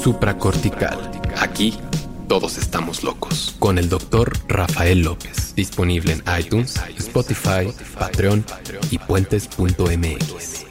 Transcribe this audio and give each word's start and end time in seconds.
Supracortical. 0.00 0.98
Aquí 1.42 1.74
todos 2.26 2.56
estamos 2.56 3.04
locos. 3.04 3.54
Con 3.58 3.76
el 3.76 3.90
doctor 3.90 4.32
Rafael 4.48 5.02
López. 5.02 5.54
Disponible 5.54 6.12
en 6.14 6.22
iTunes, 6.40 6.80
Spotify, 6.96 7.70
Patreon 7.98 8.42
y 8.90 8.96
puentes.mx. 8.96 10.66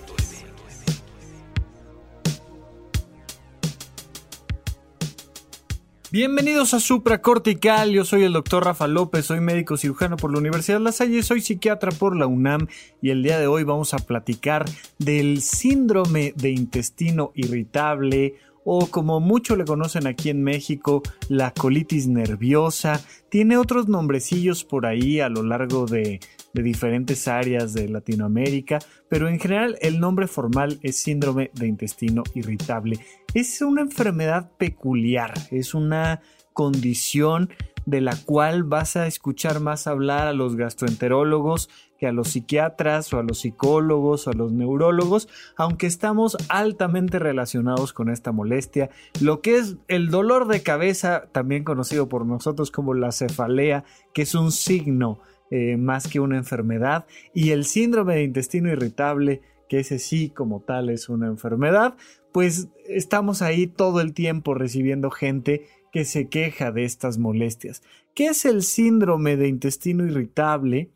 Bienvenidos 6.12 6.74
a 6.74 6.80
Supracortical, 6.80 7.92
yo 7.92 8.04
soy 8.04 8.24
el 8.24 8.34
doctor 8.34 8.66
Rafa 8.66 8.88
López, 8.88 9.28
soy 9.28 9.42
médico 9.42 9.78
cirujano 9.78 10.18
por 10.18 10.32
la 10.32 10.40
Universidad 10.40 10.80
de 10.80 10.86
La 10.86 10.92
Salle, 10.92 11.22
soy 11.22 11.40
psiquiatra 11.40 11.92
por 11.92 12.16
la 12.16 12.26
UNAM 12.26 12.66
y 13.00 13.12
el 13.12 13.22
día 13.22 13.38
de 13.38 13.46
hoy 13.46 13.64
vamos 13.64 13.94
a 13.94 14.00
platicar 14.00 14.66
del 14.98 15.44
síndrome 15.44 16.34
de 16.36 16.50
intestino 16.50 17.32
irritable 17.36 18.38
o 18.64 18.88
como 18.88 19.20
mucho 19.20 19.56
le 19.56 19.66
conocen 19.66 20.08
aquí 20.08 20.30
en 20.30 20.44
México, 20.44 21.02
la 21.28 21.52
colitis 21.54 22.08
nerviosa. 22.08 23.02
Tiene 23.30 23.58
otros 23.58 23.88
nombrecillos 23.88 24.64
por 24.64 24.86
ahí 24.86 25.20
a 25.20 25.30
lo 25.30 25.44
largo 25.44 25.86
de, 25.86 26.20
de 26.54 26.64
diferentes 26.64 27.28
áreas 27.28 27.74
de 27.74 27.90
Latinoamérica, 27.90 28.80
pero 29.10 29.28
en 29.28 29.40
general 29.40 29.78
el 29.82 30.00
nombre 30.00 30.28
formal 30.28 30.80
es 30.82 30.98
síndrome 30.98 31.52
de 31.54 31.68
intestino 31.68 32.24
irritable. 32.34 33.00
Es 33.34 33.62
una 33.62 33.82
enfermedad 33.82 34.52
peculiar, 34.58 35.34
es 35.52 35.74
una 35.74 36.22
condición 36.54 37.50
de 37.86 38.02
la 38.02 38.16
cual 38.16 38.64
vas 38.64 38.96
a 38.96 39.08
escuchar 39.08 39.60
más 39.60 39.88
hablar 39.88 40.28
a 40.28 40.34
los 40.34 40.56
gastroenterólogos 40.56 41.70
que 42.00 42.08
a 42.08 42.12
los 42.12 42.30
psiquiatras 42.30 43.14
o 43.14 43.20
a 43.20 43.24
los 43.24 43.40
psicólogos 43.40 44.26
o 44.26 44.32
a 44.32 44.34
los 44.34 44.52
neurólogos, 44.54 45.28
aunque 45.58 45.86
estamos 45.86 46.38
altamente 46.48 47.20
relacionados 47.20 47.94
con 47.94 48.10
esta 48.10 48.32
molestia, 48.32 48.90
lo 49.22 49.42
que 49.42 49.58
es 49.58 49.76
el 49.88 50.10
dolor 50.10 50.48
de 50.48 50.64
cabeza, 50.64 51.28
también 51.32 51.64
conocido 51.64 52.08
por 52.08 52.26
nosotros 52.26 52.72
como 52.72 52.94
la 52.94 53.12
cefalea, 53.12 53.84
que 54.14 54.22
es 54.22 54.34
un 54.34 54.52
signo 54.52 55.20
eh, 55.52 55.78
más 55.78 56.08
que 56.08 56.20
una 56.20 56.38
enfermedad, 56.38 57.06
y 57.34 57.52
el 57.52 57.66
síndrome 57.66 58.16
de 58.16 58.24
intestino 58.24 58.72
irritable, 58.72 59.42
que 59.68 59.80
ese 59.80 60.00
sí 60.00 60.30
como 60.30 60.62
tal 60.62 60.90
es 60.90 61.10
una 61.10 61.28
enfermedad, 61.28 61.96
pues 62.32 62.70
estamos 62.88 63.42
ahí 63.42 63.68
todo 63.68 64.02
el 64.02 64.14
tiempo 64.14 64.54
recibiendo 64.54 65.12
gente 65.12 65.68
que 65.92 66.06
se 66.06 66.30
queja 66.30 66.72
de 66.72 66.86
estas 66.86 67.18
molestias. 67.18 67.82
¿Qué 68.14 68.28
es 68.28 68.46
el 68.46 68.64
síndrome 68.64 69.38
de 69.38 69.48
intestino 69.48 70.06
irritable? 70.06 70.92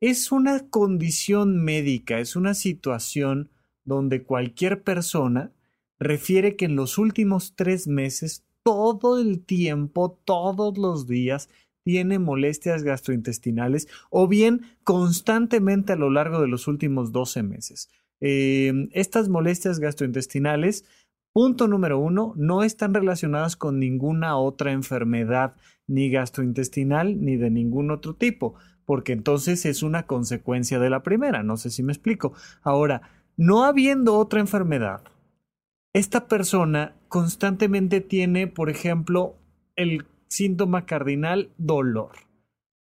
Es 0.00 0.30
una 0.30 0.68
condición 0.68 1.64
médica, 1.64 2.20
es 2.20 2.36
una 2.36 2.52
situación 2.52 3.50
donde 3.84 4.24
cualquier 4.24 4.82
persona 4.82 5.52
refiere 5.98 6.54
que 6.56 6.66
en 6.66 6.76
los 6.76 6.98
últimos 6.98 7.54
tres 7.56 7.86
meses, 7.88 8.44
todo 8.62 9.18
el 9.18 9.42
tiempo, 9.42 10.20
todos 10.24 10.76
los 10.76 11.06
días, 11.06 11.48
tiene 11.82 12.18
molestias 12.18 12.82
gastrointestinales 12.82 13.88
o 14.10 14.28
bien 14.28 14.62
constantemente 14.84 15.92
a 15.92 15.96
lo 15.96 16.10
largo 16.10 16.42
de 16.42 16.48
los 16.48 16.66
últimos 16.66 17.12
12 17.12 17.42
meses. 17.44 17.88
Eh, 18.20 18.88
estas 18.92 19.28
molestias 19.28 19.78
gastrointestinales, 19.78 20.84
punto 21.32 21.68
número 21.68 21.98
uno, 21.98 22.34
no 22.36 22.64
están 22.64 22.92
relacionadas 22.92 23.56
con 23.56 23.78
ninguna 23.78 24.36
otra 24.36 24.72
enfermedad, 24.72 25.54
ni 25.86 26.10
gastrointestinal, 26.10 27.24
ni 27.24 27.36
de 27.36 27.50
ningún 27.50 27.92
otro 27.92 28.14
tipo, 28.14 28.56
porque 28.86 29.12
entonces 29.12 29.66
es 29.66 29.82
una 29.82 30.04
consecuencia 30.06 30.78
de 30.78 30.88
la 30.88 31.02
primera, 31.02 31.42
no 31.42 31.56
sé 31.58 31.70
si 31.70 31.82
me 31.82 31.92
explico. 31.92 32.32
Ahora, 32.62 33.02
no 33.36 33.64
habiendo 33.64 34.16
otra 34.16 34.40
enfermedad, 34.40 35.02
esta 35.92 36.28
persona 36.28 36.94
constantemente 37.08 38.00
tiene, 38.00 38.46
por 38.46 38.70
ejemplo, 38.70 39.34
el 39.74 40.06
síntoma 40.28 40.86
cardinal, 40.86 41.50
dolor. 41.58 42.12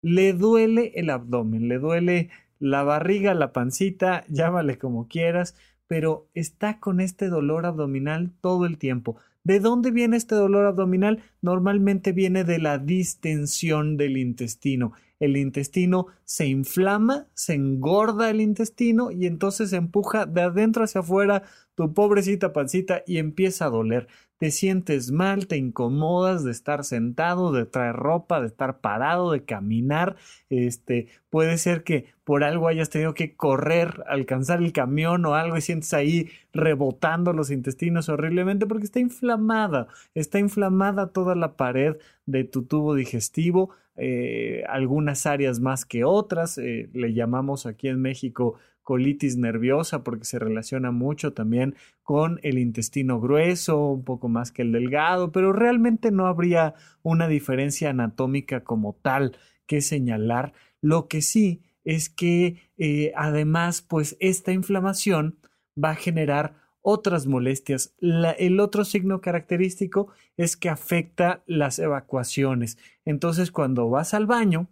Le 0.00 0.32
duele 0.32 0.92
el 0.94 1.10
abdomen, 1.10 1.68
le 1.68 1.78
duele 1.78 2.30
la 2.58 2.82
barriga, 2.82 3.34
la 3.34 3.52
pancita, 3.52 4.24
llámale 4.28 4.78
como 4.78 5.08
quieras, 5.08 5.54
pero 5.86 6.28
está 6.34 6.80
con 6.80 7.00
este 7.00 7.28
dolor 7.28 7.66
abdominal 7.66 8.30
todo 8.40 8.66
el 8.66 8.78
tiempo. 8.78 9.16
¿De 9.42 9.60
dónde 9.60 9.90
viene 9.90 10.16
este 10.16 10.34
dolor 10.34 10.66
abdominal? 10.66 11.22
Normalmente 11.40 12.12
viene 12.12 12.44
de 12.44 12.58
la 12.58 12.78
distensión 12.78 13.96
del 13.96 14.18
intestino. 14.18 14.92
El 15.20 15.36
intestino 15.36 16.06
se 16.24 16.46
inflama, 16.46 17.26
se 17.34 17.54
engorda 17.54 18.30
el 18.30 18.40
intestino 18.40 19.10
y 19.10 19.26
entonces 19.26 19.70
se 19.70 19.76
empuja 19.76 20.26
de 20.26 20.42
adentro 20.42 20.84
hacia 20.84 21.00
afuera 21.00 21.42
tu 21.74 21.92
pobrecita 21.94 22.52
pancita 22.52 23.02
y 23.06 23.18
empieza 23.18 23.66
a 23.66 23.70
doler. 23.70 24.08
Te 24.38 24.50
sientes 24.50 25.10
mal, 25.10 25.46
te 25.48 25.56
incomodas 25.56 26.44
de 26.44 26.52
estar 26.52 26.84
sentado, 26.84 27.52
de 27.52 27.66
traer 27.66 27.96
ropa, 27.96 28.40
de 28.40 28.46
estar 28.46 28.80
parado, 28.80 29.32
de 29.32 29.44
caminar, 29.44 30.16
este, 30.50 31.08
puede 31.30 31.58
ser 31.58 31.82
que 31.84 32.12
por 32.24 32.44
algo 32.44 32.68
hayas 32.68 32.90
tenido 32.90 33.14
que 33.14 33.34
correr, 33.34 34.04
alcanzar 34.08 34.60
el 34.60 34.72
camión 34.72 35.24
o 35.26 35.34
algo 35.34 35.56
y 35.56 35.60
sientes 35.60 35.94
ahí 35.94 36.28
rebotando 36.52 37.32
los 37.32 37.50
intestinos 37.50 38.08
horriblemente 38.08 38.66
porque 38.66 38.84
está 38.84 39.00
inflamada, 39.00 39.88
está 40.14 40.38
inflamada 40.38 41.12
toda 41.12 41.34
la 41.34 41.56
pared 41.56 41.96
de 42.26 42.44
tu 42.44 42.64
tubo 42.64 42.94
digestivo, 42.94 43.70
eh, 43.98 44.64
algunas 44.68 45.26
áreas 45.26 45.60
más 45.60 45.84
que 45.84 46.04
otras, 46.04 46.56
eh, 46.58 46.88
le 46.92 47.12
llamamos 47.12 47.66
aquí 47.66 47.88
en 47.88 48.00
México 48.00 48.58
colitis 48.88 49.36
nerviosa 49.36 50.02
porque 50.02 50.24
se 50.24 50.38
relaciona 50.38 50.92
mucho 50.92 51.34
también 51.34 51.74
con 52.02 52.40
el 52.42 52.58
intestino 52.58 53.20
grueso, 53.20 53.88
un 53.88 54.02
poco 54.02 54.30
más 54.30 54.50
que 54.50 54.62
el 54.62 54.72
delgado, 54.72 55.30
pero 55.30 55.52
realmente 55.52 56.10
no 56.10 56.26
habría 56.26 56.74
una 57.02 57.28
diferencia 57.28 57.90
anatómica 57.90 58.64
como 58.64 58.94
tal 59.02 59.36
que 59.66 59.82
señalar. 59.82 60.54
Lo 60.80 61.06
que 61.06 61.20
sí 61.20 61.60
es 61.84 62.08
que 62.08 62.56
eh, 62.78 63.12
además, 63.14 63.82
pues 63.82 64.16
esta 64.20 64.52
inflamación 64.52 65.38
va 65.82 65.90
a 65.90 65.94
generar 65.94 66.54
otras 66.90 67.26
molestias. 67.26 67.94
el 68.00 68.60
otro 68.60 68.82
signo 68.82 69.20
característico 69.20 70.08
es 70.38 70.56
que 70.56 70.70
afecta 70.70 71.42
las 71.46 71.78
evacuaciones. 71.78 72.78
Entonces, 73.04 73.52
cuando 73.52 73.90
vas 73.90 74.14
al 74.14 74.24
baño, 74.24 74.70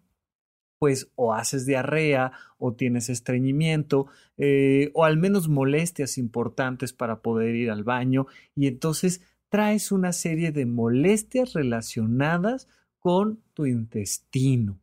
pues 0.78 1.10
o 1.14 1.34
haces 1.34 1.66
diarrea 1.66 2.32
o 2.56 2.72
tienes 2.72 3.10
estreñimiento 3.10 4.06
eh, 4.38 4.90
o 4.94 5.04
al 5.04 5.18
menos 5.18 5.48
molestias 5.48 6.16
importantes 6.16 6.94
para 6.94 7.20
poder 7.20 7.54
ir 7.54 7.70
al 7.70 7.84
baño 7.84 8.26
y 8.54 8.66
entonces 8.66 9.20
traes 9.50 9.92
una 9.92 10.12
serie 10.12 10.52
de 10.52 10.64
molestias 10.64 11.52
relacionadas 11.52 12.66
con 12.98 13.42
tu 13.52 13.66
intestino 13.66 14.80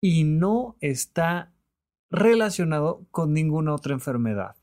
y 0.00 0.22
no 0.22 0.76
está 0.80 1.52
relacionado 2.10 3.06
con 3.10 3.32
ninguna 3.32 3.74
otra 3.74 3.94
enfermedad. 3.94 4.54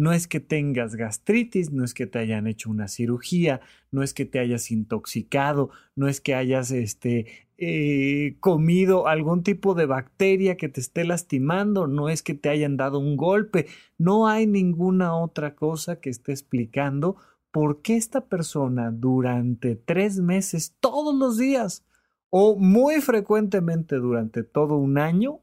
No 0.00 0.14
es 0.14 0.26
que 0.26 0.40
tengas 0.40 0.96
gastritis, 0.96 1.72
no 1.72 1.84
es 1.84 1.92
que 1.92 2.06
te 2.06 2.18
hayan 2.18 2.46
hecho 2.46 2.70
una 2.70 2.88
cirugía, 2.88 3.60
no 3.90 4.02
es 4.02 4.14
que 4.14 4.24
te 4.24 4.38
hayas 4.38 4.70
intoxicado, 4.70 5.68
no 5.94 6.08
es 6.08 6.22
que 6.22 6.34
hayas 6.34 6.70
este, 6.70 7.26
eh, 7.58 8.38
comido 8.40 9.08
algún 9.08 9.42
tipo 9.42 9.74
de 9.74 9.84
bacteria 9.84 10.56
que 10.56 10.70
te 10.70 10.80
esté 10.80 11.04
lastimando, 11.04 11.86
no 11.86 12.08
es 12.08 12.22
que 12.22 12.32
te 12.32 12.48
hayan 12.48 12.78
dado 12.78 12.98
un 12.98 13.18
golpe, 13.18 13.66
no 13.98 14.26
hay 14.26 14.46
ninguna 14.46 15.14
otra 15.14 15.54
cosa 15.54 16.00
que 16.00 16.08
esté 16.08 16.32
explicando 16.32 17.16
por 17.50 17.82
qué 17.82 17.96
esta 17.96 18.22
persona 18.22 18.92
durante 18.92 19.76
tres 19.76 20.18
meses, 20.18 20.74
todos 20.80 21.14
los 21.14 21.36
días, 21.36 21.84
o 22.30 22.56
muy 22.56 23.02
frecuentemente 23.02 23.96
durante 23.96 24.44
todo 24.44 24.78
un 24.78 24.96
año, 24.96 25.42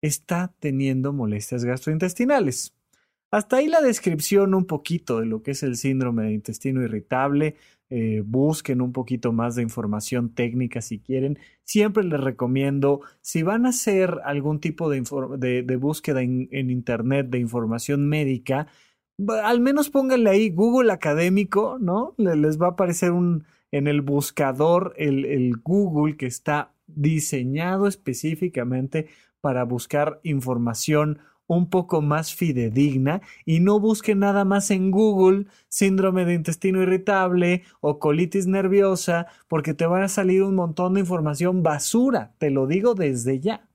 está 0.00 0.54
teniendo 0.60 1.12
molestias 1.12 1.62
gastrointestinales. 1.62 2.74
Hasta 3.30 3.56
ahí 3.56 3.68
la 3.68 3.80
descripción 3.80 4.54
un 4.54 4.66
poquito 4.66 5.20
de 5.20 5.26
lo 5.26 5.42
que 5.42 5.52
es 5.52 5.62
el 5.62 5.76
síndrome 5.76 6.24
de 6.24 6.32
intestino 6.32 6.82
irritable. 6.82 7.56
Eh, 7.88 8.22
busquen 8.24 8.80
un 8.80 8.92
poquito 8.92 9.32
más 9.32 9.54
de 9.54 9.62
información 9.62 10.34
técnica 10.34 10.80
si 10.82 10.98
quieren. 10.98 11.38
Siempre 11.64 12.02
les 12.04 12.20
recomiendo, 12.20 13.02
si 13.20 13.42
van 13.42 13.66
a 13.66 13.70
hacer 13.70 14.18
algún 14.24 14.60
tipo 14.60 14.90
de, 14.90 15.76
búsqueda 15.80 16.22
en, 16.22 16.70
Internet 16.70 17.28
de 17.30 17.38
información 17.38 18.08
médica, 18.08 18.66
al 19.42 19.60
menos 19.60 19.90
pónganle 19.90 20.30
ahí 20.30 20.50
Google 20.50 20.92
académico, 20.92 21.78
¿no? 21.80 22.14
Les 22.16 22.60
va 22.60 22.68
a 22.68 22.70
aparecer 22.70 23.12
un, 23.12 23.44
en 23.70 23.86
el 23.86 24.00
buscador 24.00 24.94
el 24.96 25.52
Google 25.62 26.16
que 26.16 26.26
está 26.26 26.72
diseñado 26.86 27.86
específicamente 27.86 29.08
para 29.40 29.64
buscar 29.64 30.20
información 30.22 31.20
un 31.50 31.68
poco 31.68 32.00
más 32.00 32.32
fidedigna 32.32 33.22
y 33.44 33.58
no 33.58 33.80
busquen 33.80 34.20
nada 34.20 34.44
más 34.44 34.70
en 34.70 34.92
Google 34.92 35.46
síndrome 35.68 36.24
de 36.24 36.34
intestino 36.34 36.80
irritable 36.80 37.64
o 37.80 37.98
colitis 37.98 38.46
nerviosa 38.46 39.26
porque 39.48 39.74
te 39.74 39.84
van 39.84 40.02
a 40.02 40.08
salir 40.08 40.44
un 40.44 40.54
montón 40.54 40.94
de 40.94 41.00
información 41.00 41.64
basura, 41.64 42.34
te 42.38 42.50
lo 42.50 42.68
digo 42.68 42.94
desde 42.94 43.40
ya. 43.40 43.68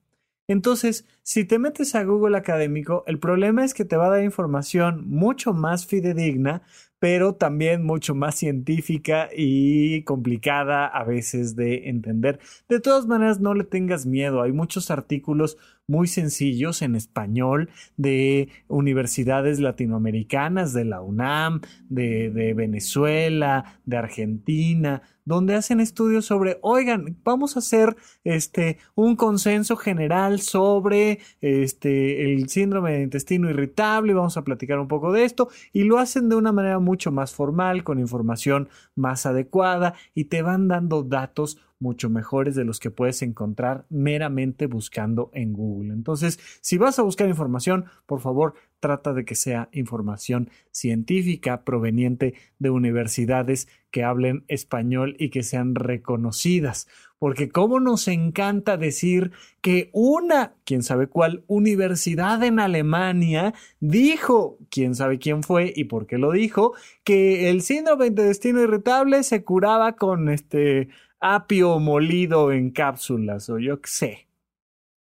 Entonces, 0.47 1.05
si 1.21 1.43
te 1.43 1.59
metes 1.59 1.95
a 1.95 2.03
Google 2.05 2.37
Académico, 2.37 3.03
el 3.07 3.19
problema 3.19 3.65
es 3.65 3.73
que 3.73 3.83
te 3.83 3.97
va 3.97 4.05
a 4.05 4.11
dar 4.11 4.23
información 4.23 5.03
mucho 5.09 5.53
más 5.53 5.85
fidedigna, 5.85 6.61
pero 6.99 7.35
también 7.35 7.83
mucho 7.83 8.15
más 8.15 8.35
científica 8.35 9.27
y 9.35 10.03
complicada 10.03 10.87
a 10.87 11.03
veces 11.03 11.55
de 11.55 11.89
entender. 11.89 12.39
De 12.69 12.79
todas 12.79 13.05
maneras, 13.05 13.41
no 13.41 13.53
le 13.53 13.65
tengas 13.65 14.05
miedo. 14.05 14.41
Hay 14.41 14.53
muchos 14.53 14.91
artículos 14.91 15.57
muy 15.87 16.07
sencillos 16.07 16.81
en 16.81 16.95
español 16.95 17.69
de 17.97 18.49
universidades 18.67 19.59
latinoamericanas, 19.59 20.73
de 20.73 20.85
la 20.85 21.01
UNAM, 21.01 21.61
de, 21.89 22.53
Venezuela, 22.55 23.79
de 23.85 23.97
Argentina, 23.97 25.01
donde 25.25 25.55
hacen 25.55 25.79
estudios 25.79 26.25
sobre, 26.25 26.59
oigan, 26.61 27.17
vamos 27.23 27.55
a 27.55 27.59
hacer 27.59 27.95
este 28.23 28.77
un 28.93 29.15
consenso 29.15 29.75
general 29.75 30.39
sobre 30.39 31.19
este 31.41 32.33
el 32.33 32.47
síndrome 32.49 32.93
de 32.93 33.03
intestino 33.03 33.49
irritable, 33.49 34.13
vamos 34.13 34.37
a 34.37 34.43
platicar 34.43 34.79
un 34.79 34.87
poco 34.87 35.11
de 35.11 35.25
esto 35.25 35.49
y 35.73 35.83
lo 35.83 35.97
hacen 35.97 36.29
de 36.29 36.35
una 36.35 36.51
manera 36.51 36.79
mucho 36.79 37.11
más 37.11 37.33
formal, 37.33 37.83
con 37.83 37.99
información 37.99 38.69
más 38.95 39.25
adecuada 39.25 39.95
y 40.13 40.25
te 40.25 40.41
van 40.41 40.67
dando 40.67 41.03
datos 41.03 41.57
mucho 41.79 42.09
mejores 42.09 42.55
de 42.55 42.65
los 42.65 42.79
que 42.79 42.91
puedes 42.91 43.21
encontrar 43.21 43.85
meramente 43.89 44.67
buscando 44.67 45.29
en 45.33 45.53
Google. 45.53 45.93
Entonces, 45.93 46.39
si 46.61 46.77
vas 46.77 46.99
a 46.99 47.03
buscar 47.03 47.27
información, 47.27 47.85
por 48.05 48.21
favor, 48.21 48.53
trata 48.79 49.13
de 49.13 49.25
que 49.25 49.35
sea 49.35 49.69
información 49.71 50.49
científica 50.71 51.63
proveniente 51.63 52.35
de 52.59 52.69
universidades 52.69 53.67
que 53.91 54.03
hablen 54.03 54.45
español 54.47 55.15
y 55.17 55.29
que 55.29 55.41
sean 55.41 55.73
reconocidas. 55.73 56.87
Porque 57.17 57.49
cómo 57.49 57.79
nos 57.79 58.07
encanta 58.07 58.77
decir 58.77 59.31
que 59.61 59.89
una, 59.93 60.53
quién 60.65 60.83
sabe 60.83 61.07
cuál, 61.07 61.43
universidad 61.47 62.43
en 62.43 62.59
Alemania 62.59 63.53
dijo, 63.79 64.59
quién 64.69 64.95
sabe 64.95 65.17
quién 65.17 65.41
fue 65.41 65.73
y 65.75 65.85
por 65.85 66.07
qué 66.07 66.17
lo 66.17 66.31
dijo, 66.31 66.73
que 67.03 67.49
el 67.49 67.61
síndrome 67.61 68.11
de 68.11 68.25
destino 68.25 68.61
irritable 68.61 69.23
se 69.23 69.43
curaba 69.43 69.93
con 69.93 70.29
este 70.29 70.89
apio 71.19 71.79
molido 71.79 72.51
en 72.51 72.71
cápsulas 72.71 73.49
o 73.49 73.59
yo 73.59 73.81
qué 73.81 73.89
sé. 73.89 74.27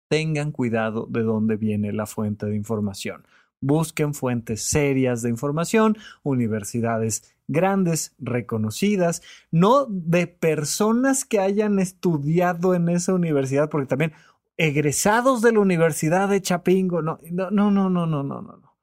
Tengan 0.08 0.52
cuidado 0.52 1.06
de 1.08 1.22
dónde 1.22 1.56
viene 1.56 1.92
la 1.92 2.06
fuente 2.06 2.46
de 2.46 2.56
información. 2.56 3.26
Busquen 3.60 4.14
fuentes 4.14 4.62
serias 4.62 5.22
de 5.22 5.30
información, 5.30 5.96
universidades 6.22 7.34
grandes, 7.48 8.14
reconocidas, 8.18 9.22
no 9.50 9.86
de 9.86 10.26
personas 10.26 11.24
que 11.24 11.40
hayan 11.40 11.78
estudiado 11.78 12.74
en 12.74 12.88
esa 12.88 13.14
universidad, 13.14 13.70
porque 13.70 13.86
también 13.86 14.12
egresados 14.56 15.42
de 15.42 15.52
la 15.52 15.60
Universidad 15.60 16.28
de 16.28 16.42
Chapingo, 16.42 17.02
no, 17.02 17.18
no, 17.30 17.50
no, 17.50 17.70
no, 17.70 17.88
no, 17.90 18.06
no, 18.06 18.22
no. 18.22 18.42
no 18.42 18.73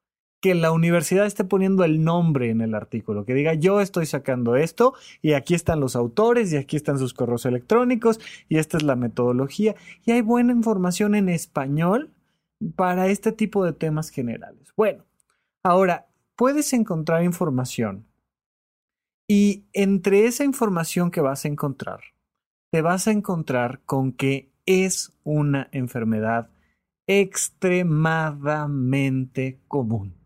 que 0.41 0.55
la 0.55 0.71
universidad 0.71 1.27
esté 1.27 1.43
poniendo 1.43 1.83
el 1.83 2.03
nombre 2.03 2.49
en 2.49 2.61
el 2.61 2.73
artículo, 2.73 3.25
que 3.25 3.35
diga 3.35 3.53
yo 3.53 3.79
estoy 3.79 4.07
sacando 4.07 4.55
esto 4.55 4.95
y 5.21 5.33
aquí 5.33 5.53
están 5.53 5.79
los 5.79 5.95
autores 5.95 6.51
y 6.51 6.57
aquí 6.57 6.75
están 6.75 6.97
sus 6.97 7.13
correos 7.13 7.45
electrónicos 7.45 8.19
y 8.49 8.57
esta 8.57 8.77
es 8.77 8.83
la 8.83 8.95
metodología 8.95 9.75
y 10.03 10.09
hay 10.11 10.21
buena 10.21 10.51
información 10.51 11.13
en 11.13 11.29
español 11.29 12.09
para 12.75 13.07
este 13.07 13.31
tipo 13.31 13.63
de 13.63 13.73
temas 13.73 14.09
generales. 14.09 14.73
Bueno, 14.75 15.05
ahora 15.63 16.07
puedes 16.35 16.73
encontrar 16.73 17.23
información 17.23 18.07
y 19.27 19.65
entre 19.73 20.25
esa 20.25 20.43
información 20.43 21.11
que 21.11 21.21
vas 21.21 21.45
a 21.45 21.49
encontrar, 21.49 21.99
te 22.71 22.81
vas 22.81 23.07
a 23.07 23.11
encontrar 23.11 23.81
con 23.85 24.11
que 24.11 24.49
es 24.65 25.13
una 25.23 25.69
enfermedad 25.71 26.49
extremadamente 27.05 29.59
común. 29.67 30.20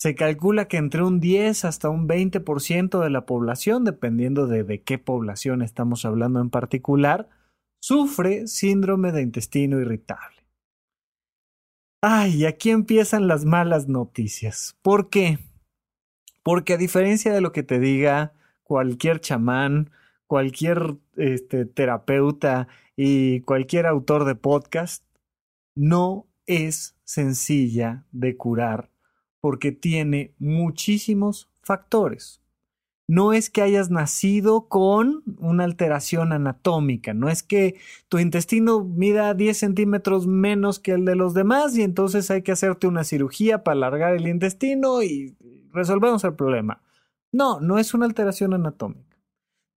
Se 0.00 0.14
calcula 0.14 0.68
que 0.68 0.76
entre 0.76 1.02
un 1.02 1.18
10 1.18 1.64
hasta 1.64 1.88
un 1.88 2.08
20% 2.08 3.02
de 3.02 3.10
la 3.10 3.26
población, 3.26 3.84
dependiendo 3.84 4.46
de, 4.46 4.62
de 4.62 4.82
qué 4.82 4.98
población 4.98 5.60
estamos 5.60 6.04
hablando 6.04 6.40
en 6.40 6.50
particular, 6.50 7.28
sufre 7.80 8.46
síndrome 8.46 9.10
de 9.10 9.22
intestino 9.22 9.80
irritable. 9.80 10.38
Ay, 12.00 12.46
aquí 12.46 12.70
empiezan 12.70 13.26
las 13.26 13.44
malas 13.44 13.88
noticias. 13.88 14.78
¿Por 14.82 15.10
qué? 15.10 15.40
Porque 16.44 16.74
a 16.74 16.78
diferencia 16.78 17.32
de 17.32 17.40
lo 17.40 17.50
que 17.50 17.64
te 17.64 17.80
diga 17.80 18.34
cualquier 18.62 19.20
chamán, 19.20 19.90
cualquier 20.28 20.96
este, 21.16 21.66
terapeuta 21.66 22.68
y 22.94 23.40
cualquier 23.40 23.86
autor 23.86 24.26
de 24.26 24.36
podcast, 24.36 25.04
no 25.74 26.28
es 26.46 26.96
sencilla 27.04 28.04
de 28.12 28.36
curar 28.36 28.90
porque 29.40 29.72
tiene 29.72 30.34
muchísimos 30.38 31.50
factores. 31.62 32.42
No 33.10 33.32
es 33.32 33.48
que 33.48 33.62
hayas 33.62 33.90
nacido 33.90 34.68
con 34.68 35.22
una 35.38 35.64
alteración 35.64 36.32
anatómica, 36.32 37.14
no 37.14 37.30
es 37.30 37.42
que 37.42 37.76
tu 38.08 38.18
intestino 38.18 38.84
mida 38.84 39.32
10 39.32 39.56
centímetros 39.56 40.26
menos 40.26 40.78
que 40.78 40.92
el 40.92 41.06
de 41.06 41.16
los 41.16 41.32
demás 41.32 41.74
y 41.78 41.82
entonces 41.82 42.30
hay 42.30 42.42
que 42.42 42.52
hacerte 42.52 42.86
una 42.86 43.04
cirugía 43.04 43.64
para 43.64 43.76
alargar 43.76 44.14
el 44.14 44.28
intestino 44.28 45.02
y 45.02 45.34
resolvemos 45.72 46.22
el 46.24 46.34
problema. 46.34 46.82
No, 47.32 47.60
no 47.60 47.78
es 47.78 47.94
una 47.94 48.04
alteración 48.04 48.52
anatómica. 48.52 49.16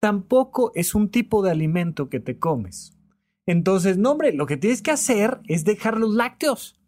Tampoco 0.01 0.73
es 0.75 0.93
un 0.93 1.09
tipo 1.09 1.41
de 1.41 1.51
alimento 1.51 2.09
que 2.09 2.19
te 2.19 2.37
comes. 2.37 2.97
Entonces, 3.45 3.97
no, 3.97 4.11
hombre, 4.11 4.33
lo 4.33 4.45
que 4.45 4.57
tienes 4.57 4.81
que 4.81 4.91
hacer 4.91 5.39
es 5.47 5.63
dejar 5.63 5.97
los 5.97 6.13
lácteos 6.13 6.80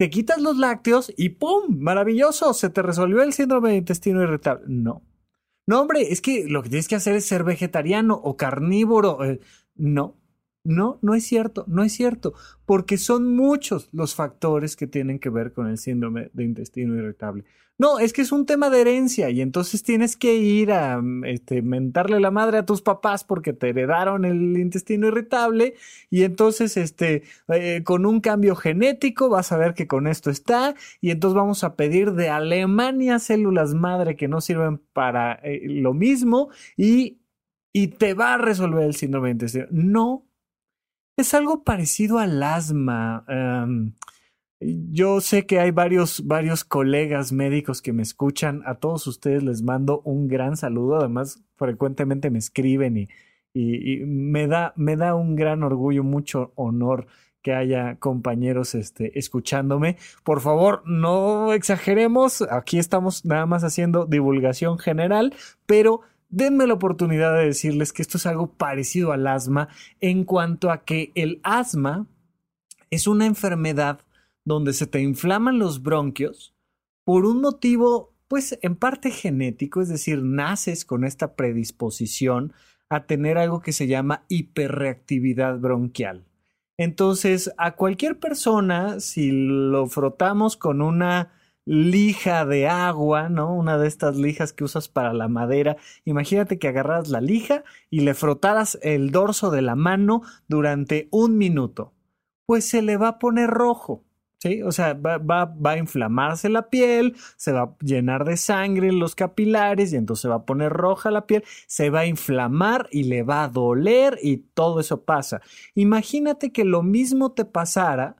te 0.00 0.08
quitas 0.08 0.40
los 0.40 0.56
lácteos 0.56 1.12
y 1.14 1.28
¡pum! 1.28 1.78
Maravilloso, 1.78 2.54
se 2.54 2.70
te 2.70 2.80
resolvió 2.80 3.22
el 3.22 3.34
síndrome 3.34 3.72
de 3.72 3.76
intestino 3.76 4.22
irritable. 4.22 4.64
No. 4.66 5.02
No, 5.66 5.82
hombre, 5.82 6.10
es 6.10 6.22
que 6.22 6.46
lo 6.48 6.62
que 6.62 6.70
tienes 6.70 6.88
que 6.88 6.94
hacer 6.96 7.16
es 7.16 7.26
ser 7.26 7.44
vegetariano 7.44 8.14
o 8.14 8.34
carnívoro. 8.34 9.22
Eh, 9.22 9.40
no, 9.74 10.16
no, 10.64 10.98
no 11.02 11.14
es 11.14 11.24
cierto, 11.24 11.64
no 11.68 11.82
es 11.82 11.92
cierto, 11.92 12.34
porque 12.66 12.98
son 12.98 13.34
muchos 13.34 13.88
los 13.92 14.14
factores 14.14 14.76
que 14.76 14.86
tienen 14.86 15.18
que 15.18 15.30
ver 15.30 15.52
con 15.52 15.68
el 15.68 15.78
síndrome 15.78 16.30
de 16.32 16.44
intestino 16.44 16.96
irritable. 16.96 17.44
No, 17.80 17.98
es 17.98 18.12
que 18.12 18.20
es 18.20 18.30
un 18.30 18.44
tema 18.44 18.68
de 18.68 18.82
herencia 18.82 19.30
y 19.30 19.40
entonces 19.40 19.82
tienes 19.82 20.14
que 20.14 20.34
ir 20.34 20.70
a 20.70 21.00
mm, 21.00 21.24
este, 21.24 21.62
mentarle 21.62 22.20
la 22.20 22.30
madre 22.30 22.58
a 22.58 22.66
tus 22.66 22.82
papás 22.82 23.24
porque 23.24 23.54
te 23.54 23.70
heredaron 23.70 24.26
el 24.26 24.58
intestino 24.58 25.06
irritable 25.06 25.76
y 26.10 26.24
entonces 26.24 26.76
este, 26.76 27.22
eh, 27.48 27.82
con 27.82 28.04
un 28.04 28.20
cambio 28.20 28.54
genético 28.54 29.30
vas 29.30 29.50
a 29.52 29.56
ver 29.56 29.72
que 29.72 29.86
con 29.86 30.06
esto 30.06 30.28
está 30.28 30.74
y 31.00 31.10
entonces 31.10 31.34
vamos 31.34 31.64
a 31.64 31.74
pedir 31.74 32.12
de 32.12 32.28
Alemania 32.28 33.18
células 33.18 33.72
madre 33.72 34.14
que 34.14 34.28
no 34.28 34.42
sirven 34.42 34.76
para 34.92 35.36
eh, 35.42 35.62
lo 35.64 35.94
mismo 35.94 36.50
y, 36.76 37.22
y 37.72 37.88
te 37.88 38.12
va 38.12 38.34
a 38.34 38.38
resolver 38.38 38.84
el 38.84 38.94
síndrome 38.94 39.28
de 39.28 39.32
intestino. 39.32 39.66
No, 39.70 40.29
es 41.20 41.34
algo 41.34 41.62
parecido 41.64 42.18
al 42.18 42.42
asma. 42.42 43.24
Em, 43.28 43.92
yo 44.60 45.20
sé 45.20 45.46
que 45.46 45.58
hay 45.60 45.70
varios, 45.70 46.26
varios 46.26 46.64
colegas 46.64 47.32
médicos 47.32 47.80
que 47.82 47.92
me 47.92 48.02
escuchan. 48.02 48.62
A 48.66 48.74
todos 48.76 49.06
ustedes 49.06 49.42
les 49.42 49.62
mando 49.62 50.00
un 50.04 50.28
gran 50.28 50.56
saludo. 50.56 50.96
Además, 50.96 51.42
frecuentemente 51.56 52.30
me 52.30 52.38
escriben 52.38 52.96
y, 52.96 53.08
y, 53.54 54.04
me, 54.04 54.46
da, 54.46 54.74
me 54.76 54.96
da 54.96 55.14
un 55.14 55.36
gran 55.36 55.62
orgullo, 55.62 56.04
mucho 56.04 56.52
honor 56.56 57.06
que 57.42 57.54
haya 57.54 57.96
compañeros 57.96 58.74
este, 58.74 59.18
escuchándome. 59.18 59.96
Por 60.24 60.40
favor, 60.40 60.82
no 60.84 61.52
exageremos. 61.52 62.42
Aquí 62.42 62.78
estamos 62.78 63.24
nada 63.24 63.46
más 63.46 63.64
haciendo 63.64 64.04
divulgación 64.06 64.78
general, 64.78 65.34
pero 65.66 66.02
denme 66.30 66.66
la 66.66 66.74
oportunidad 66.74 67.34
de 67.34 67.46
decirles 67.46 67.92
que 67.92 68.02
esto 68.02 68.16
es 68.16 68.26
algo 68.26 68.52
parecido 68.52 69.12
al 69.12 69.26
asma 69.26 69.68
en 70.00 70.24
cuanto 70.24 70.70
a 70.70 70.84
que 70.84 71.12
el 71.14 71.40
asma 71.42 72.06
es 72.90 73.06
una 73.06 73.26
enfermedad 73.26 74.00
donde 74.44 74.72
se 74.72 74.86
te 74.86 75.00
inflaman 75.00 75.58
los 75.58 75.82
bronquios 75.82 76.54
por 77.04 77.26
un 77.26 77.40
motivo, 77.40 78.14
pues 78.28 78.58
en 78.62 78.76
parte 78.76 79.10
genético, 79.10 79.80
es 79.80 79.88
decir, 79.88 80.22
naces 80.22 80.84
con 80.84 81.04
esta 81.04 81.34
predisposición 81.34 82.52
a 82.88 83.06
tener 83.06 83.38
algo 83.38 83.60
que 83.60 83.72
se 83.72 83.86
llama 83.86 84.24
hiperreactividad 84.28 85.58
bronquial. 85.58 86.24
Entonces, 86.76 87.52
a 87.58 87.72
cualquier 87.72 88.18
persona, 88.18 89.00
si 89.00 89.30
lo 89.30 89.86
frotamos 89.86 90.56
con 90.56 90.82
una 90.82 91.32
lija 91.70 92.44
de 92.46 92.66
agua, 92.66 93.28
¿no? 93.28 93.54
Una 93.54 93.78
de 93.78 93.86
estas 93.86 94.16
lijas 94.16 94.52
que 94.52 94.64
usas 94.64 94.88
para 94.88 95.12
la 95.12 95.28
madera. 95.28 95.76
Imagínate 96.04 96.58
que 96.58 96.66
agarras 96.66 97.10
la 97.10 97.20
lija 97.20 97.62
y 97.90 98.00
le 98.00 98.14
frotaras 98.14 98.76
el 98.82 99.12
dorso 99.12 99.52
de 99.52 99.62
la 99.62 99.76
mano 99.76 100.22
durante 100.48 101.06
un 101.12 101.38
minuto. 101.38 101.92
Pues 102.44 102.68
se 102.68 102.82
le 102.82 102.96
va 102.96 103.06
a 103.06 103.18
poner 103.20 103.50
rojo. 103.50 104.02
¿Sí? 104.38 104.62
O 104.62 104.72
sea, 104.72 104.94
va, 104.94 105.18
va, 105.18 105.70
a 105.70 105.76
inflamarse 105.76 106.48
la 106.48 106.70
piel, 106.70 107.14
se 107.36 107.52
va 107.52 107.60
a 107.60 107.76
llenar 107.82 108.24
de 108.24 108.38
sangre 108.38 108.88
en 108.88 108.98
los 108.98 109.14
capilares 109.14 109.92
y 109.92 109.96
entonces 109.96 110.22
se 110.22 110.28
va 110.28 110.36
a 110.36 110.46
poner 110.46 110.72
roja 110.72 111.10
la 111.10 111.26
piel, 111.26 111.44
se 111.66 111.90
va 111.90 112.00
a 112.00 112.06
inflamar 112.06 112.88
y 112.90 113.04
le 113.04 113.22
va 113.22 113.44
a 113.44 113.48
doler 113.48 114.18
y 114.22 114.38
todo 114.38 114.80
eso 114.80 115.04
pasa. 115.04 115.42
Imagínate 115.74 116.52
que 116.52 116.64
lo 116.64 116.82
mismo 116.82 117.32
te 117.32 117.44
pasara 117.44 118.16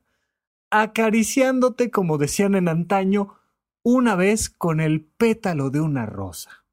acariciándote, 0.70 1.90
como 1.90 2.18
decían 2.18 2.54
en 2.54 2.68
antaño, 2.68 3.39
una 3.82 4.14
vez 4.14 4.50
con 4.50 4.80
el 4.80 5.02
pétalo 5.02 5.70
de 5.70 5.80
una 5.80 6.06
rosa. 6.06 6.64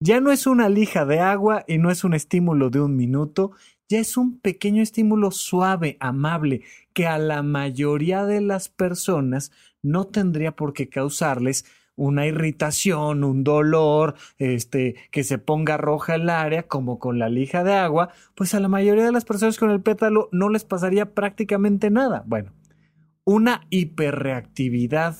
Ya 0.00 0.20
no 0.20 0.32
es 0.32 0.46
una 0.46 0.68
lija 0.68 1.04
de 1.06 1.20
agua 1.20 1.64
y 1.66 1.78
no 1.78 1.90
es 1.90 2.04
un 2.04 2.14
estímulo 2.14 2.70
de 2.70 2.80
un 2.80 2.96
minuto, 2.96 3.52
ya 3.88 4.00
es 4.00 4.16
un 4.16 4.40
pequeño 4.40 4.82
estímulo 4.82 5.30
suave, 5.30 5.96
amable, 6.00 6.62
que 6.92 7.06
a 7.06 7.18
la 7.18 7.42
mayoría 7.42 8.24
de 8.24 8.40
las 8.40 8.68
personas 8.68 9.52
no 9.82 10.06
tendría 10.06 10.56
por 10.56 10.72
qué 10.72 10.88
causarles 10.88 11.64
una 11.94 12.26
irritación, 12.26 13.22
un 13.22 13.44
dolor, 13.44 14.14
este, 14.38 14.96
que 15.10 15.24
se 15.24 15.38
ponga 15.38 15.76
roja 15.76 16.14
el 16.14 16.30
área, 16.30 16.64
como 16.64 16.98
con 16.98 17.18
la 17.18 17.28
lija 17.28 17.64
de 17.64 17.74
agua, 17.74 18.10
pues 18.34 18.54
a 18.54 18.60
la 18.60 18.68
mayoría 18.68 19.04
de 19.04 19.12
las 19.12 19.24
personas 19.24 19.58
con 19.58 19.70
el 19.70 19.82
pétalo 19.82 20.28
no 20.32 20.48
les 20.48 20.64
pasaría 20.64 21.14
prácticamente 21.14 21.90
nada. 21.90 22.24
Bueno, 22.26 22.52
una 23.24 23.66
hiperreactividad 23.70 25.16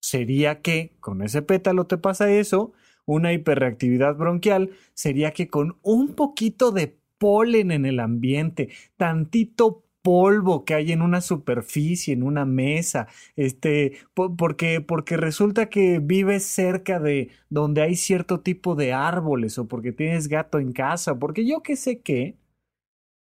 sería 0.00 0.60
que 0.62 0.92
con 1.00 1.22
ese 1.22 1.42
pétalo 1.42 1.86
te 1.86 1.98
pasa 1.98 2.30
eso, 2.30 2.72
una 3.06 3.32
hiperreactividad 3.32 4.16
bronquial 4.16 4.70
sería 4.94 5.32
que 5.32 5.48
con 5.48 5.78
un 5.82 6.14
poquito 6.14 6.70
de 6.72 6.98
polen 7.18 7.70
en 7.70 7.86
el 7.86 8.00
ambiente, 8.00 8.70
tantito 8.96 9.84
polvo 10.02 10.64
que 10.64 10.74
hay 10.74 10.92
en 10.92 11.02
una 11.02 11.20
superficie, 11.20 12.14
en 12.14 12.22
una 12.22 12.44
mesa, 12.46 13.08
este, 13.36 13.98
porque, 14.14 14.80
porque 14.80 15.16
resulta 15.16 15.68
que 15.68 15.98
vives 15.98 16.44
cerca 16.44 16.98
de 16.98 17.30
donde 17.50 17.82
hay 17.82 17.96
cierto 17.96 18.40
tipo 18.40 18.74
de 18.74 18.92
árboles 18.94 19.58
o 19.58 19.68
porque 19.68 19.92
tienes 19.92 20.28
gato 20.28 20.58
en 20.58 20.72
casa, 20.72 21.18
porque 21.18 21.46
yo 21.46 21.62
que 21.62 21.76
sé 21.76 22.00
qué, 22.00 22.36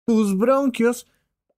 tus 0.05 0.37
bronquios, 0.37 1.07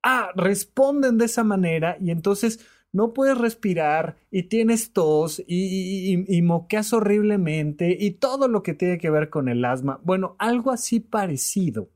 ah, 0.03 0.31
responden 0.35 1.17
de 1.17 1.25
esa 1.25 1.43
manera 1.43 1.97
y 1.99 2.11
entonces 2.11 2.59
no 2.93 3.13
puedes 3.13 3.37
respirar 3.37 4.17
y 4.31 4.43
tienes 4.43 4.91
tos 4.93 5.43
y, 5.45 6.41
moqueas 6.41 6.93
horriblemente 6.93 7.95
y 7.99 8.11
todo 8.11 8.47
lo 8.47 8.63
que 8.63 8.73
tiene 8.73 8.97
que 8.97 9.09
ver 9.09 9.29
con 9.29 9.49
el 9.49 9.65
asma. 9.65 9.99
Bueno, 10.03 10.35
algo 10.39 10.71
así 10.71 10.99
parecido 10.99 11.89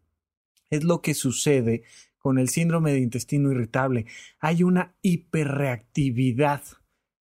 es 0.69 0.83
lo 0.83 1.01
que 1.01 1.13
sucede 1.13 1.83
con 2.17 2.37
el 2.37 2.49
síndrome 2.49 2.93
de 2.93 2.99
intestino 2.99 3.51
irritable. 3.51 4.05
Hay 4.39 4.63
una 4.63 4.95
hiperreactividad 5.01 6.61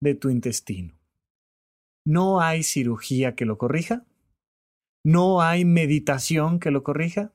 de 0.01 0.15
tu 0.15 0.31
intestino. 0.31 0.95
No 2.07 2.41
hay 2.41 2.63
cirugía 2.63 3.35
que 3.35 3.47
lo 3.47 3.59
corrija. 3.59 4.05
No 5.05 5.43
hay 5.43 5.65
meditación 5.65 6.61
que 6.61 6.71
lo 6.71 6.83
corrija. 6.83 7.33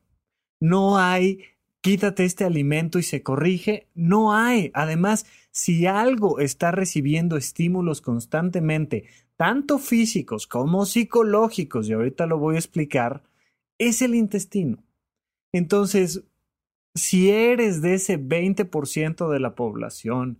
No 0.61 0.97
hay 0.97 1.43
quítate 1.81 2.25
este 2.25 2.45
alimento 2.45 2.99
y 2.99 3.03
se 3.03 3.23
corrige. 3.23 3.87
No 3.95 4.33
hay. 4.33 4.71
Además, 4.73 5.25
si 5.51 5.85
algo 5.85 6.39
está 6.39 6.71
recibiendo 6.71 7.37
estímulos 7.37 8.01
constantemente, 8.01 9.05
tanto 9.37 9.79
físicos 9.79 10.47
como 10.47 10.85
psicológicos, 10.85 11.87
y 11.87 11.93
ahorita 11.93 12.25
lo 12.25 12.37
voy 12.37 12.55
a 12.55 12.59
explicar, 12.59 13.23
es 13.77 14.01
el 14.01 14.15
intestino. 14.15 14.83
Entonces, 15.53 16.23
si 16.95 17.29
eres 17.29 17.81
de 17.81 17.95
ese 17.95 18.19
20% 18.19 19.29
de 19.29 19.39
la 19.39 19.55
población 19.55 20.39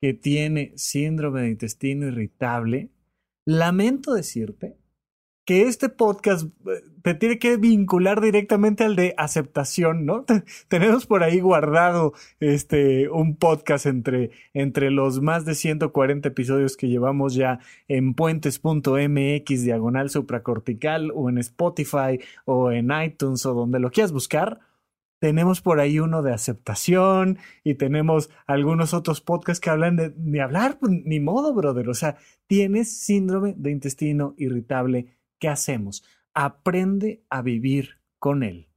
que 0.00 0.14
tiene 0.14 0.72
síndrome 0.76 1.42
de 1.42 1.50
intestino 1.50 2.06
irritable, 2.08 2.90
lamento 3.46 4.14
decirte 4.14 4.79
que 5.50 5.62
este 5.62 5.88
podcast 5.88 6.46
eh, 6.64 6.84
te 7.02 7.14
tiene 7.14 7.40
que 7.40 7.56
vincular 7.56 8.20
directamente 8.20 8.84
al 8.84 8.94
de 8.94 9.14
aceptación, 9.16 10.06
¿no? 10.06 10.24
Tenemos 10.68 11.06
por 11.06 11.24
ahí 11.24 11.40
guardado 11.40 12.12
este 12.38 13.08
un 13.08 13.34
podcast 13.34 13.86
entre, 13.86 14.30
entre 14.54 14.92
los 14.92 15.20
más 15.20 15.44
de 15.44 15.56
140 15.56 16.28
episodios 16.28 16.76
que 16.76 16.86
llevamos 16.86 17.34
ya 17.34 17.58
en 17.88 18.14
puentes.mx 18.14 19.64
diagonal 19.64 20.10
supracortical 20.10 21.10
o 21.16 21.28
en 21.28 21.38
Spotify 21.38 22.20
o 22.44 22.70
en 22.70 22.92
iTunes 22.92 23.44
o 23.44 23.52
donde 23.52 23.80
lo 23.80 23.90
quieras 23.90 24.12
buscar 24.12 24.60
tenemos 25.18 25.60
por 25.60 25.80
ahí 25.80 26.00
uno 26.00 26.22
de 26.22 26.32
aceptación 26.32 27.38
y 27.62 27.74
tenemos 27.74 28.30
algunos 28.46 28.94
otros 28.94 29.20
podcasts 29.20 29.60
que 29.60 29.68
hablan 29.68 29.96
de 29.96 30.14
ni 30.16 30.38
hablar, 30.38 30.78
pues, 30.78 30.92
ni 31.04 31.20
modo, 31.20 31.52
brother. 31.52 31.90
O 31.90 31.94
sea, 31.94 32.16
tienes 32.46 32.90
síndrome 32.90 33.54
de 33.56 33.70
intestino 33.70 34.34
irritable. 34.38 35.19
¿Qué 35.40 35.48
hacemos? 35.48 36.04
Aprende 36.34 37.24
a 37.30 37.42
vivir 37.42 37.98
con 38.20 38.44
él. 38.44 38.68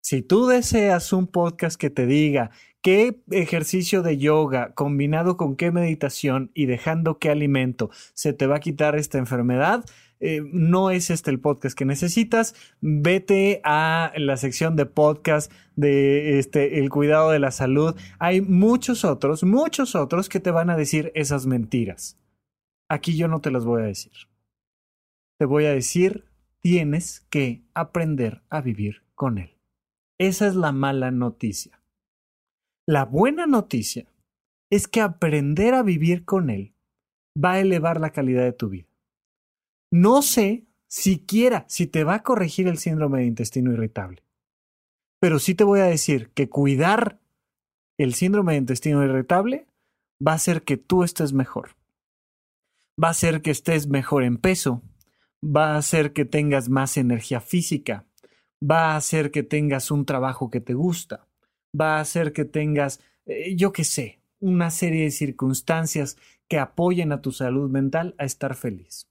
Si 0.00 0.22
tú 0.22 0.46
deseas 0.46 1.12
un 1.12 1.28
podcast 1.28 1.78
que 1.80 1.90
te 1.90 2.06
diga 2.06 2.50
qué 2.80 3.22
ejercicio 3.30 4.02
de 4.02 4.18
yoga 4.18 4.74
combinado 4.74 5.36
con 5.36 5.54
qué 5.54 5.70
meditación 5.70 6.50
y 6.54 6.66
dejando 6.66 7.20
qué 7.20 7.30
alimento 7.30 7.90
se 8.14 8.32
te 8.32 8.48
va 8.48 8.56
a 8.56 8.60
quitar 8.60 8.96
esta 8.96 9.18
enfermedad, 9.18 9.84
eh, 10.18 10.40
no 10.52 10.90
es 10.90 11.10
este 11.10 11.30
el 11.30 11.40
podcast 11.40 11.78
que 11.78 11.84
necesitas, 11.84 12.54
vete 12.80 13.60
a 13.62 14.12
la 14.16 14.36
sección 14.36 14.74
de 14.74 14.86
podcast 14.86 15.52
de 15.76 16.38
este 16.38 16.80
el 16.80 16.90
cuidado 16.90 17.30
de 17.30 17.38
la 17.38 17.50
salud. 17.52 17.94
Hay 18.18 18.40
muchos 18.40 19.04
otros, 19.04 19.44
muchos 19.44 19.94
otros 19.94 20.28
que 20.28 20.40
te 20.40 20.50
van 20.50 20.70
a 20.70 20.76
decir 20.76 21.12
esas 21.14 21.46
mentiras. 21.46 22.18
Aquí 22.88 23.16
yo 23.16 23.28
no 23.28 23.40
te 23.40 23.50
las 23.50 23.64
voy 23.64 23.82
a 23.82 23.86
decir. 23.86 24.31
Te 25.42 25.46
voy 25.46 25.64
a 25.64 25.72
decir, 25.72 26.24
tienes 26.60 27.26
que 27.28 27.64
aprender 27.74 28.44
a 28.48 28.60
vivir 28.60 29.02
con 29.16 29.38
él. 29.38 29.58
Esa 30.20 30.46
es 30.46 30.54
la 30.54 30.70
mala 30.70 31.10
noticia. 31.10 31.82
La 32.86 33.06
buena 33.06 33.48
noticia 33.48 34.06
es 34.70 34.86
que 34.86 35.00
aprender 35.00 35.74
a 35.74 35.82
vivir 35.82 36.24
con 36.24 36.48
él 36.48 36.76
va 37.36 37.54
a 37.54 37.58
elevar 37.58 38.00
la 38.00 38.10
calidad 38.10 38.44
de 38.44 38.52
tu 38.52 38.68
vida. 38.68 38.86
No 39.90 40.22
sé 40.22 40.64
siquiera 40.86 41.64
si 41.66 41.88
te 41.88 42.04
va 42.04 42.14
a 42.14 42.22
corregir 42.22 42.68
el 42.68 42.78
síndrome 42.78 43.18
de 43.18 43.26
intestino 43.26 43.72
irritable. 43.72 44.22
Pero 45.18 45.40
sí 45.40 45.56
te 45.56 45.64
voy 45.64 45.80
a 45.80 45.86
decir 45.86 46.30
que 46.34 46.48
cuidar 46.48 47.18
el 47.98 48.14
síndrome 48.14 48.52
de 48.52 48.58
intestino 48.58 49.02
irritable 49.02 49.66
va 50.24 50.30
a 50.30 50.36
hacer 50.36 50.62
que 50.62 50.76
tú 50.76 51.02
estés 51.02 51.32
mejor. 51.32 51.70
Va 53.02 53.08
a 53.08 53.10
hacer 53.10 53.42
que 53.42 53.50
estés 53.50 53.88
mejor 53.88 54.22
en 54.22 54.36
peso. 54.36 54.82
Va 55.44 55.74
a 55.74 55.78
hacer 55.78 56.12
que 56.12 56.24
tengas 56.24 56.68
más 56.68 56.96
energía 56.96 57.40
física. 57.40 58.06
Va 58.62 58.92
a 58.92 58.96
hacer 58.96 59.30
que 59.30 59.42
tengas 59.42 59.90
un 59.90 60.04
trabajo 60.06 60.50
que 60.50 60.60
te 60.60 60.74
gusta. 60.74 61.26
Va 61.78 61.96
a 61.96 62.00
hacer 62.00 62.32
que 62.32 62.44
tengas, 62.44 63.00
eh, 63.26 63.56
yo 63.56 63.72
qué 63.72 63.84
sé, 63.84 64.20
una 64.40 64.70
serie 64.70 65.04
de 65.04 65.10
circunstancias 65.10 66.16
que 66.48 66.58
apoyen 66.58 67.12
a 67.12 67.22
tu 67.22 67.32
salud 67.32 67.70
mental 67.70 68.14
a 68.18 68.24
estar 68.24 68.54
feliz. 68.54 69.08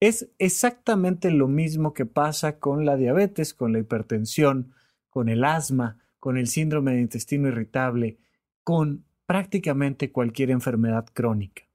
Es 0.00 0.30
exactamente 0.38 1.30
lo 1.30 1.46
mismo 1.46 1.92
que 1.92 2.06
pasa 2.06 2.58
con 2.58 2.86
la 2.86 2.96
diabetes, 2.96 3.52
con 3.52 3.72
la 3.72 3.80
hipertensión, 3.80 4.72
con 5.10 5.28
el 5.28 5.44
asma, 5.44 5.98
con 6.18 6.38
el 6.38 6.46
síndrome 6.46 6.92
de 6.92 7.00
intestino 7.00 7.48
irritable, 7.48 8.18
con 8.64 9.04
prácticamente 9.26 10.10
cualquier 10.10 10.50
enfermedad 10.50 11.06
crónica. 11.12 11.69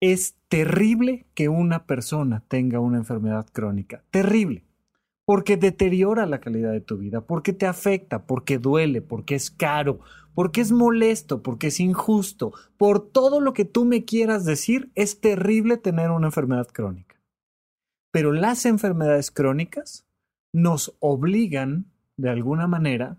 Es 0.00 0.36
terrible 0.48 1.26
que 1.34 1.48
una 1.48 1.86
persona 1.86 2.42
tenga 2.48 2.80
una 2.80 2.98
enfermedad 2.98 3.46
crónica. 3.52 4.02
Terrible. 4.10 4.64
Porque 5.26 5.56
deteriora 5.56 6.26
la 6.26 6.40
calidad 6.40 6.72
de 6.72 6.80
tu 6.80 6.96
vida, 6.96 7.20
porque 7.20 7.52
te 7.52 7.66
afecta, 7.66 8.26
porque 8.26 8.58
duele, 8.58 9.02
porque 9.02 9.34
es 9.36 9.50
caro, 9.50 10.00
porque 10.34 10.60
es 10.60 10.72
molesto, 10.72 11.42
porque 11.42 11.68
es 11.68 11.78
injusto, 11.80 12.52
por 12.76 13.10
todo 13.12 13.40
lo 13.40 13.52
que 13.52 13.64
tú 13.64 13.84
me 13.84 14.04
quieras 14.04 14.44
decir, 14.44 14.90
es 14.94 15.20
terrible 15.20 15.76
tener 15.76 16.10
una 16.10 16.28
enfermedad 16.28 16.66
crónica. 16.66 17.20
Pero 18.10 18.32
las 18.32 18.66
enfermedades 18.66 19.30
crónicas 19.30 20.06
nos 20.52 20.96
obligan, 20.98 21.86
de 22.16 22.30
alguna 22.30 22.66
manera, 22.66 23.18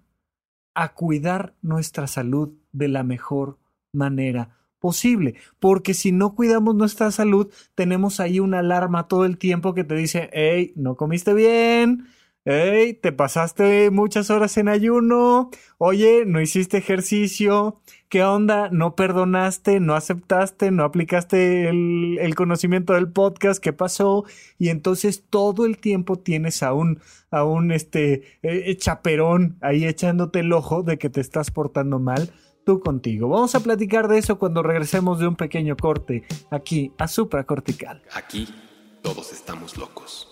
a 0.73 0.93
cuidar 0.93 1.53
nuestra 1.61 2.07
salud 2.07 2.53
de 2.71 2.87
la 2.87 3.03
mejor 3.03 3.57
manera 3.93 4.57
posible, 4.81 5.35
porque 5.59 5.93
si 5.93 6.11
no 6.11 6.35
cuidamos 6.35 6.75
nuestra 6.75 7.11
salud, 7.11 7.49
tenemos 7.75 8.19
ahí 8.19 8.41
una 8.41 8.59
alarma 8.59 9.07
todo 9.07 9.23
el 9.23 9.37
tiempo 9.37 9.73
que 9.73 9.85
te 9.85 9.95
dice, 9.95 10.29
hey, 10.33 10.73
no 10.75 10.97
comiste 10.97 11.33
bien, 11.33 12.07
Hey, 12.43 12.97
te 12.99 13.11
pasaste 13.11 13.91
muchas 13.91 14.31
horas 14.31 14.57
en 14.57 14.67
ayuno. 14.67 15.51
Oye, 15.77 16.25
no 16.25 16.41
hiciste 16.41 16.77
ejercicio. 16.77 17.79
¿Qué 18.09 18.23
onda? 18.23 18.69
¿No 18.71 18.95
perdonaste? 18.95 19.79
¿No 19.79 19.93
aceptaste? 19.93 20.71
¿No 20.71 20.83
aplicaste 20.83 21.69
el, 21.69 22.17
el 22.19 22.33
conocimiento 22.33 22.93
del 22.93 23.11
podcast? 23.11 23.61
¿Qué 23.63 23.73
pasó? 23.73 24.25
Y 24.57 24.69
entonces 24.69 25.23
todo 25.29 25.67
el 25.67 25.77
tiempo 25.77 26.17
tienes 26.17 26.63
a 26.63 26.73
un, 26.73 26.99
a 27.29 27.43
un 27.43 27.71
este, 27.71 28.23
eh, 28.41 28.75
chaperón 28.75 29.57
ahí 29.61 29.85
echándote 29.85 30.39
el 30.39 30.51
ojo 30.51 30.81
de 30.81 30.97
que 30.97 31.11
te 31.11 31.21
estás 31.21 31.51
portando 31.51 31.99
mal 31.99 32.31
tú 32.65 32.79
contigo. 32.79 33.29
Vamos 33.29 33.55
a 33.55 33.59
platicar 33.61 34.07
de 34.07 34.17
eso 34.17 34.37
cuando 34.37 34.63
regresemos 34.63 35.19
de 35.19 35.27
un 35.27 35.35
pequeño 35.35 35.75
corte 35.77 36.23
aquí 36.49 36.91
a 36.97 37.07
Supracortical. 37.07 38.01
Aquí 38.13 38.47
todos 39.01 39.31
estamos 39.31 39.77
locos. 39.77 40.27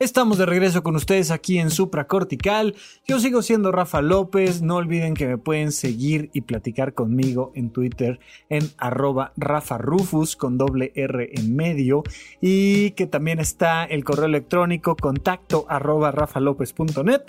Estamos 0.00 0.38
de 0.38 0.44
regreso 0.44 0.82
con 0.82 0.96
ustedes 0.96 1.30
aquí 1.30 1.58
en 1.58 1.70
Supracortical. 1.70 2.74
Yo 3.06 3.20
sigo 3.20 3.42
siendo 3.42 3.70
Rafa 3.72 4.02
López. 4.02 4.60
No 4.60 4.76
olviden 4.76 5.14
que 5.14 5.26
me 5.26 5.38
pueden 5.38 5.70
seguir 5.70 6.30
y 6.34 6.42
platicar 6.42 6.94
conmigo 6.94 7.52
en 7.54 7.70
Twitter 7.70 8.18
en 8.48 8.68
arroba 8.76 9.32
Rafa 9.36 9.78
Rufus 9.78 10.36
con 10.36 10.58
doble 10.58 10.92
R 10.96 11.30
en 11.32 11.54
medio. 11.56 12.02
Y 12.40 12.90
que 12.90 13.06
también 13.06 13.38
está 13.38 13.84
el 13.84 14.04
correo 14.04 14.26
electrónico 14.26 14.96
contacto 14.96 15.64
arroba 15.68 16.10
rafalopez.net. 16.10 17.22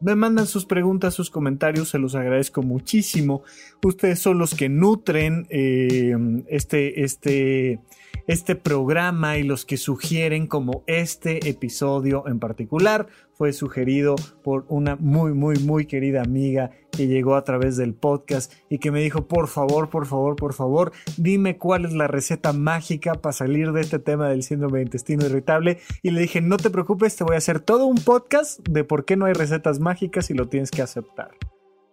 Me 0.00 0.14
mandan 0.14 0.46
sus 0.46 0.66
preguntas, 0.66 1.14
sus 1.14 1.30
comentarios, 1.30 1.88
se 1.88 1.98
los 1.98 2.14
agradezco 2.14 2.62
muchísimo. 2.62 3.42
Ustedes 3.82 4.18
son 4.18 4.38
los 4.38 4.54
que 4.54 4.68
nutren 4.68 5.46
eh, 5.50 6.14
este, 6.48 7.02
este 7.02 7.80
este 8.26 8.56
programa 8.56 9.38
y 9.38 9.42
los 9.42 9.64
que 9.64 9.76
sugieren 9.76 10.46
como 10.46 10.82
este 10.86 11.48
episodio 11.48 12.24
en 12.26 12.38
particular 12.38 13.06
fue 13.34 13.52
sugerido 13.52 14.16
por 14.42 14.64
una 14.68 14.96
muy, 14.96 15.32
muy, 15.34 15.58
muy 15.58 15.86
querida 15.86 16.22
amiga 16.22 16.70
que 16.90 17.06
llegó 17.06 17.34
a 17.34 17.44
través 17.44 17.76
del 17.76 17.94
podcast 17.94 18.52
y 18.70 18.78
que 18.78 18.90
me 18.90 19.02
dijo, 19.02 19.28
por 19.28 19.48
favor, 19.48 19.90
por 19.90 20.06
favor, 20.06 20.36
por 20.36 20.54
favor, 20.54 20.92
dime 21.18 21.58
cuál 21.58 21.84
es 21.84 21.92
la 21.92 22.08
receta 22.08 22.52
mágica 22.52 23.14
para 23.14 23.34
salir 23.34 23.72
de 23.72 23.82
este 23.82 23.98
tema 23.98 24.28
del 24.28 24.42
síndrome 24.42 24.78
de 24.78 24.84
intestino 24.84 25.26
irritable. 25.26 25.78
Y 26.02 26.10
le 26.10 26.20
dije, 26.20 26.40
no 26.40 26.56
te 26.56 26.70
preocupes, 26.70 27.16
te 27.16 27.24
voy 27.24 27.34
a 27.34 27.38
hacer 27.38 27.60
todo 27.60 27.86
un 27.86 27.96
podcast 27.96 28.66
de 28.66 28.84
por 28.84 29.04
qué 29.04 29.16
no 29.16 29.26
hay 29.26 29.34
recetas 29.34 29.80
mágicas 29.80 30.30
y 30.30 30.34
lo 30.34 30.48
tienes 30.48 30.70
que 30.70 30.82
aceptar 30.82 31.32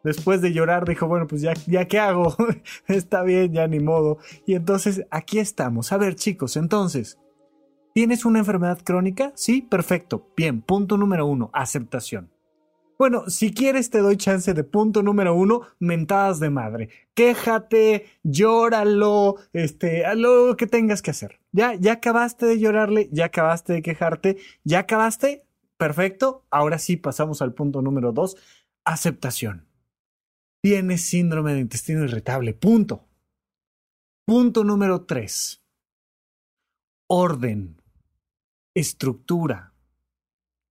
después 0.03 0.41
de 0.41 0.53
llorar 0.53 0.87
dijo, 0.87 1.07
bueno, 1.07 1.27
pues 1.27 1.41
ya, 1.41 1.53
ya 1.67 1.85
qué 1.85 1.99
hago, 1.99 2.35
está 2.87 3.23
bien, 3.23 3.53
ya 3.53 3.67
ni 3.67 3.79
modo. 3.79 4.17
Y 4.45 4.55
entonces 4.55 5.05
aquí 5.11 5.39
estamos. 5.39 5.91
A 5.91 5.97
ver 5.97 6.15
chicos, 6.15 6.57
entonces, 6.57 7.17
¿tienes 7.93 8.25
una 8.25 8.39
enfermedad 8.39 8.79
crónica? 8.83 9.31
Sí, 9.35 9.61
perfecto. 9.61 10.31
Bien, 10.35 10.61
punto 10.61 10.97
número 10.97 11.25
uno, 11.25 11.49
aceptación. 11.53 12.33
Bueno, 12.97 13.27
si 13.27 13.53
quieres 13.53 13.89
te 13.89 13.99
doy 13.99 14.17
chance 14.17 14.53
de 14.53 14.63
punto 14.63 15.01
número 15.01 15.35
uno, 15.35 15.61
mentadas 15.79 16.39
de 16.39 16.49
madre. 16.49 16.89
Quéjate, 17.15 18.05
llóralo, 18.23 19.35
este, 19.51 20.03
lo 20.15 20.55
que 20.55 20.67
tengas 20.67 21.01
que 21.01 21.11
hacer. 21.11 21.39
Ya, 21.51 21.73
ya 21.73 21.93
acabaste 21.93 22.45
de 22.45 22.59
llorarle, 22.59 23.09
ya 23.11 23.25
acabaste 23.25 23.73
de 23.73 23.81
quejarte, 23.81 24.37
ya 24.63 24.79
acabaste, 24.79 25.43
perfecto. 25.77 26.45
Ahora 26.51 26.77
sí 26.77 26.95
pasamos 26.95 27.41
al 27.41 27.53
punto 27.53 27.81
número 27.81 28.11
dos, 28.11 28.37
aceptación. 28.85 29.72
Tienes 30.63 31.01
síndrome 31.01 31.53
de 31.53 31.59
intestino 31.59 32.05
irritable. 32.05 32.53
Punto. 32.53 33.09
Punto 34.25 34.63
número 34.63 35.03
tres. 35.03 35.61
Orden, 37.09 37.81
estructura, 38.73 39.73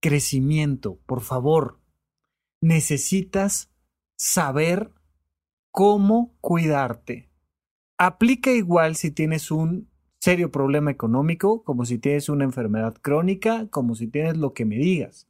crecimiento. 0.01 0.99
Por 1.05 1.21
favor, 1.21 1.79
necesitas 2.63 3.71
saber 4.17 4.95
cómo 5.71 6.39
cuidarte. 6.41 7.31
Aplica 7.99 8.51
igual 8.51 8.97
si 8.97 9.11
tienes 9.11 9.51
un 9.51 9.91
serio 10.23 10.51
problema 10.51 10.91
económico, 10.91 11.63
como 11.65 11.85
si 11.85 11.99
tienes 11.99 12.31
una 12.31 12.45
enfermedad 12.45 12.95
crónica, 12.95 13.69
como 13.69 13.95
si 13.95 14.07
tienes 14.07 14.39
lo 14.39 14.55
que 14.55 14.65
me 14.65 14.77
digas. 14.77 15.29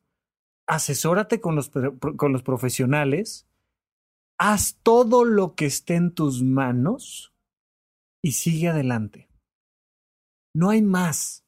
Asesórate 0.69 1.41
con 1.41 1.57
los, 1.57 1.73
con 2.17 2.33
los 2.33 2.45
profesionales 2.45 3.49
haz 4.43 4.77
todo 4.83 5.25
lo 5.25 5.55
que 5.55 5.67
esté 5.67 5.95
en 5.95 6.13
tus 6.13 6.43
manos 6.43 7.33
y 8.25 8.33
sigue 8.33 8.69
adelante. 8.69 9.29
No 10.53 10.71
hay 10.71 10.83
más. 10.83 11.45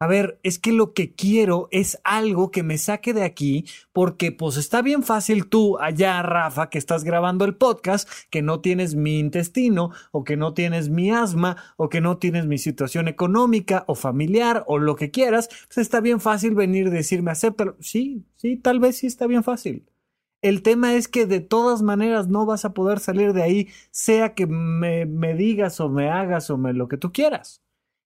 A 0.00 0.06
ver, 0.06 0.40
es 0.42 0.58
que 0.58 0.72
lo 0.72 0.94
que 0.94 1.14
quiero 1.14 1.68
es 1.70 2.00
algo 2.02 2.50
que 2.50 2.62
me 2.62 2.78
saque 2.78 3.12
de 3.12 3.22
aquí, 3.22 3.66
porque 3.92 4.32
pues 4.32 4.56
está 4.56 4.80
bien 4.80 5.02
fácil 5.02 5.50
tú 5.50 5.78
allá, 5.78 6.22
Rafa, 6.22 6.70
que 6.70 6.78
estás 6.78 7.04
grabando 7.04 7.44
el 7.44 7.54
podcast, 7.54 8.08
que 8.30 8.40
no 8.40 8.62
tienes 8.62 8.94
mi 8.94 9.18
intestino, 9.18 9.90
o 10.10 10.24
que 10.24 10.38
no 10.38 10.54
tienes 10.54 10.88
mi 10.88 11.10
asma, 11.10 11.58
o 11.76 11.90
que 11.90 12.00
no 12.00 12.16
tienes 12.16 12.46
mi 12.46 12.56
situación 12.56 13.08
económica 13.08 13.84
o 13.88 13.94
familiar, 13.94 14.64
o 14.68 14.78
lo 14.78 14.96
que 14.96 15.10
quieras, 15.10 15.50
pues 15.66 15.76
está 15.76 16.00
bien 16.00 16.18
fácil 16.18 16.54
venir 16.54 16.86
y 16.86 16.90
decirme, 16.90 17.30
acéptalo. 17.30 17.76
Sí, 17.78 18.24
sí, 18.36 18.56
tal 18.56 18.80
vez 18.80 18.96
sí 18.96 19.06
está 19.06 19.26
bien 19.26 19.44
fácil. 19.44 19.84
El 20.42 20.62
tema 20.62 20.94
es 20.94 21.08
que 21.08 21.26
de 21.26 21.40
todas 21.40 21.82
maneras 21.82 22.28
no 22.28 22.46
vas 22.46 22.64
a 22.64 22.72
poder 22.72 22.98
salir 22.98 23.32
de 23.32 23.42
ahí, 23.42 23.68
sea 23.90 24.34
que 24.34 24.46
me, 24.46 25.04
me 25.06 25.34
digas 25.34 25.80
o 25.80 25.88
me 25.88 26.08
hagas 26.08 26.50
o 26.50 26.56
me 26.56 26.72
lo 26.72 26.88
que 26.88 26.96
tú 26.96 27.12
quieras. 27.12 27.62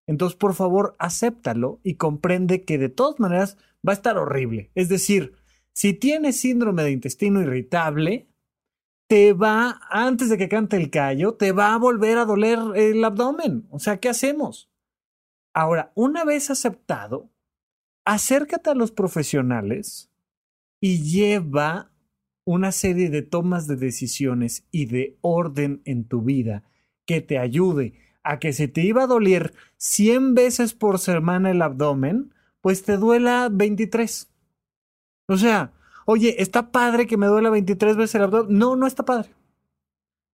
Entonces, 0.07 0.37
por 0.37 0.55
favor, 0.55 0.97
acéptalo 0.99 1.81
y 1.83 1.95
comprende 1.95 2.65
que 2.65 2.79
de 2.79 2.89
todas 2.89 3.21
maneras 3.21 3.57
va 3.87 3.93
a 3.93 3.95
estar 3.95 4.19
horrible. 4.19 4.71
Es 4.75 4.89
decir, 4.89 5.35
si 5.73 5.95
tienes 5.95 6.41
síndrome 6.41 6.83
de 6.83 6.91
intestino 6.91 7.41
irritable, 7.41 8.29
te 9.09 9.33
va, 9.33 9.81
antes 9.91 10.29
de 10.29 10.39
que 10.39 10.49
cante 10.49 10.77
el 10.77 10.91
callo, 10.91 11.35
te 11.35 11.53
va 11.53 11.75
a 11.75 11.79
volver 11.79 12.19
a 12.19 12.25
doler 12.25 12.59
el 12.75 13.05
abdomen. 13.05 13.67
O 13.71 13.79
sea, 13.79 13.99
¿qué 13.99 14.09
hacemos? 14.09 14.71
Ahora, 15.55 15.93
una 15.95 16.25
vez 16.25 16.51
aceptado, 16.51 17.31
acércate 18.05 18.71
a 18.71 18.75
los 18.75 18.93
profesionales 18.93 20.11
y 20.81 21.03
lleva 21.03 21.93
una 22.45 22.73
serie 22.73 23.11
de 23.11 23.23
tomas 23.23 23.67
de 23.67 23.77
decisiones 23.77 24.67
y 24.71 24.87
de 24.87 25.19
orden 25.23 25.83
en 25.85 26.05
tu 26.05 26.23
vida 26.23 26.63
que 27.07 27.21
te 27.21 27.39
ayude 27.39 27.95
a 28.23 28.39
que 28.39 28.53
si 28.53 28.69
te 28.69 28.83
iba 28.83 29.05
a 29.05 29.07
doler 29.07 29.55
100 29.77 30.35
veces 30.35 30.75
por 30.75 30.99
semana 30.99 31.51
el 31.51 31.63
abdomen, 31.63 32.35
pues 32.61 32.83
te 32.83 32.97
duela 32.97 33.49
23. 33.53 34.31
O 35.29 35.37
sea, 35.37 35.73
oye, 36.07 36.43
¿está 36.43 36.71
padre 36.71 37.07
que 37.07 37.17
me 37.17 37.27
duela 37.27 37.51
23 37.51 37.97
veces 37.97 38.15
el 38.15 38.23
abdomen? 38.23 38.59
No, 38.59 38.77
no 38.77 38.87
está 38.87 39.05
padre. 39.05 39.31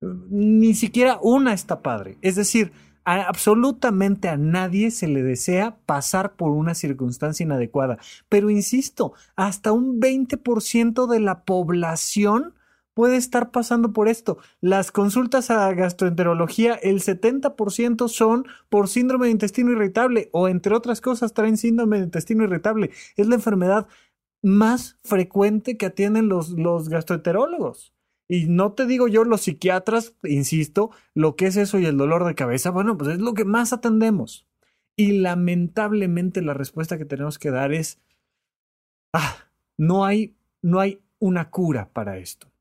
Ni 0.00 0.74
siquiera 0.74 1.18
una 1.20 1.52
está 1.52 1.82
padre. 1.82 2.16
Es 2.22 2.36
decir, 2.36 2.72
absolutamente 3.04 4.28
a 4.28 4.36
nadie 4.36 4.90
se 4.90 5.08
le 5.08 5.22
desea 5.22 5.76
pasar 5.86 6.36
por 6.36 6.50
una 6.50 6.74
circunstancia 6.74 7.44
inadecuada. 7.44 7.98
Pero 8.28 8.50
insisto, 8.50 9.14
hasta 9.36 9.72
un 9.72 10.00
20% 10.00 11.06
de 11.06 11.20
la 11.20 11.44
población 11.44 12.54
puede 12.94 13.16
estar 13.16 13.50
pasando 13.50 13.92
por 13.92 14.08
esto. 14.08 14.38
Las 14.60 14.92
consultas 14.92 15.50
a 15.50 15.72
gastroenterología, 15.72 16.74
el 16.74 17.00
70% 17.00 18.08
son 18.08 18.46
por 18.68 18.88
síndrome 18.88 19.26
de 19.26 19.32
intestino 19.32 19.72
irritable 19.72 20.28
o 20.32 20.48
entre 20.48 20.74
otras 20.74 21.00
cosas 21.00 21.32
traen 21.32 21.56
síndrome 21.56 21.98
de 21.98 22.04
intestino 22.04 22.44
irritable. 22.44 22.90
Es 23.16 23.26
la 23.26 23.36
enfermedad 23.36 23.86
más 24.42 24.98
frecuente 25.02 25.76
que 25.76 25.86
atienden 25.86 26.28
los, 26.28 26.50
los 26.50 26.88
gastroenterólogos. 26.88 27.94
Y 28.32 28.46
no 28.46 28.74
te 28.74 28.86
digo 28.86 29.08
yo 29.08 29.24
los 29.24 29.40
psiquiatras, 29.40 30.14
insisto, 30.22 30.92
lo 31.14 31.34
que 31.34 31.48
es 31.48 31.56
eso 31.56 31.80
y 31.80 31.86
el 31.86 31.96
dolor 31.96 32.24
de 32.24 32.36
cabeza, 32.36 32.70
bueno, 32.70 32.96
pues 32.96 33.10
es 33.10 33.18
lo 33.18 33.34
que 33.34 33.44
más 33.44 33.72
atendemos. 33.72 34.46
Y 34.94 35.18
lamentablemente 35.18 36.40
la 36.40 36.54
respuesta 36.54 36.96
que 36.96 37.04
tenemos 37.04 37.40
que 37.40 37.50
dar 37.50 37.72
es, 37.72 37.98
ah, 39.12 39.48
no 39.76 40.04
hay, 40.04 40.36
no 40.62 40.78
hay 40.78 41.00
una 41.18 41.50
cura 41.50 41.90
para 41.92 42.18
esto. 42.18 42.52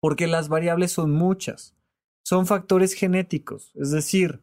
Porque 0.00 0.26
las 0.26 0.48
variables 0.48 0.90
son 0.90 1.12
muchas. 1.12 1.76
Son 2.24 2.44
factores 2.44 2.92
genéticos. 2.94 3.70
Es 3.76 3.92
decir, 3.92 4.42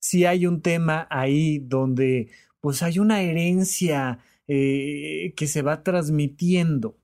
si 0.00 0.26
hay 0.26 0.46
un 0.46 0.60
tema 0.60 1.06
ahí 1.08 1.60
donde 1.60 2.30
pues 2.60 2.82
hay 2.82 2.98
una 2.98 3.22
herencia 3.22 4.18
eh, 4.48 5.32
que 5.34 5.46
se 5.46 5.62
va 5.62 5.82
transmitiendo. 5.82 6.98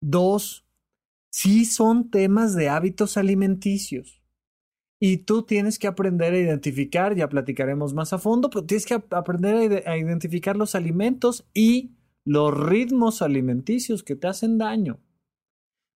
Dos, 0.00 0.64
sí 1.30 1.64
son 1.64 2.10
temas 2.10 2.54
de 2.54 2.68
hábitos 2.68 3.16
alimenticios. 3.16 4.20
Y 5.02 5.18
tú 5.18 5.44
tienes 5.44 5.78
que 5.78 5.86
aprender 5.86 6.34
a 6.34 6.38
identificar, 6.38 7.16
ya 7.16 7.28
platicaremos 7.28 7.94
más 7.94 8.12
a 8.12 8.18
fondo, 8.18 8.50
pero 8.50 8.66
tienes 8.66 8.84
que 8.84 9.02
aprender 9.10 9.88
a, 9.88 9.96
identificar 9.96 10.56
los 10.56 10.74
alimentos 10.74 11.48
y 11.54 11.92
los 12.24 12.52
ritmos 12.52 13.22
alimenticios 13.22 14.02
que 14.02 14.14
te 14.14 14.26
hacen 14.26 14.58
daño. 14.58 15.00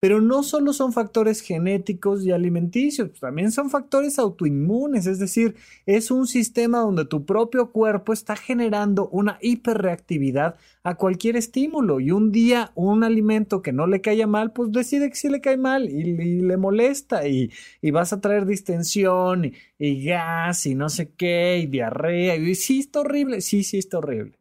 Pero 0.02 0.20
no 0.20 0.42
solo 0.42 0.74
son 0.74 0.94
factores 0.94 1.42
genéticos 1.42 2.26
y 2.26 2.32
alimenticios, 2.32 3.12
también 3.20 3.52
son 3.52 3.70
factores 3.70 4.18
autoinmunes, 4.18 5.06
es 5.06 5.20
decir, 5.20 5.56
es 5.86 6.10
un 6.10 6.26
sistema 6.26 6.80
donde 6.80 7.06
tu 7.06 7.24
propio 7.24 7.72
cuerpo 7.72 8.12
está 8.12 8.36
generando 8.36 9.10
una 9.10 9.38
hiperreactividad 9.42 10.56
a 10.84 10.96
cualquier 10.96 11.36
estímulo 11.36 12.00
y 12.00 12.10
un 12.10 12.32
día 12.32 12.72
un 12.74 13.04
alimento 13.04 13.62
que 13.62 13.74
no 13.74 13.86
le 13.86 14.02
caiga 14.02 14.26
mal, 14.26 14.54
pues 14.54 14.72
decide 14.72 15.08
que 15.10 15.16
sí 15.16 15.30
le 15.30 15.40
cae 15.40 15.58
mal 15.58 15.88
y, 15.88 16.42
le 16.42 16.58
molesta 16.58 17.28
y, 17.28 17.52
vas 17.92 18.12
a 18.12 18.22
traer 18.22 18.48
distensión 18.48 19.52
y, 19.78 20.04
gas 20.04 20.66
y 20.66 20.74
no 20.74 20.90
sé 20.90 21.14
qué 21.16 21.60
y 21.60 21.68
diarrea 21.68 22.38
y 22.38 22.56
sí 22.56 22.80
está 22.80 23.02
horrible, 23.02 23.42
sí, 23.42 23.64
sí 23.64 23.78
está 23.78 24.00
horrible. 24.00 24.41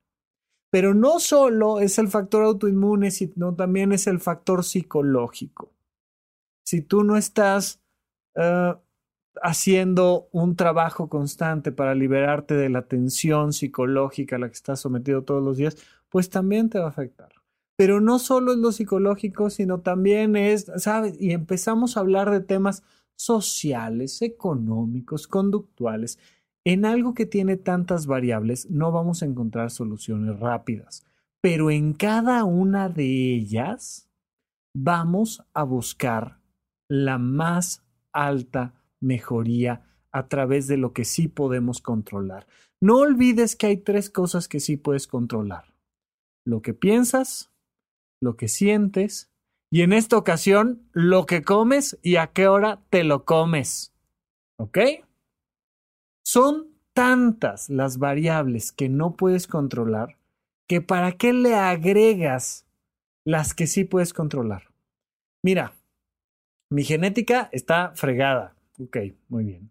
Pero 0.70 0.94
no 0.94 1.18
solo 1.18 1.80
es 1.80 1.98
el 1.98 2.08
factor 2.08 2.44
autoinmune, 2.44 3.10
sino 3.10 3.54
también 3.54 3.92
es 3.92 4.06
el 4.06 4.20
factor 4.20 4.64
psicológico. 4.64 5.72
Si 6.64 6.80
tú 6.80 7.02
no 7.02 7.16
estás 7.16 7.80
eh, 8.36 8.74
haciendo 9.42 10.28
un 10.32 10.56
trabajo 10.56 11.08
constante 11.08 11.72
para 11.72 11.94
liberarte 11.94 12.54
de 12.54 12.68
la 12.68 12.82
tensión 12.82 13.52
psicológica 13.52 14.36
a 14.36 14.38
la 14.38 14.48
que 14.48 14.54
estás 14.54 14.80
sometido 14.80 15.24
todos 15.24 15.42
los 15.42 15.56
días, 15.56 15.76
pues 16.08 16.30
también 16.30 16.68
te 16.68 16.78
va 16.78 16.86
a 16.86 16.90
afectar. 16.90 17.32
Pero 17.76 18.00
no 18.00 18.18
solo 18.18 18.52
es 18.52 18.58
lo 18.58 18.72
psicológico, 18.72 19.48
sino 19.48 19.80
también 19.80 20.36
es, 20.36 20.70
¿sabes? 20.76 21.16
Y 21.18 21.32
empezamos 21.32 21.96
a 21.96 22.00
hablar 22.00 22.30
de 22.30 22.40
temas 22.40 22.82
sociales, 23.16 24.22
económicos, 24.22 25.26
conductuales. 25.26 26.18
En 26.64 26.84
algo 26.84 27.14
que 27.14 27.26
tiene 27.26 27.56
tantas 27.56 28.06
variables 28.06 28.68
no 28.70 28.92
vamos 28.92 29.22
a 29.22 29.26
encontrar 29.26 29.70
soluciones 29.70 30.38
rápidas, 30.38 31.06
pero 31.40 31.70
en 31.70 31.94
cada 31.94 32.44
una 32.44 32.88
de 32.88 33.34
ellas 33.34 34.10
vamos 34.74 35.42
a 35.54 35.62
buscar 35.62 36.40
la 36.88 37.18
más 37.18 37.82
alta 38.12 38.74
mejoría 39.00 39.86
a 40.12 40.28
través 40.28 40.66
de 40.66 40.76
lo 40.76 40.92
que 40.92 41.04
sí 41.04 41.28
podemos 41.28 41.80
controlar. 41.80 42.46
No 42.80 42.98
olvides 42.98 43.56
que 43.56 43.66
hay 43.68 43.76
tres 43.78 44.10
cosas 44.10 44.48
que 44.48 44.60
sí 44.60 44.76
puedes 44.76 45.06
controlar. 45.06 45.74
Lo 46.44 46.62
que 46.62 46.74
piensas, 46.74 47.50
lo 48.20 48.36
que 48.36 48.48
sientes 48.48 49.30
y 49.70 49.82
en 49.82 49.92
esta 49.92 50.16
ocasión 50.16 50.82
lo 50.92 51.26
que 51.26 51.42
comes 51.42 51.98
y 52.02 52.16
a 52.16 52.28
qué 52.28 52.48
hora 52.48 52.82
te 52.90 53.04
lo 53.04 53.24
comes. 53.24 53.94
¿Ok? 54.58 54.78
Son 56.32 56.68
tantas 56.94 57.68
las 57.70 57.98
variables 57.98 58.70
que 58.70 58.88
no 58.88 59.16
puedes 59.16 59.48
controlar 59.48 60.16
que 60.68 60.80
para 60.80 61.10
qué 61.10 61.32
le 61.32 61.56
agregas 61.56 62.68
las 63.24 63.52
que 63.52 63.66
sí 63.66 63.82
puedes 63.82 64.12
controlar. 64.12 64.70
Mira, 65.42 65.72
mi 66.70 66.84
genética 66.84 67.48
está 67.50 67.90
fregada. 67.96 68.54
Ok, 68.78 68.98
muy 69.28 69.42
bien. 69.42 69.70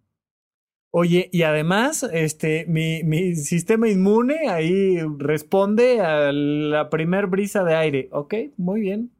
Oye, 0.91 1.29
y 1.31 1.43
además, 1.43 2.03
este, 2.11 2.65
mi, 2.67 3.05
mi 3.05 3.35
sistema 3.37 3.87
inmune 3.87 4.49
ahí 4.49 4.99
responde 5.17 6.01
a 6.01 6.33
la 6.33 6.89
primer 6.89 7.27
brisa 7.27 7.63
de 7.63 7.75
aire. 7.75 8.09
Ok, 8.11 8.33
muy 8.57 8.81
bien. 8.81 9.13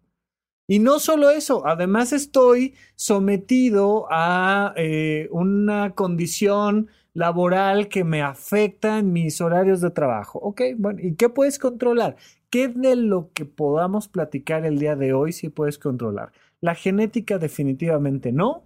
Y 0.68 0.80
no 0.80 1.00
solo 1.00 1.30
eso, 1.30 1.66
además 1.66 2.12
estoy 2.12 2.76
sometido 2.96 4.08
a 4.12 4.74
eh, 4.76 5.30
una 5.32 5.96
condición 5.96 6.90
laboral 7.14 7.88
que 7.90 8.04
me 8.04 8.22
afecta 8.22 9.00
en 9.00 9.12
mis 9.14 9.42
horarios 9.42 9.82
de 9.82 9.92
trabajo. 9.92 10.40
Ok, 10.40 10.62
bueno, 10.78 11.00
¿y 11.02 11.16
qué 11.16 11.30
puedes 11.30 11.60
controlar? 11.60 12.16
¿Qué 12.50 12.68
de 12.68 12.96
lo 12.96 13.32
que 13.34 13.46
podamos 13.46 14.08
platicar 14.08 14.66
el 14.66 14.80
día 14.80 14.96
de 14.96 15.14
hoy 15.14 15.32
sí 15.32 15.50
puedes 15.50 15.78
controlar? 15.78 16.32
La 16.62 16.76
genética 16.76 17.38
definitivamente 17.38 18.32
no. 18.32 18.64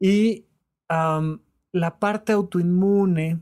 Y 0.00 0.46
la 0.88 1.98
parte 1.98 2.32
autoinmune, 2.32 3.40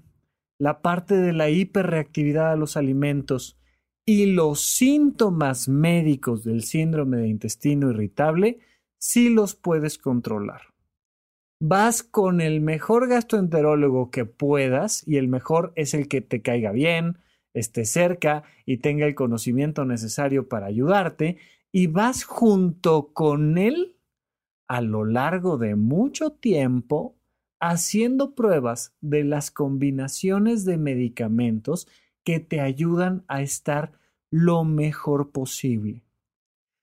la 0.58 0.80
parte 0.80 1.16
de 1.16 1.32
la 1.32 1.50
hiperreactividad 1.50 2.52
a 2.52 2.56
los 2.56 2.76
alimentos 2.76 3.58
y 4.06 4.26
los 4.26 4.60
síntomas 4.60 5.68
médicos 5.68 6.44
del 6.44 6.62
síndrome 6.62 7.18
de 7.18 7.28
intestino 7.28 7.90
irritable, 7.90 8.58
sí 8.98 9.28
los 9.28 9.54
puedes 9.54 9.98
controlar. 9.98 10.71
Vas 11.64 12.02
con 12.02 12.40
el 12.40 12.60
mejor 12.60 13.06
gastroenterólogo 13.06 14.10
que 14.10 14.24
puedas 14.24 15.06
y 15.06 15.16
el 15.16 15.28
mejor 15.28 15.72
es 15.76 15.94
el 15.94 16.08
que 16.08 16.20
te 16.20 16.42
caiga 16.42 16.72
bien, 16.72 17.18
esté 17.54 17.84
cerca 17.84 18.42
y 18.66 18.78
tenga 18.78 19.06
el 19.06 19.14
conocimiento 19.14 19.84
necesario 19.84 20.48
para 20.48 20.66
ayudarte 20.66 21.38
y 21.70 21.86
vas 21.86 22.24
junto 22.24 23.12
con 23.12 23.58
él 23.58 23.94
a 24.66 24.80
lo 24.80 25.04
largo 25.04 25.56
de 25.56 25.76
mucho 25.76 26.32
tiempo 26.32 27.14
haciendo 27.60 28.34
pruebas 28.34 28.96
de 29.00 29.22
las 29.22 29.52
combinaciones 29.52 30.64
de 30.64 30.78
medicamentos 30.78 31.86
que 32.24 32.40
te 32.40 32.60
ayudan 32.60 33.22
a 33.28 33.40
estar 33.40 33.92
lo 34.32 34.64
mejor 34.64 35.30
posible. 35.30 36.02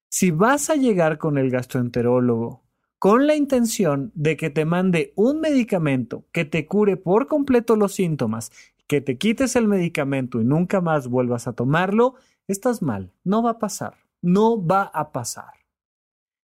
Si 0.07 0.31
vas 0.31 0.69
a 0.69 0.77
llegar 0.77 1.17
con 1.17 1.37
el 1.37 1.51
gastroenterólogo 1.51 2.63
con 2.99 3.25
la 3.27 3.35
intención 3.35 4.12
de 4.13 4.38
que 4.38 4.49
te 4.49 4.65
mande 4.65 5.13
un 5.15 5.41
medicamento 5.41 6.25
que 6.31 6.45
te 6.45 6.67
cure 6.67 6.97
por 6.97 7.27
completo 7.27 7.75
los 7.75 7.95
síntomas, 7.95 8.51
que 8.88 9.01
te 9.01 9.17
quites 9.17 9.55
el 9.55 9.67
medicamento 9.67 10.41
y 10.41 10.43
nunca 10.43 10.81
más 10.81 11.07
vuelvas 11.07 11.47
a 11.47 11.53
tomarlo, 11.53 12.15
estás 12.47 12.81
mal, 12.81 13.12
no 13.23 13.41
va 13.41 13.51
a 13.51 13.59
pasar, 13.59 13.95
no 14.21 14.65
va 14.65 14.83
a 14.83 15.12
pasar 15.12 15.59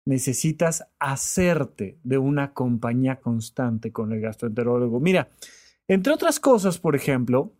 necesitas 0.07 0.87
hacerte 0.99 1.99
de 2.03 2.17
una 2.17 2.53
compañía 2.53 3.17
constante 3.17 3.91
con 3.91 4.13
el 4.13 4.21
gastroenterólogo. 4.21 4.99
Mira, 5.01 5.29
entre 5.87 6.13
otras 6.13 6.39
cosas, 6.39 6.79
por 6.79 6.95
ejemplo, 6.95 7.51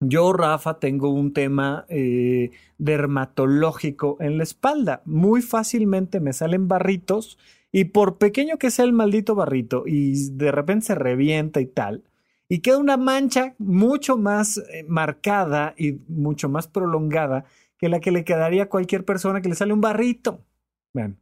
yo, 0.00 0.32
Rafa, 0.32 0.78
tengo 0.78 1.10
un 1.10 1.32
tema 1.32 1.84
eh, 1.88 2.50
dermatológico 2.78 4.16
en 4.20 4.38
la 4.38 4.44
espalda. 4.44 5.02
Muy 5.04 5.42
fácilmente 5.42 6.20
me 6.20 6.32
salen 6.32 6.68
barritos 6.68 7.38
y 7.72 7.86
por 7.86 8.18
pequeño 8.18 8.58
que 8.58 8.70
sea 8.70 8.84
el 8.84 8.92
maldito 8.92 9.34
barrito 9.34 9.84
y 9.86 10.30
de 10.32 10.52
repente 10.52 10.86
se 10.86 10.94
revienta 10.94 11.60
y 11.60 11.66
tal, 11.66 12.04
y 12.48 12.60
queda 12.60 12.76
una 12.76 12.98
mancha 12.98 13.54
mucho 13.58 14.18
más 14.18 14.58
eh, 14.58 14.84
marcada 14.86 15.74
y 15.78 15.92
mucho 16.08 16.50
más 16.50 16.68
prolongada 16.68 17.46
que 17.78 17.88
la 17.88 17.98
que 17.98 18.12
le 18.12 18.24
quedaría 18.24 18.64
a 18.64 18.68
cualquier 18.68 19.04
persona 19.06 19.40
que 19.40 19.48
le 19.48 19.54
sale 19.54 19.72
un 19.72 19.80
barrito. 19.80 20.44
Vean, 20.92 21.18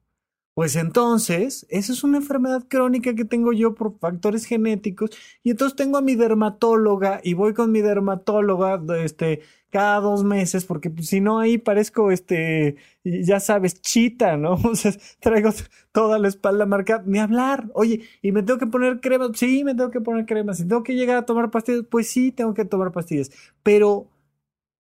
pues 0.54 0.76
entonces, 0.76 1.66
esa 1.70 1.92
es 1.92 2.04
una 2.04 2.18
enfermedad 2.18 2.66
crónica 2.68 3.14
que 3.14 3.24
tengo 3.24 3.52
yo 3.52 3.74
por 3.74 3.98
factores 3.98 4.44
genéticos 4.44 5.10
y 5.42 5.50
entonces 5.50 5.76
tengo 5.76 5.96
a 5.96 6.02
mi 6.02 6.16
dermatóloga 6.16 7.20
y 7.22 7.34
voy 7.34 7.54
con 7.54 7.72
mi 7.72 7.80
dermatóloga 7.80 8.82
este 8.98 9.40
cada 9.70 10.00
dos 10.00 10.24
meses 10.24 10.64
porque 10.64 10.90
pues, 10.90 11.06
si 11.08 11.20
no 11.20 11.38
ahí 11.38 11.56
parezco 11.56 12.10
este 12.10 12.76
ya 13.04 13.40
sabes 13.40 13.80
chita, 13.80 14.36
¿no? 14.36 14.54
O 14.64 14.74
sea, 14.74 14.92
traigo 15.20 15.50
toda 15.92 16.18
la 16.18 16.28
espalda 16.28 16.66
marcada, 16.66 17.04
ni 17.06 17.18
hablar. 17.18 17.70
Oye, 17.74 18.02
¿y 18.22 18.32
me 18.32 18.42
tengo 18.42 18.58
que 18.58 18.66
poner 18.66 19.00
crema? 19.00 19.30
Sí, 19.34 19.64
me 19.64 19.74
tengo 19.74 19.90
que 19.90 20.00
poner 20.00 20.26
crema. 20.26 20.54
Si 20.54 20.66
tengo 20.66 20.82
que 20.82 20.94
llegar 20.94 21.16
a 21.16 21.26
tomar 21.26 21.50
pastillas, 21.50 21.84
pues 21.90 22.08
sí, 22.08 22.32
tengo 22.32 22.54
que 22.54 22.64
tomar 22.64 22.92
pastillas. 22.92 23.30
Pero 23.62 24.08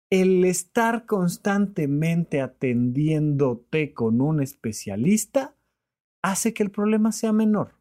el 0.09 0.45
estar 0.45 1.05
constantemente 1.05 2.41
atendiéndote 2.41 3.93
con 3.93 4.21
un 4.21 4.41
especialista 4.41 5.56
hace 6.21 6.53
que 6.53 6.63
el 6.63 6.71
problema 6.71 7.11
sea 7.11 7.33
menor. 7.33 7.75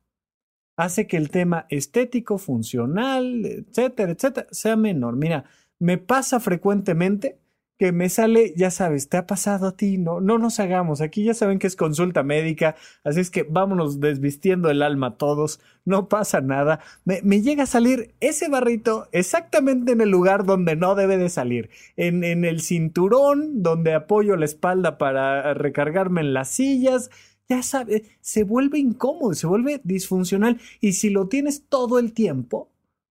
Hace 0.77 1.07
que 1.07 1.17
el 1.17 1.31
tema 1.31 1.67
estético, 1.71 2.39
funcional, 2.39 3.47
etcétera, 3.47 4.13
etcétera, 4.13 4.47
sea 4.51 4.77
menor. 4.77 5.17
Mira, 5.17 5.45
me 5.79 5.99
pasa 5.99 6.39
frecuentemente 6.41 7.39
que 7.79 7.93
me 7.93 8.09
sale, 8.09 8.55
ya 8.57 8.71
sabes, 8.71 9.09
te 9.09 9.19
ha 9.19 9.27
pasado 9.27 9.69
a 9.69 9.77
ti, 9.77 9.99
no, 9.99 10.21
no 10.21 10.39
nos 10.39 10.61
hagamos, 10.61 11.03
aquí 11.03 11.25
ya 11.25 11.35
saben 11.35 11.59
que 11.59 11.67
es 11.67 11.77
consulta 11.77 12.23
médica, 12.23 12.75
así 13.05 13.21
es 13.21 13.31
que 13.31 13.43
vámonos 13.43 14.01
desvistiendo 14.01 14.71
el 14.71 14.81
alma 14.81 15.19
todos, 15.19 15.61
no 15.85 16.09
pasa 16.09 16.41
nada, 16.41 16.81
me, 17.05 17.21
me 17.23 17.43
llega 17.43 17.65
a 17.65 17.67
salir 17.67 18.15
ese 18.21 18.49
barrito 18.49 19.09
exactamente 19.13 19.93
en 19.93 20.01
el 20.01 20.09
lugar 20.09 20.45
donde 20.45 20.75
no 20.75 20.95
debe 20.95 21.19
de 21.19 21.29
salir, 21.29 21.69
en, 21.97 22.25
en 22.25 22.47
el 22.47 22.63
cinturón 22.63 23.63
donde 23.63 23.93
apoyo 23.93 24.37
la 24.37 24.47
espalda 24.47 24.97
para 24.97 25.53
recargarme 25.53 26.23
en 26.23 26.33
las 26.33 26.49
sillas, 26.49 27.11
ya 27.49 27.63
sabes, 27.63 28.03
se 28.21 28.45
vuelve 28.45 28.79
incómodo, 28.79 29.35
se 29.35 29.47
vuelve 29.47 29.81
disfuncional 29.85 30.61
y 30.81 30.93
si 30.93 31.11
lo 31.11 31.29
tienes 31.29 31.65
todo 31.69 31.99
el 31.99 32.13
tiempo, 32.13 32.69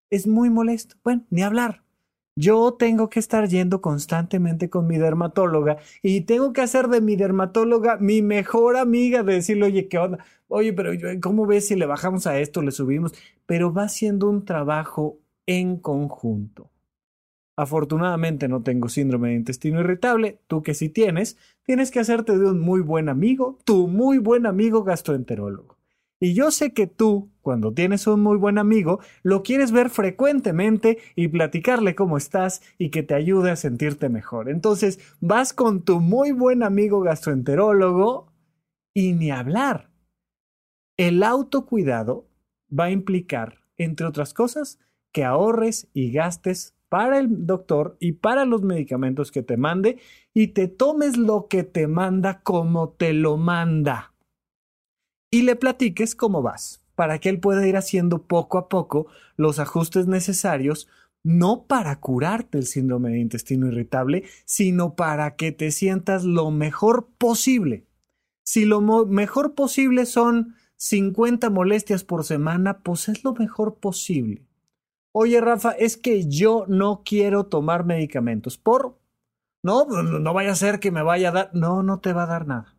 es 0.09 0.27
muy 0.27 0.49
molesto. 0.49 0.95
Bueno, 1.03 1.25
ni 1.29 1.41
hablar. 1.43 1.83
Yo 2.37 2.73
tengo 2.73 3.09
que 3.09 3.19
estar 3.19 3.47
yendo 3.47 3.81
constantemente 3.81 4.69
con 4.69 4.87
mi 4.87 4.97
dermatóloga 4.97 5.77
y 6.01 6.21
tengo 6.21 6.51
que 6.51 6.61
hacer 6.61 6.89
de 6.89 6.99
mi 6.99 7.15
dermatóloga 7.15 7.97
mi 7.97 8.21
mejor 8.21 8.75
amiga 8.75 9.23
de 9.23 9.35
decirle, 9.35 9.67
oye, 9.67 9.87
¿qué 9.87 9.97
onda? 9.97 10.19
Oye, 10.49 10.73
pero 10.73 10.91
¿cómo 11.21 11.45
ves 11.45 11.67
si 11.67 11.75
le 11.75 11.85
bajamos 11.85 12.27
a 12.27 12.37
esto, 12.39 12.61
le 12.61 12.71
subimos? 12.71 13.13
Pero 13.45 13.73
va 13.73 13.87
siendo 13.87 14.29
un 14.29 14.43
trabajo 14.43 15.17
en 15.45 15.77
conjunto. 15.77 16.69
Afortunadamente 17.57 18.47
no 18.47 18.63
tengo 18.63 18.89
síndrome 18.89 19.29
de 19.29 19.35
intestino 19.35 19.79
irritable, 19.79 20.39
tú 20.47 20.61
que 20.61 20.73
sí 20.73 20.89
tienes, 20.89 21.37
tienes 21.63 21.89
que 21.89 21.99
hacerte 21.99 22.37
de 22.37 22.49
un 22.49 22.59
muy 22.59 22.81
buen 22.81 23.07
amigo, 23.07 23.57
tu 23.63 23.87
muy 23.87 24.17
buen 24.17 24.45
amigo 24.45 24.83
gastroenterólogo. 24.83 25.77
Y 26.19 26.33
yo 26.33 26.51
sé 26.51 26.73
que 26.73 26.87
tú, 26.87 27.29
cuando 27.41 27.73
tienes 27.73 28.07
un 28.07 28.21
muy 28.21 28.37
buen 28.37 28.57
amigo, 28.57 28.99
lo 29.21 29.43
quieres 29.43 29.71
ver 29.71 29.89
frecuentemente 29.89 30.97
y 31.15 31.27
platicarle 31.27 31.93
cómo 31.93 32.17
estás 32.17 32.61
y 32.77 32.89
que 32.89 33.03
te 33.03 33.15
ayude 33.15 33.51
a 33.51 33.55
sentirte 33.55 34.09
mejor. 34.09 34.49
Entonces, 34.49 34.99
vas 35.19 35.53
con 35.53 35.83
tu 35.83 35.99
muy 35.99 36.31
buen 36.31 36.63
amigo 36.63 37.01
gastroenterólogo 37.01 38.31
y 38.93 39.13
ni 39.13 39.29
hablar. 39.29 39.91
El 40.97 41.21
autocuidado 41.23 42.29
va 42.67 42.85
a 42.85 42.91
implicar, 42.91 43.59
entre 43.77 44.07
otras 44.07 44.33
cosas, 44.33 44.79
que 45.11 45.25
ahorres 45.25 45.89
y 45.93 46.11
gastes 46.11 46.74
para 46.89 47.19
el 47.19 47.45
doctor 47.45 47.97
y 47.99 48.13
para 48.13 48.45
los 48.45 48.61
medicamentos 48.61 49.31
que 49.31 49.43
te 49.43 49.57
mande 49.57 49.99
y 50.33 50.47
te 50.47 50.67
tomes 50.67 51.17
lo 51.17 51.47
que 51.47 51.63
te 51.63 51.87
manda 51.87 52.41
como 52.41 52.89
te 52.89 53.13
lo 53.13 53.37
manda. 53.37 54.13
Y 55.31 55.43
le 55.43 55.55
platiques 55.55 56.15
cómo 56.15 56.41
vas. 56.41 56.81
para 56.95 57.19
que 57.19 57.27
él 57.27 57.41
pueda 57.41 57.67
ir 57.67 57.75
haciendo 57.75 58.23
poco 58.23 58.57
a 58.57 58.69
poco 58.69 59.07
los 59.35 59.59
ajustes 59.59 60.07
necesarios 60.07 60.87
no 61.25 61.65
para 61.65 61.99
curarte 61.99 62.59
el 62.59 62.67
síndrome 62.67 63.09
de 63.09 63.19
intestino 63.19 63.67
irritable, 63.67 64.25
sino 64.45 64.95
para 64.95 65.35
que 65.35 65.51
te 65.51 65.71
sientas 65.71 66.23
lo 66.23 66.51
mejor 66.51 67.09
posible. 67.17 67.87
Si 68.43 68.63
lo 68.63 68.79
mejor 68.79 69.55
posible 69.55 70.05
son 70.05 70.53
50 70.77 71.49
molestias 71.49 72.03
por 72.03 72.23
semana, 72.23 72.83
pues 72.83 73.09
es 73.09 73.23
lo 73.23 73.33
mejor 73.33 73.79
posible. 73.79 74.45
Oye, 75.17 75.39
Rafa, 75.39 75.71
es 75.71 75.97
que 75.97 76.27
yo 76.27 76.65
no 76.67 77.03
quiero 77.05 77.45
tomar 77.45 77.85
medicamentos. 77.85 78.57
¿Por? 78.57 78.99
No, 79.63 79.85
no 79.85 80.33
vaya 80.33 80.51
a 80.51 80.55
ser 80.55 80.79
que 80.79 80.91
me 80.91 81.03
vaya 81.03 81.29
a 81.29 81.31
dar. 81.31 81.49
No, 81.53 81.83
no 81.83 81.99
te 81.99 82.13
va 82.13 82.23
a 82.23 82.27
dar 82.27 82.45
nada 82.47 82.75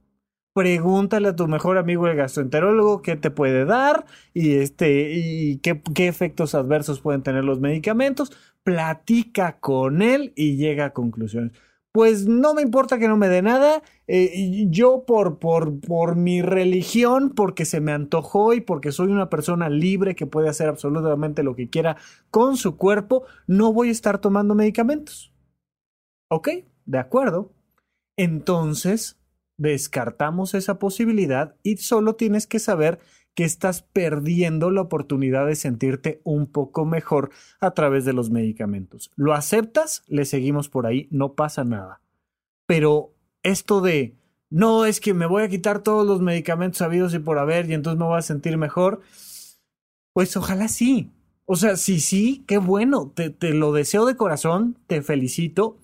pregúntale 0.57 1.29
a 1.29 1.37
tu 1.37 1.49
mejor 1.49 1.77
amigo 1.77 2.07
el 2.07 2.16
gastroenterólogo 2.16 3.03
qué 3.03 3.14
te 3.16 3.31
puede 3.31 3.66
dar 3.66 4.07
y 4.33 4.55
este 4.55 5.12
y 5.12 5.59
qué, 5.59 5.83
efectos 6.07 6.55
adversos 6.55 7.03
pueden 7.03 7.22
tener 7.22 7.44
los 7.44 7.61
medicamentos, 7.61 8.33
platica 8.62 9.59
con 9.61 10.01
él 10.01 10.33
y 10.35 10.57
llega 10.57 10.87
a 10.87 10.92
conclusiones. 10.94 11.53
Pues 11.96 12.26
no 12.26 12.52
me 12.52 12.61
importa 12.61 12.98
que 12.98 13.09
no 13.09 13.16
me 13.16 13.30
dé 13.30 13.40
nada, 13.40 13.82
eh, 14.06 14.66
yo 14.68 15.06
por, 15.06 15.38
por, 15.38 15.80
por 15.80 16.14
mi 16.14 16.42
religión, 16.42 17.30
porque 17.30 17.64
se 17.64 17.80
me 17.80 17.92
antojó 17.92 18.52
y 18.52 18.61
porque 18.61 18.92
soy 18.92 19.06
una 19.06 19.30
persona 19.30 19.70
libre 19.70 20.14
que 20.14 20.26
puede 20.26 20.50
hacer 20.50 20.68
absolutamente 20.68 21.42
lo 21.42 21.56
que 21.56 21.70
quiera 21.70 21.96
con 22.30 22.59
su 22.59 22.76
cuerpo, 22.76 23.24
no 23.46 23.72
voy 23.72 23.88
a 23.88 23.92
estar 23.92 24.18
tomando 24.18 24.54
medicamentos. 24.54 25.32
¿Ok? 26.30 26.50
De 26.85 26.98
acuerdo. 26.98 27.54
Entonces, 28.18 29.18
descartamos 29.56 30.52
esa 30.52 30.78
posibilidad 30.78 31.56
y 31.62 31.78
solo 31.78 32.14
tienes 32.14 32.46
que 32.46 32.59
saber 32.59 32.98
que 33.37 33.44
estás 33.44 33.83
perdiendo 33.83 34.70
la 34.70 34.81
oportunidad 34.81 35.46
de 35.46 35.57
sentirte 35.57 36.22
un 36.25 36.46
poco 36.46 36.87
mejor 36.87 37.31
a 37.61 37.72
través 37.72 38.07
de 38.07 38.14
los 38.14 38.31
medicamentos. 38.31 39.12
¿Lo 39.14 39.35
aceptas? 39.35 40.03
Le 40.09 40.25
seguimos 40.25 40.70
por 40.70 40.87
ahí, 40.87 41.07
no 41.11 41.35
pasa 41.35 41.62
nada. 41.62 42.01
Pero 42.64 43.12
esto 43.42 43.83
de, 43.83 44.16
no, 44.49 44.87
es 44.87 45.01
que 45.01 45.12
me 45.12 45.27
voy 45.27 45.42
a 45.42 45.51
quitar 45.51 45.83
todos 45.83 46.07
los 46.07 46.22
medicamentos 46.22 46.81
habidos 46.81 47.12
y 47.12 47.18
por 47.18 47.38
haber 47.38 47.68
y 47.68 47.75
entonces 47.75 47.99
me 47.99 48.07
voy 48.07 48.18
a 48.18 48.22
sentir 48.22 48.57
mejor, 48.57 49.03
pues 50.14 50.35
ojalá 50.38 50.66
sí. 50.68 51.12
O 51.44 51.57
sea, 51.57 51.77
sí, 51.77 52.01
sí, 52.01 52.42
qué 52.49 52.57
bueno, 52.57 53.12
te, 53.14 53.29
te 53.29 53.53
lo 53.53 53.72
deseo 53.75 54.07
de 54.07 54.16
corazón, 54.16 54.79
te 54.87 55.03
felicito 55.03 55.77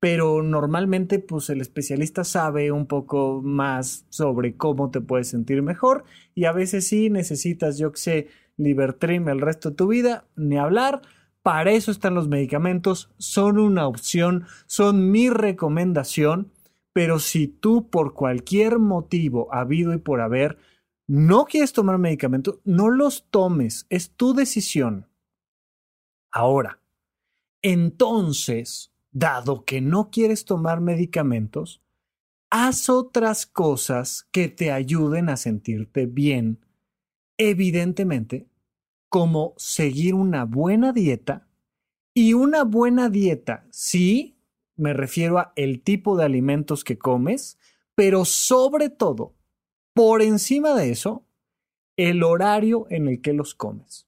pero 0.00 0.42
normalmente 0.42 1.18
pues 1.18 1.50
el 1.50 1.60
especialista 1.60 2.24
sabe 2.24 2.70
un 2.70 2.86
poco 2.86 3.40
más 3.42 4.06
sobre 4.10 4.56
cómo 4.56 4.90
te 4.90 5.00
puedes 5.00 5.28
sentir 5.28 5.62
mejor 5.62 6.04
y 6.34 6.44
a 6.44 6.52
veces 6.52 6.86
sí 6.86 7.10
necesitas, 7.10 7.78
yo 7.78 7.92
que 7.92 7.98
sé, 7.98 8.28
Libertrim 8.56 9.28
el 9.28 9.40
resto 9.40 9.70
de 9.70 9.76
tu 9.76 9.86
vida, 9.86 10.24
ni 10.36 10.58
hablar. 10.58 11.00
Para 11.42 11.70
eso 11.70 11.90
están 11.90 12.14
los 12.14 12.28
medicamentos, 12.28 13.10
son 13.16 13.58
una 13.58 13.86
opción, 13.86 14.46
son 14.66 15.10
mi 15.10 15.30
recomendación, 15.30 16.52
pero 16.92 17.20
si 17.20 17.46
tú 17.46 17.88
por 17.88 18.14
cualquier 18.14 18.80
motivo, 18.80 19.48
habido 19.54 19.94
y 19.94 19.98
por 19.98 20.20
haber, 20.20 20.58
no 21.06 21.44
quieres 21.44 21.72
tomar 21.72 21.98
medicamentos, 21.98 22.58
no 22.64 22.90
los 22.90 23.30
tomes, 23.30 23.86
es 23.88 24.10
tu 24.10 24.34
decisión. 24.34 25.06
Ahora, 26.30 26.80
entonces, 27.62 28.92
dado 29.10 29.64
que 29.64 29.80
no 29.80 30.10
quieres 30.10 30.44
tomar 30.44 30.80
medicamentos, 30.80 31.82
haz 32.50 32.88
otras 32.88 33.46
cosas 33.46 34.26
que 34.32 34.48
te 34.48 34.72
ayuden 34.72 35.28
a 35.28 35.36
sentirte 35.36 36.06
bien, 36.06 36.64
evidentemente, 37.36 38.48
como 39.08 39.54
seguir 39.56 40.14
una 40.14 40.44
buena 40.44 40.92
dieta 40.92 41.48
y 42.14 42.34
una 42.34 42.64
buena 42.64 43.08
dieta, 43.08 43.66
sí, 43.70 44.38
me 44.76 44.92
refiero 44.92 45.38
a 45.38 45.52
el 45.56 45.82
tipo 45.82 46.16
de 46.16 46.24
alimentos 46.24 46.84
que 46.84 46.98
comes, 46.98 47.58
pero 47.94 48.24
sobre 48.24 48.90
todo, 48.90 49.34
por 49.94 50.22
encima 50.22 50.74
de 50.74 50.90
eso, 50.90 51.26
el 51.96 52.22
horario 52.22 52.86
en 52.90 53.08
el 53.08 53.20
que 53.20 53.32
los 53.32 53.54
comes. 53.54 54.06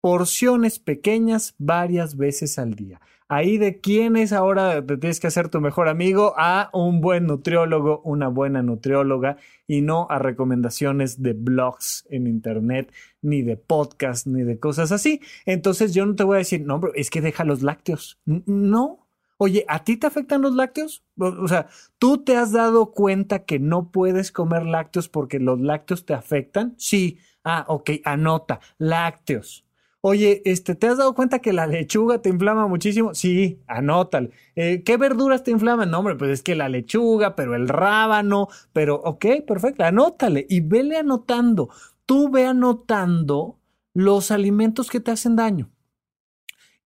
Porciones 0.00 0.78
pequeñas 0.78 1.54
varias 1.58 2.16
veces 2.16 2.58
al 2.58 2.74
día. 2.74 3.00
Ahí 3.28 3.58
de 3.58 3.80
quién 3.80 4.16
es 4.16 4.32
ahora 4.32 4.86
te 4.86 4.96
tienes 4.98 5.18
que 5.18 5.26
hacer 5.26 5.48
tu 5.48 5.60
mejor 5.60 5.88
amigo 5.88 6.34
a 6.36 6.70
un 6.72 7.00
buen 7.00 7.26
nutriólogo, 7.26 8.00
una 8.04 8.28
buena 8.28 8.62
nutrióloga 8.62 9.36
y 9.66 9.80
no 9.80 10.06
a 10.10 10.20
recomendaciones 10.20 11.20
de 11.22 11.32
blogs 11.32 12.06
en 12.08 12.28
internet, 12.28 12.92
ni 13.22 13.42
de 13.42 13.56
podcast, 13.56 14.28
ni 14.28 14.44
de 14.44 14.60
cosas 14.60 14.92
así. 14.92 15.20
Entonces 15.44 15.92
yo 15.92 16.06
no 16.06 16.14
te 16.14 16.22
voy 16.22 16.36
a 16.36 16.38
decir, 16.38 16.64
no, 16.64 16.80
es 16.94 17.10
que 17.10 17.20
deja 17.20 17.44
los 17.44 17.62
lácteos. 17.62 18.20
No. 18.24 19.08
Oye, 19.38 19.64
¿a 19.68 19.82
ti 19.82 19.96
te 19.96 20.06
afectan 20.06 20.40
los 20.42 20.54
lácteos? 20.54 21.04
O 21.18 21.48
sea, 21.48 21.66
¿tú 21.98 22.22
te 22.22 22.36
has 22.36 22.52
dado 22.52 22.92
cuenta 22.92 23.44
que 23.44 23.58
no 23.58 23.90
puedes 23.90 24.30
comer 24.30 24.64
lácteos 24.64 25.08
porque 25.08 25.40
los 25.40 25.60
lácteos 25.60 26.06
te 26.06 26.14
afectan? 26.14 26.74
Sí. 26.78 27.18
Ah, 27.44 27.64
ok, 27.68 27.90
anota, 28.04 28.60
lácteos. 28.78 29.65
Oye, 30.08 30.40
este, 30.44 30.76
¿te 30.76 30.86
has 30.86 30.98
dado 30.98 31.16
cuenta 31.16 31.40
que 31.40 31.52
la 31.52 31.66
lechuga 31.66 32.22
te 32.22 32.28
inflama 32.28 32.68
muchísimo? 32.68 33.12
Sí, 33.12 33.60
anótale. 33.66 34.30
Eh, 34.54 34.84
¿Qué 34.84 34.96
verduras 34.96 35.42
te 35.42 35.50
inflaman? 35.50 35.90
No, 35.90 35.98
hombre, 35.98 36.14
pues 36.14 36.30
es 36.30 36.42
que 36.44 36.54
la 36.54 36.68
lechuga, 36.68 37.34
pero 37.34 37.56
el 37.56 37.66
rábano, 37.66 38.46
pero 38.72 38.94
ok, 39.02 39.26
perfecto, 39.44 39.82
anótale 39.82 40.46
y 40.48 40.60
vele 40.60 40.96
anotando. 40.96 41.70
Tú 42.06 42.30
ve 42.30 42.46
anotando 42.46 43.58
los 43.94 44.30
alimentos 44.30 44.90
que 44.90 45.00
te 45.00 45.10
hacen 45.10 45.34
daño. 45.34 45.72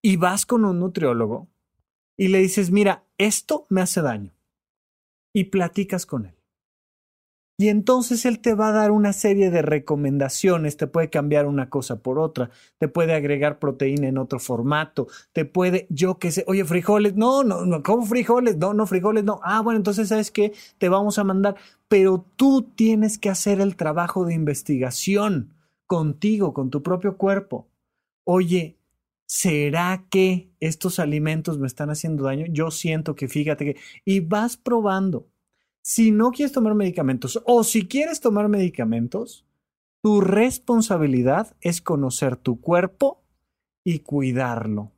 Y 0.01 0.17
vas 0.17 0.47
con 0.47 0.65
un 0.65 0.81
nutriólogo 0.81 1.47
y 2.17 2.29
le 2.29 2.39
dices, 2.39 2.71
mira, 2.71 3.05
esto 3.19 3.67
me 3.69 3.83
hace 3.83 4.01
daño. 4.01 4.33
Y 5.35 5.45
platicas 5.45 6.07
con 6.07 6.25
él. 6.25 6.40
Y 7.61 7.69
entonces 7.69 8.25
él 8.25 8.39
te 8.39 8.55
va 8.55 8.69
a 8.69 8.73
dar 8.73 8.91
una 8.91 9.13
serie 9.13 9.51
de 9.51 9.61
recomendaciones, 9.61 10.79
te 10.79 10.87
puede 10.87 11.11
cambiar 11.11 11.45
una 11.45 11.69
cosa 11.69 11.97
por 11.97 12.19
otra, 12.19 12.49
te 12.79 12.89
puede 12.89 13.13
agregar 13.13 13.59
proteína 13.59 14.09
en 14.09 14.17
otro 14.17 14.39
formato, 14.39 15.09
te 15.35 15.45
puede, 15.45 15.87
yo 15.91 16.19
qué 16.19 16.31
sé, 16.33 16.43
oye, 16.49 16.65
frijoles, 16.65 17.17
no, 17.17 17.45
no, 17.45 17.67
no, 17.67 17.83
¿cómo 17.83 18.07
frijoles? 18.07 18.57
No, 18.57 18.73
no, 18.73 18.87
frijoles, 18.87 19.25
no. 19.25 19.41
Ah, 19.45 19.61
bueno, 19.61 19.77
entonces 19.77 20.09
sabes 20.09 20.31
qué, 20.31 20.55
te 20.79 20.89
vamos 20.89 21.19
a 21.19 21.25
mandar, 21.25 21.57
pero 21.87 22.25
tú 22.37 22.63
tienes 22.63 23.19
que 23.19 23.29
hacer 23.29 23.61
el 23.61 23.77
trabajo 23.77 24.25
de 24.25 24.33
investigación 24.33 25.53
contigo, 25.87 26.55
con 26.55 26.71
tu 26.71 26.83
propio 26.83 27.19
cuerpo. 27.19 27.69
Oye, 28.25 28.79
¿será 29.27 30.07
que 30.09 30.51
estos 30.61 30.99
alimentos 30.99 31.59
me 31.59 31.67
están 31.67 31.91
haciendo 31.91 32.25
daño? 32.25 32.47
Yo 32.49 32.71
siento 32.71 33.15
que 33.15 33.29
fíjate 33.29 33.67
que, 33.67 33.77
y 34.07 34.21
vas 34.21 34.57
probando 34.57 35.27
si 35.83 36.11
no 36.11 36.31
quieres 36.31 36.53
tomar 36.53 36.75
medicamentos 36.75 37.43
o 37.47 37.65
si 37.65 37.87
quieres 37.87 38.21
tomar 38.21 38.49
medicamentos, 38.49 39.47
tu 40.03 40.21
responsabilidad 40.21 41.57
es 41.61 41.81
conocer 41.81 42.37
tu 42.37 42.61
cuerpo 42.61 43.23
y 43.85 44.01
cuidarlo. 44.01 44.93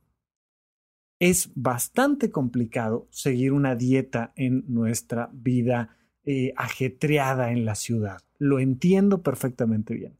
Es 1.19 1.51
bastante 1.55 2.31
complicado 2.31 3.07
seguir 3.09 3.53
una 3.53 3.75
dieta 3.75 4.33
en 4.35 4.65
nuestra 4.67 5.29
vida 5.33 5.97
eh, 6.25 6.53
ajetreada 6.55 7.51
en 7.51 7.65
la 7.65 7.75
ciudad. 7.75 8.21
Lo 8.37 8.59
entiendo 8.59 9.21
perfectamente 9.21 9.93
bien. 9.93 10.17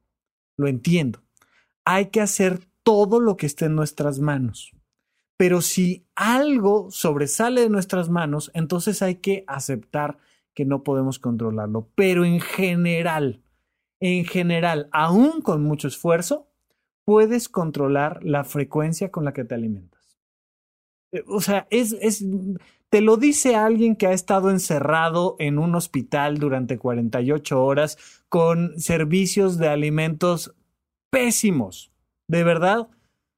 Lo 0.58 0.68
entiendo. 0.68 1.22
Hay 1.86 2.08
que 2.08 2.22
hacer 2.22 2.60
todo 2.84 3.20
lo 3.20 3.38
que 3.38 3.46
esté 3.46 3.66
en 3.66 3.76
nuestras 3.76 4.20
manos. 4.20 4.72
Pero 5.38 5.62
si 5.62 6.06
algo 6.16 6.92
sobresale 6.92 7.62
de 7.62 7.70
nuestras 7.70 8.10
manos, 8.10 8.52
entonces 8.54 9.02
hay 9.02 9.16
que 9.16 9.44
aceptar 9.48 10.18
que 10.54 10.66
no 10.66 10.84
podemos 10.84 11.20
controlarlo. 11.20 11.90
Pero 11.96 12.26
en 12.26 12.40
general, 12.40 13.42
en 14.00 14.26
general, 14.26 14.90
aún 14.92 15.42
con 15.42 15.64
mucho 15.64 15.88
esfuerzo, 15.88 16.48
puedes 17.06 17.50
controlar 17.50 18.24
la 18.24 18.44
frecuencia 18.44 19.12
con 19.12 19.26
la 19.26 19.34
que 19.34 19.44
te 19.44 19.56
alimentas. 19.56 20.20
Eh, 21.12 21.24
o 21.28 21.42
sea, 21.42 21.68
es, 21.70 21.94
es, 22.02 22.26
te 22.90 23.02
lo 23.02 23.18
dice 23.18 23.56
alguien 23.56 23.96
que 23.96 24.08
ha 24.08 24.14
estado 24.14 24.50
encerrado 24.50 25.36
en 25.40 25.58
un 25.58 25.76
hospital 25.76 26.38
durante 26.38 26.78
48 26.78 27.64
horas 27.64 27.98
con 28.30 28.80
servicios 28.80 29.58
de 29.58 29.68
alimentos 29.68 30.56
pésimos. 31.10 31.92
De 32.28 32.44
verdad, 32.44 32.88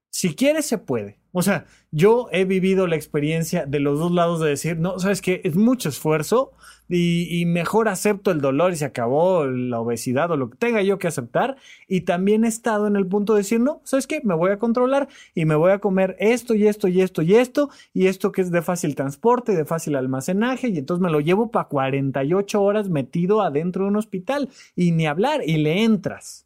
si 0.09 0.35
quieres 0.35 0.65
se 0.65 0.77
puede. 0.77 1.19
O 1.37 1.41
sea, 1.41 1.65
yo 1.91 2.29
he 2.31 2.45
vivido 2.45 2.87
la 2.87 2.95
experiencia 2.95 3.65
de 3.65 3.81
los 3.81 3.99
dos 3.99 4.13
lados 4.13 4.39
de 4.39 4.47
decir, 4.47 4.79
no, 4.79 4.99
sabes 4.99 5.21
que 5.21 5.41
es 5.43 5.57
mucho 5.57 5.89
esfuerzo 5.89 6.53
y, 6.87 7.43
mejor 7.45 7.89
acepto 7.89 8.31
el 8.31 8.39
dolor 8.39 8.71
y 8.71 8.77
se 8.77 8.85
acabó 8.85 9.45
la 9.45 9.81
obesidad 9.81 10.31
o 10.31 10.37
lo 10.37 10.49
que 10.49 10.55
tenga 10.55 10.81
yo 10.81 10.97
que 10.97 11.09
aceptar. 11.09 11.57
Y 11.89 12.01
también 12.01 12.45
he 12.45 12.47
estado 12.47 12.87
en 12.87 12.95
el 12.95 13.05
punto 13.05 13.33
de 13.33 13.39
decir, 13.39 13.59
no, 13.59 13.81
sabes 13.83 14.07
qué, 14.07 14.21
me 14.23 14.33
voy 14.33 14.51
a 14.51 14.59
controlar 14.59 15.09
y 15.33 15.43
me 15.43 15.55
voy 15.55 15.73
a 15.73 15.79
comer 15.79 16.15
esto 16.19 16.55
y 16.55 16.67
esto 16.67 16.87
y 16.87 17.01
esto 17.01 17.21
y 17.21 17.35
esto 17.35 17.69
y 17.93 18.07
esto 18.07 18.31
que 18.31 18.41
es 18.41 18.49
de 18.49 18.61
fácil 18.61 18.95
transporte, 18.95 19.57
de 19.57 19.65
fácil 19.65 19.97
almacenaje 19.97 20.69
y 20.69 20.77
entonces 20.77 21.01
me 21.01 21.11
lo 21.11 21.19
llevo 21.19 21.51
para 21.51 21.67
48 21.67 22.63
horas 22.63 22.87
metido 22.87 23.41
adentro 23.41 23.83
de 23.83 23.89
un 23.89 23.97
hospital 23.97 24.47
y 24.73 24.91
ni 24.93 25.05
hablar 25.05 25.41
y 25.45 25.57
le 25.57 25.83
entras. 25.83 26.45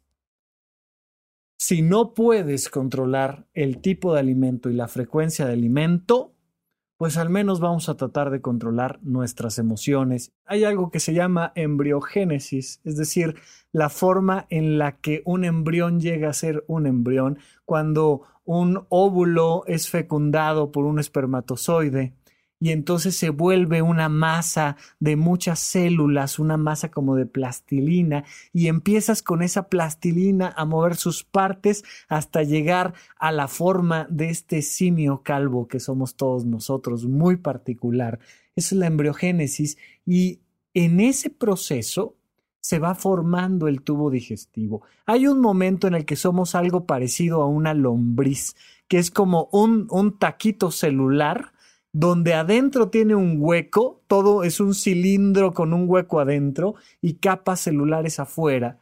Si 1.62 1.82
no 1.82 2.14
puedes 2.14 2.70
controlar 2.70 3.46
el 3.52 3.82
tipo 3.82 4.14
de 4.14 4.20
alimento 4.20 4.70
y 4.70 4.72
la 4.72 4.88
frecuencia 4.88 5.44
de 5.44 5.52
alimento, 5.52 6.32
pues 6.96 7.18
al 7.18 7.28
menos 7.28 7.60
vamos 7.60 7.90
a 7.90 7.98
tratar 7.98 8.30
de 8.30 8.40
controlar 8.40 8.98
nuestras 9.02 9.58
emociones. 9.58 10.32
Hay 10.46 10.64
algo 10.64 10.90
que 10.90 11.00
se 11.00 11.12
llama 11.12 11.52
embriogénesis, 11.56 12.80
es 12.82 12.96
decir, 12.96 13.34
la 13.72 13.90
forma 13.90 14.46
en 14.48 14.78
la 14.78 15.00
que 15.02 15.20
un 15.26 15.44
embrión 15.44 16.00
llega 16.00 16.30
a 16.30 16.32
ser 16.32 16.64
un 16.66 16.86
embrión 16.86 17.38
cuando 17.66 18.22
un 18.44 18.86
óvulo 18.88 19.64
es 19.66 19.90
fecundado 19.90 20.72
por 20.72 20.86
un 20.86 20.98
espermatozoide 20.98 22.14
y 22.60 22.70
entonces 22.70 23.16
se 23.16 23.30
vuelve 23.30 23.80
una 23.80 24.10
masa 24.10 24.76
de 25.00 25.16
muchas 25.16 25.58
células, 25.58 26.38
una 26.38 26.58
masa 26.58 26.90
como 26.90 27.16
de 27.16 27.24
plastilina, 27.24 28.24
y 28.52 28.68
empiezas 28.68 29.22
con 29.22 29.42
esa 29.42 29.68
plastilina 29.68 30.52
a 30.54 30.66
mover 30.66 30.94
sus 30.94 31.24
partes 31.24 31.84
hasta 32.08 32.42
llegar 32.42 32.92
a 33.18 33.32
la 33.32 33.48
forma 33.48 34.06
de 34.10 34.28
este 34.28 34.60
simio 34.60 35.22
calvo 35.22 35.68
que 35.68 35.80
somos 35.80 36.16
todos 36.16 36.44
nosotros, 36.44 37.06
muy 37.06 37.38
particular. 37.38 38.18
Es 38.54 38.72
la 38.72 38.86
embriogénesis 38.86 39.78
y 40.04 40.40
en 40.74 41.00
ese 41.00 41.30
proceso 41.30 42.16
se 42.60 42.78
va 42.78 42.94
formando 42.94 43.68
el 43.68 43.80
tubo 43.80 44.10
digestivo. 44.10 44.82
Hay 45.06 45.26
un 45.26 45.40
momento 45.40 45.86
en 45.86 45.94
el 45.94 46.04
que 46.04 46.14
somos 46.14 46.54
algo 46.54 46.84
parecido 46.84 47.40
a 47.40 47.46
una 47.46 47.72
lombriz, 47.72 48.54
que 48.86 48.98
es 48.98 49.10
como 49.10 49.48
un 49.50 50.18
taquito 50.18 50.70
celular 50.70 51.52
donde 51.92 52.34
adentro 52.34 52.88
tiene 52.88 53.14
un 53.14 53.36
hueco, 53.40 54.00
todo 54.06 54.44
es 54.44 54.60
un 54.60 54.74
cilindro 54.74 55.52
con 55.52 55.72
un 55.72 55.88
hueco 55.88 56.20
adentro 56.20 56.74
y 57.00 57.14
capas 57.14 57.60
celulares 57.60 58.20
afuera. 58.20 58.78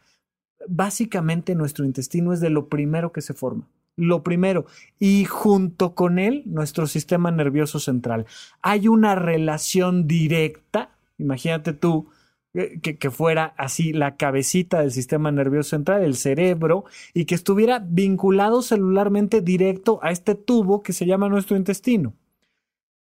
Básicamente 0.68 1.54
nuestro 1.54 1.84
intestino 1.84 2.32
es 2.32 2.40
de 2.40 2.50
lo 2.50 2.68
primero 2.68 3.12
que 3.12 3.22
se 3.22 3.34
forma. 3.34 3.66
Lo 3.96 4.22
primero. 4.22 4.66
Y 4.98 5.24
junto 5.24 5.94
con 5.94 6.18
él, 6.18 6.42
nuestro 6.46 6.86
sistema 6.86 7.30
nervioso 7.30 7.80
central. 7.80 8.26
Hay 8.62 8.86
una 8.86 9.14
relación 9.14 10.06
directa, 10.06 10.90
imagínate 11.16 11.72
tú, 11.72 12.08
eh, 12.54 12.78
que, 12.80 12.96
que, 12.96 13.10
fuera 13.10 13.54
así 13.58 13.92
la 13.92 14.16
cabecita 14.16 14.80
del 14.80 14.92
sistema 14.92 15.32
nervioso 15.32 15.70
central, 15.70 16.02
el 16.02 16.16
cerebro, 16.16 16.84
y 17.12 17.24
que 17.24 17.34
estuviera 17.34 17.78
vinculado 17.80 18.62
celularmente 18.62 19.40
directo 19.40 19.98
a 20.02 20.12
este 20.12 20.34
tubo 20.34 20.82
que 20.82 20.92
se 20.92 21.06
llama 21.06 21.28
nuestro 21.28 21.56
intestino. 21.56 22.14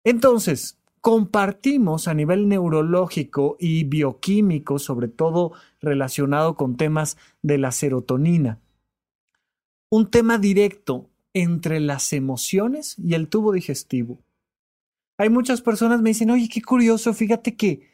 Entonces, 0.05 0.79
compartimos 1.01 2.09
a 2.09 2.15
nivel 2.15 2.49
neurológico 2.49 3.57
y 3.59 3.85
bioquímico, 3.85 4.79
sobre 4.79 5.09
todo 5.09 5.53
relacionado 5.81 6.57
con 6.57 6.77
temas 6.77 7.17
de 7.43 7.59
la 7.59 7.73
serotonina, 7.73 8.61
un 9.91 10.11
tema 10.11 10.39
directo 10.39 11.09
entre 11.35 11.81
las 11.81 12.13
emociones 12.13 12.97
y 12.99 13.15
el 13.15 13.29
tubo 13.29 13.53
digestivo. 13.53 14.19
Hay 15.19 15.31
muchas 15.31 15.63
personas 15.63 15.99
que 15.99 16.03
me 16.03 16.11
dicen, 16.11 16.31
oye, 16.31 16.49
qué 16.49 16.63
curioso, 16.63 17.13
fíjate 17.15 17.57
que, 17.57 17.89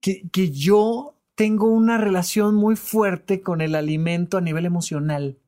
que, 0.00 0.28
que 0.30 0.50
yo 0.50 1.16
tengo 1.34 1.68
una 1.68 1.98
relación 1.98 2.54
muy 2.54 2.76
fuerte 2.76 3.40
con 3.40 3.60
el 3.60 3.74
alimento 3.74 4.38
a 4.38 4.40
nivel 4.40 4.66
emocional. 4.66 5.38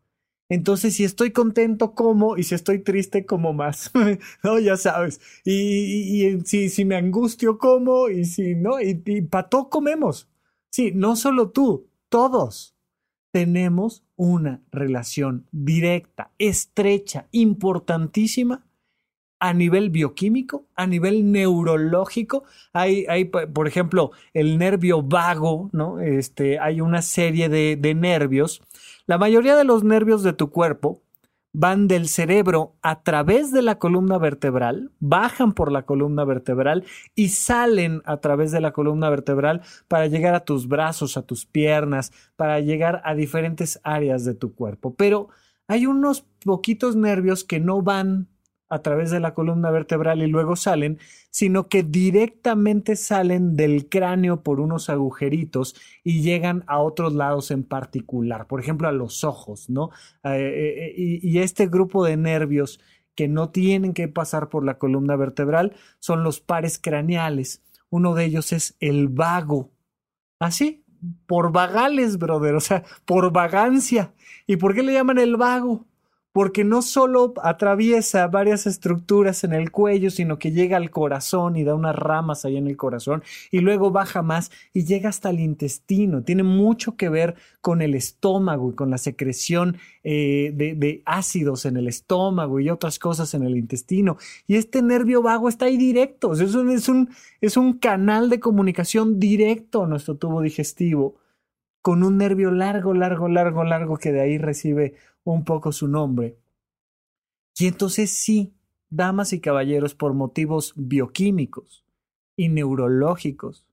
Entonces, 0.55 0.95
si 0.95 1.05
estoy 1.05 1.33
contento, 1.33 1.95
como, 1.95 2.37
y 2.37 2.45
si 2.45 2.55
estoy 2.55 2.79
triste, 2.79 3.27
como 3.27 3.53
más. 3.53 3.91
no, 4.45 4.59
ya 4.59 4.77
sabes. 4.77 5.21
Y, 5.45 6.27
y, 6.27 6.41
si, 6.43 6.69
si, 6.69 6.85
me 6.85 6.97
angustio, 6.97 7.59
como, 7.59 8.09
y 8.09 8.25
si 8.25 8.55
no, 8.55 8.81
y, 8.81 9.03
y 9.05 9.23
para 9.23 9.49
todo 9.49 9.69
comemos. 9.69 10.29
Sí, 10.71 10.93
no 10.95 11.17
solo 11.17 11.51
tú, 11.51 11.89
todos 12.09 12.77
tenemos 13.33 14.05
una 14.17 14.63
relación 14.71 15.47
directa, 15.51 16.31
estrecha, 16.39 17.27
importantísima 17.33 18.65
a 19.41 19.53
nivel 19.53 19.91
bioquímico, 19.91 20.67
a 20.77 20.87
nivel 20.87 21.33
neurológico. 21.33 22.45
Hay, 22.73 23.07
hay, 23.09 23.25
por 23.25 23.67
ejemplo, 23.67 24.13
el 24.33 24.57
nervio 24.57 25.03
vago, 25.03 25.69
¿no? 25.73 25.99
Este, 25.99 26.61
hay 26.61 26.81
una 26.81 27.03
serie 27.03 27.49
de, 27.49 27.77
de 27.77 27.95
nervios 27.95 28.63
la 29.07 29.19
mayoría 29.19 29.57
de 29.57 29.65
los 29.65 29.85
nervios 29.85 30.23
de 30.23 30.33
tu 30.33 30.51
cuerpo 30.51 31.03
van 31.53 31.87
del 31.87 32.09
cerebro 32.09 32.75
a 32.83 33.03
través 33.03 33.53
de 33.53 33.63
la 33.63 33.79
columna 33.79 34.19
vertebral, 34.19 34.91
bajan 34.99 35.53
por 35.53 35.71
la 35.71 35.83
columna 35.87 36.25
vertebral 36.25 36.85
y 37.15 37.29
salen 37.29 38.03
a 38.07 38.17
través 38.17 38.51
de 38.51 38.61
la 38.61 38.73
columna 38.73 39.09
vertebral 39.09 39.63
para 39.87 40.09
llegar 40.09 40.35
a 40.35 40.45
tus 40.45 40.67
brazos, 40.67 41.17
a 41.17 41.23
tus 41.23 41.47
piernas, 41.47 42.13
para 42.35 42.59
llegar 42.59 43.03
a 43.05 43.15
diferentes 43.15 43.81
áreas 43.85 44.25
de 44.25 44.35
tu 44.35 44.55
cuerpo. 44.55 44.95
Pero 44.95 45.29
hay 45.69 45.87
unos 45.87 46.27
poquitos 46.45 46.97
nervios 46.97 47.45
que 47.45 47.61
no 47.61 47.83
van 47.83 48.29
a 48.69 48.83
través 48.83 49.11
de 49.11 49.21
la 49.21 49.35
columna 49.35 49.71
vertebral 49.71 50.23
y 50.23 50.27
luego 50.27 50.57
salen, 50.57 50.99
sino 51.31 51.69
que 51.69 51.83
directamente 51.83 52.97
salen 52.97 53.57
del 53.57 53.89
cráneo 53.89 54.43
por 54.43 54.61
unos 54.61 54.89
agujeritos 54.89 55.77
y 56.03 56.23
llegan 56.23 56.65
a 56.67 56.79
otros 56.79 57.13
lados 57.13 57.51
en 57.51 57.65
particular, 57.65 58.47
por 58.47 58.61
ejemplo 58.61 58.89
a 58.89 58.93
los 58.93 59.25
ojos, 59.25 59.69
¿no? 59.69 59.91
Eh, 60.25 60.31
eh, 60.31 60.95
eh, 60.97 61.21
y, 61.23 61.39
este 61.39 61.67
grupo 61.67 62.05
de 62.05 62.17
nervios 62.17 62.81
que 63.15 63.29
no 63.29 63.51
tienen 63.51 63.93
que 63.93 64.09
pasar 64.09 64.49
por 64.49 64.65
la 64.65 64.79
columna 64.79 65.17
vertebral 65.17 65.77
son 65.99 66.25
los 66.25 66.41
pares 66.41 66.79
craneales. 66.79 67.63
Uno 67.91 68.15
de 68.15 68.25
ellos 68.25 68.53
es 68.53 68.77
el 68.81 69.09
vago. 69.09 69.71
Así, 70.41 70.85
por 71.27 71.53
vagales, 71.53 72.19
brother, 72.19 72.55
o 72.55 72.61
sea, 72.61 72.85
por 73.05 73.33
vagancia. 73.33 74.15
¿Y 74.47 74.57
por 74.57 74.75
qué 74.75 74.83
le 74.83 74.95
llaman 74.95 75.19
el 75.19 75.37
vago? 75.37 75.87
Porque 76.35 76.65
no 76.65 76.83
solo 76.83 77.33
atraviesa 77.45 78.27
varias 78.27 78.67
estructuras 78.67 79.45
en 79.45 79.53
el 79.53 79.71
cuello, 79.71 80.11
sino 80.11 80.37
que 80.37 80.51
llega 80.51 80.77
al 80.77 80.91
corazón 80.91 81.55
y 81.55 81.63
da 81.63 81.77
unas 81.77 81.95
ramas 81.95 82.45
ahí 82.45 82.57
en 82.57 82.67
el 82.67 82.77
corazón 82.77 83.23
y 83.53 83.61
luego 83.61 83.93
baja 83.93 84.21
más 84.21 84.51
y 84.73 84.85
llega 84.85 85.11
hasta 85.11 85.31
el 85.31 85.39
intestino. 85.39 86.25
Tiene 86.25 86.43
mucho 86.43 86.97
que 86.97 87.09
ver 87.09 87.37
con 87.61 87.83
el 87.83 87.95
estómago 87.95 88.73
y 88.73 88.75
con 88.75 88.91
la 88.91 88.99
secreción 88.99 89.77
eh, 90.03 90.51
de, 90.53 91.03
ácidos 91.07 91.67
en 91.67 91.77
el 91.77 91.87
estómago 91.87 92.59
y 92.59 92.69
otras 92.69 92.99
cosas 92.99 93.33
en 93.35 93.45
el 93.45 93.57
intestino. 93.57 94.17
Y 94.49 94.57
este 94.57 94.83
nervio 94.83 95.23
vago 95.23 95.49
está 95.49 95.67
ahí 95.67 95.77
directo, 95.77 96.33
es, 96.33 96.53
un, 96.57 96.69
es, 96.71 96.89
un, 96.89 97.11
es 97.41 97.57
un 97.57 97.75
canal 97.75 98.29
de 98.29 98.41
comunicación 98.41 99.21
directo 99.21 99.85
a 99.85 99.87
nuestro 99.87 100.17
tubo 100.17 100.43
digestivo 100.43 101.15
con 101.85 102.03
un 102.03 102.17
nervio 102.17 102.51
largo, 102.51 102.95
largo, 102.95 103.29
largo, 103.29 103.63
largo 103.63 103.99
que 103.99 104.11
de 104.11 104.23
ahí 104.23 104.39
recibe 104.39 104.95
un 105.25 105.45
poco 105.45 105.73
su 105.73 105.89
nombre. 105.89 106.39
Y 107.59 107.67
entonces 107.67 108.11
sí, 108.11 108.55
damas 108.91 109.33
y 109.33 109.41
caballeros, 109.41 109.95
por 109.95 110.15
motivos 110.15 110.73
bioquímicos 110.77 111.85
y 112.37 112.49
neurológicos, 112.49 113.67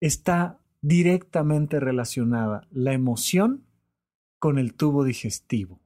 está 0.00 0.60
directamente 0.82 1.80
relacionada 1.80 2.66
la 2.70 2.92
emoción 2.92 3.66
con 4.38 4.58
el 4.58 4.74
tubo 4.74 5.04
digestivo. 5.04 5.80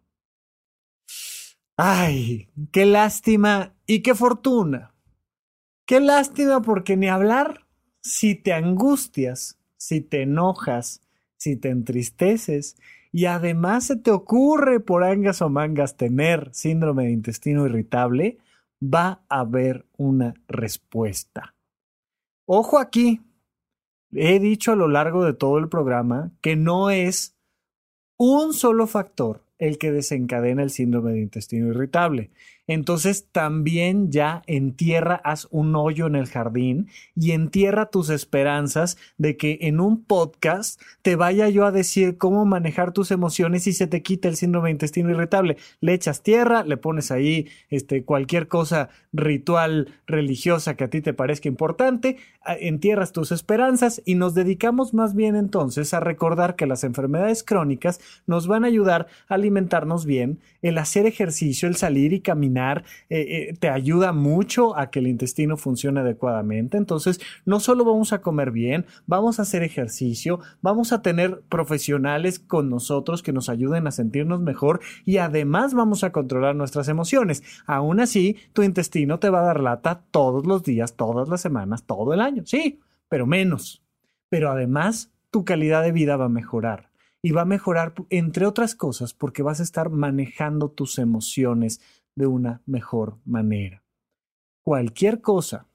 ¡Ay! 1.76 2.48
¡Qué 2.70 2.86
lástima 2.86 3.74
y 3.86 4.02
qué 4.02 4.14
fortuna! 4.14 4.94
¡Qué 5.86 6.00
lástima 6.00 6.62
porque 6.62 6.96
ni 6.96 7.08
hablar! 7.08 7.66
Si 8.00 8.34
te 8.36 8.52
angustias, 8.52 9.58
si 9.76 10.00
te 10.00 10.22
enojas, 10.22 11.00
si 11.36 11.56
te 11.56 11.70
entristeces 11.70 12.76
y 13.14 13.26
además 13.26 13.84
se 13.84 13.94
te 13.94 14.10
ocurre 14.10 14.80
por 14.80 15.04
angas 15.04 15.40
o 15.40 15.48
mangas 15.48 15.96
tener 15.96 16.50
síndrome 16.52 17.04
de 17.04 17.12
intestino 17.12 17.64
irritable, 17.64 18.38
va 18.82 19.24
a 19.28 19.38
haber 19.38 19.86
una 19.96 20.34
respuesta. 20.48 21.54
Ojo 22.44 22.80
aquí, 22.80 23.20
he 24.10 24.40
dicho 24.40 24.72
a 24.72 24.76
lo 24.76 24.88
largo 24.88 25.24
de 25.24 25.32
todo 25.32 25.58
el 25.58 25.68
programa 25.68 26.32
que 26.40 26.56
no 26.56 26.90
es 26.90 27.36
un 28.16 28.52
solo 28.52 28.88
factor 28.88 29.44
el 29.58 29.78
que 29.78 29.92
desencadena 29.92 30.64
el 30.64 30.70
síndrome 30.70 31.12
de 31.12 31.20
intestino 31.20 31.68
irritable. 31.68 32.32
Entonces 32.66 33.26
también 33.30 34.10
ya 34.10 34.42
entierra, 34.46 35.20
haz 35.24 35.48
un 35.50 35.76
hoyo 35.76 36.06
en 36.06 36.16
el 36.16 36.26
jardín 36.26 36.88
y 37.14 37.32
entierra 37.32 37.86
tus 37.86 38.08
esperanzas 38.10 38.96
de 39.18 39.36
que 39.36 39.58
en 39.62 39.80
un 39.80 40.04
podcast 40.04 40.80
te 41.02 41.16
vaya 41.16 41.48
yo 41.48 41.66
a 41.66 41.72
decir 41.72 42.16
cómo 42.16 42.44
manejar 42.46 42.92
tus 42.92 43.10
emociones 43.10 43.66
y 43.66 43.72
se 43.72 43.86
te 43.86 44.02
quita 44.02 44.28
el 44.28 44.36
síndrome 44.36 44.68
de 44.68 44.72
intestino 44.72 45.10
irritable. 45.10 45.56
Le 45.80 45.92
echas 45.92 46.22
tierra, 46.22 46.64
le 46.64 46.76
pones 46.76 47.10
ahí 47.10 47.48
este, 47.70 48.04
cualquier 48.04 48.48
cosa 48.48 48.88
ritual 49.12 49.94
religiosa 50.06 50.74
que 50.74 50.84
a 50.84 50.90
ti 50.90 51.00
te 51.00 51.12
parezca 51.12 51.48
importante, 51.48 52.16
entierras 52.46 53.12
tus 53.12 53.32
esperanzas 53.32 54.02
y 54.04 54.14
nos 54.14 54.34
dedicamos 54.34 54.94
más 54.94 55.14
bien 55.14 55.36
entonces 55.36 55.94
a 55.94 56.00
recordar 56.00 56.56
que 56.56 56.66
las 56.66 56.84
enfermedades 56.84 57.42
crónicas 57.42 58.00
nos 58.26 58.46
van 58.46 58.64
a 58.64 58.68
ayudar 58.68 59.06
a 59.28 59.34
alimentarnos 59.34 60.06
bien, 60.06 60.40
el 60.64 60.78
hacer 60.78 61.04
ejercicio, 61.04 61.68
el 61.68 61.76
salir 61.76 62.14
y 62.14 62.20
caminar 62.20 62.84
eh, 63.10 63.20
eh, 63.20 63.54
te 63.60 63.68
ayuda 63.68 64.12
mucho 64.12 64.76
a 64.78 64.90
que 64.90 64.98
el 64.98 65.06
intestino 65.06 65.58
funcione 65.58 66.00
adecuadamente. 66.00 66.78
Entonces, 66.78 67.20
no 67.44 67.60
solo 67.60 67.84
vamos 67.84 68.14
a 68.14 68.22
comer 68.22 68.50
bien, 68.50 68.86
vamos 69.06 69.38
a 69.38 69.42
hacer 69.42 69.62
ejercicio, 69.62 70.40
vamos 70.62 70.94
a 70.94 71.02
tener 71.02 71.42
profesionales 71.50 72.38
con 72.38 72.70
nosotros 72.70 73.22
que 73.22 73.34
nos 73.34 73.50
ayuden 73.50 73.86
a 73.86 73.90
sentirnos 73.90 74.40
mejor 74.40 74.80
y 75.04 75.18
además 75.18 75.74
vamos 75.74 76.02
a 76.02 76.12
controlar 76.12 76.56
nuestras 76.56 76.88
emociones. 76.88 77.42
Aún 77.66 78.00
así, 78.00 78.38
tu 78.54 78.62
intestino 78.62 79.18
te 79.18 79.28
va 79.28 79.40
a 79.40 79.46
dar 79.46 79.60
lata 79.60 80.02
todos 80.10 80.46
los 80.46 80.62
días, 80.62 80.94
todas 80.94 81.28
las 81.28 81.42
semanas, 81.42 81.84
todo 81.84 82.14
el 82.14 82.22
año. 82.22 82.42
Sí, 82.46 82.80
pero 83.10 83.26
menos. 83.26 83.82
Pero 84.30 84.50
además, 84.50 85.12
tu 85.30 85.44
calidad 85.44 85.82
de 85.82 85.92
vida 85.92 86.16
va 86.16 86.24
a 86.24 86.30
mejorar 86.30 86.93
y 87.24 87.30
va 87.30 87.40
a 87.40 87.46
mejorar, 87.46 87.94
entre 88.10 88.44
otras 88.44 88.74
cosas, 88.74 89.14
porque 89.14 89.42
vas 89.42 89.58
a 89.58 89.62
estar 89.62 89.88
manejando 89.88 90.68
tus 90.68 90.98
emociones 90.98 91.80
de 92.14 92.26
una 92.26 92.60
mejor 92.66 93.16
manera. 93.24 93.82
Cualquier 94.62 95.22
cosa 95.22 95.66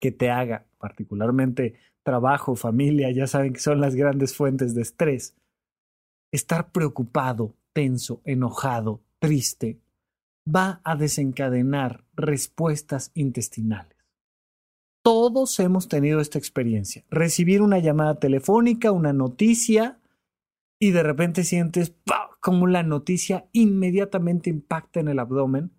que 0.00 0.10
te 0.10 0.30
haga, 0.30 0.64
particularmente 0.78 1.74
trabajo, 2.02 2.56
familia, 2.56 3.10
ya 3.10 3.26
saben 3.26 3.52
que 3.52 3.60
son 3.60 3.78
las 3.78 3.94
grandes 3.94 4.34
fuentes 4.34 4.74
de 4.74 4.80
estrés, 4.80 5.36
estar 6.32 6.72
preocupado, 6.72 7.54
tenso, 7.74 8.22
enojado, 8.24 9.02
triste, 9.18 9.82
va 10.48 10.80
a 10.82 10.96
desencadenar 10.96 12.06
respuestas 12.14 13.10
intestinales. 13.12 13.98
Todos 15.02 15.60
hemos 15.60 15.88
tenido 15.88 16.20
esta 16.20 16.38
experiencia. 16.38 17.04
Recibir 17.10 17.60
una 17.60 17.80
llamada 17.80 18.18
telefónica, 18.18 18.92
una 18.92 19.12
noticia, 19.12 20.00
y 20.84 20.90
de 20.90 21.02
repente 21.02 21.44
sientes 21.44 21.94
como 22.40 22.66
la 22.66 22.82
noticia 22.82 23.48
inmediatamente 23.52 24.50
impacta 24.50 25.00
en 25.00 25.08
el 25.08 25.18
abdomen 25.18 25.72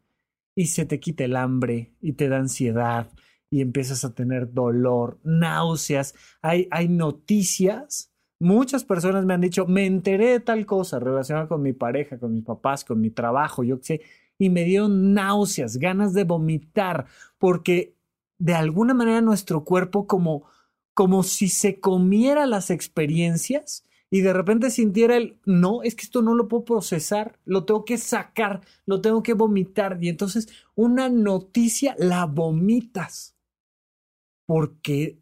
y 0.55 0.65
se 0.65 0.87
te 0.87 0.99
quita 0.99 1.25
el 1.25 1.35
hambre 1.35 1.93
y 2.01 2.13
te 2.13 2.27
da 2.27 2.37
ansiedad 2.37 3.11
y 3.51 3.61
empiezas 3.61 4.03
a 4.03 4.15
tener 4.15 4.51
dolor, 4.51 5.19
náuseas. 5.23 6.15
Hay, 6.41 6.67
hay 6.71 6.87
noticias. 6.87 8.11
Muchas 8.39 8.83
personas 8.83 9.25
me 9.25 9.35
han 9.35 9.41
dicho, 9.41 9.67
me 9.67 9.85
enteré 9.85 10.31
de 10.31 10.39
tal 10.39 10.65
cosa 10.65 10.97
relacionada 10.97 11.47
con 11.47 11.61
mi 11.61 11.73
pareja, 11.73 12.17
con 12.17 12.33
mis 12.33 12.43
papás, 12.43 12.83
con 12.83 12.99
mi 12.99 13.11
trabajo, 13.11 13.63
yo 13.63 13.77
qué 13.77 13.85
sé, 13.85 14.01
y 14.39 14.49
me 14.49 14.63
dieron 14.63 15.13
náuseas, 15.13 15.77
ganas 15.77 16.15
de 16.15 16.23
vomitar, 16.23 17.05
porque 17.37 17.93
de 18.39 18.55
alguna 18.55 18.95
manera 18.95 19.21
nuestro 19.21 19.65
cuerpo 19.65 20.07
como, 20.07 20.47
como 20.95 21.21
si 21.21 21.47
se 21.47 21.79
comiera 21.79 22.47
las 22.47 22.71
experiencias 22.71 23.85
y 24.11 24.21
de 24.21 24.33
repente 24.33 24.69
sintiera 24.69 25.17
el, 25.17 25.39
no, 25.45 25.83
es 25.83 25.95
que 25.95 26.03
esto 26.03 26.21
no 26.21 26.35
lo 26.35 26.47
puedo 26.47 26.63
procesar, 26.63 27.39
lo 27.45 27.65
tengo 27.65 27.85
que 27.85 27.97
sacar, 27.97 28.61
lo 28.85 29.01
tengo 29.01 29.23
que 29.23 29.33
vomitar. 29.33 29.97
Y 30.01 30.09
entonces 30.09 30.47
una 30.75 31.09
noticia 31.09 31.95
la 31.97 32.25
vomitas 32.25 33.35
porque 34.47 35.19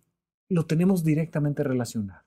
lo 0.49 0.65
tenemos 0.65 1.03
directamente 1.03 1.63
relacionado. 1.63 2.23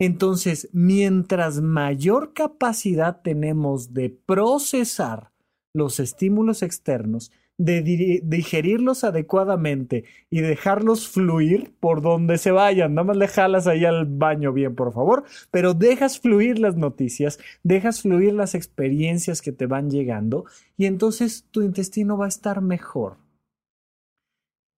Entonces, 0.00 0.70
mientras 0.72 1.60
mayor 1.60 2.32
capacidad 2.32 3.20
tenemos 3.22 3.92
de 3.92 4.10
procesar 4.10 5.30
los 5.74 6.00
estímulos 6.00 6.62
externos, 6.62 7.30
de 7.60 7.82
digerirlos 8.22 9.04
adecuadamente 9.04 10.04
y 10.30 10.40
dejarlos 10.40 11.10
fluir 11.10 11.74
por 11.78 12.00
donde 12.00 12.38
se 12.38 12.52
vayan. 12.52 12.94
Nada 12.94 13.08
más 13.08 13.18
le 13.18 13.28
jalas 13.28 13.66
ahí 13.66 13.84
al 13.84 14.06
baño 14.06 14.54
bien, 14.54 14.74
por 14.74 14.94
favor, 14.94 15.24
pero 15.50 15.74
dejas 15.74 16.18
fluir 16.18 16.58
las 16.58 16.76
noticias, 16.76 17.38
dejas 17.62 18.00
fluir 18.00 18.32
las 18.32 18.54
experiencias 18.54 19.42
que 19.42 19.52
te 19.52 19.66
van 19.66 19.90
llegando 19.90 20.46
y 20.78 20.86
entonces 20.86 21.44
tu 21.50 21.60
intestino 21.60 22.16
va 22.16 22.24
a 22.24 22.28
estar 22.28 22.62
mejor. 22.62 23.18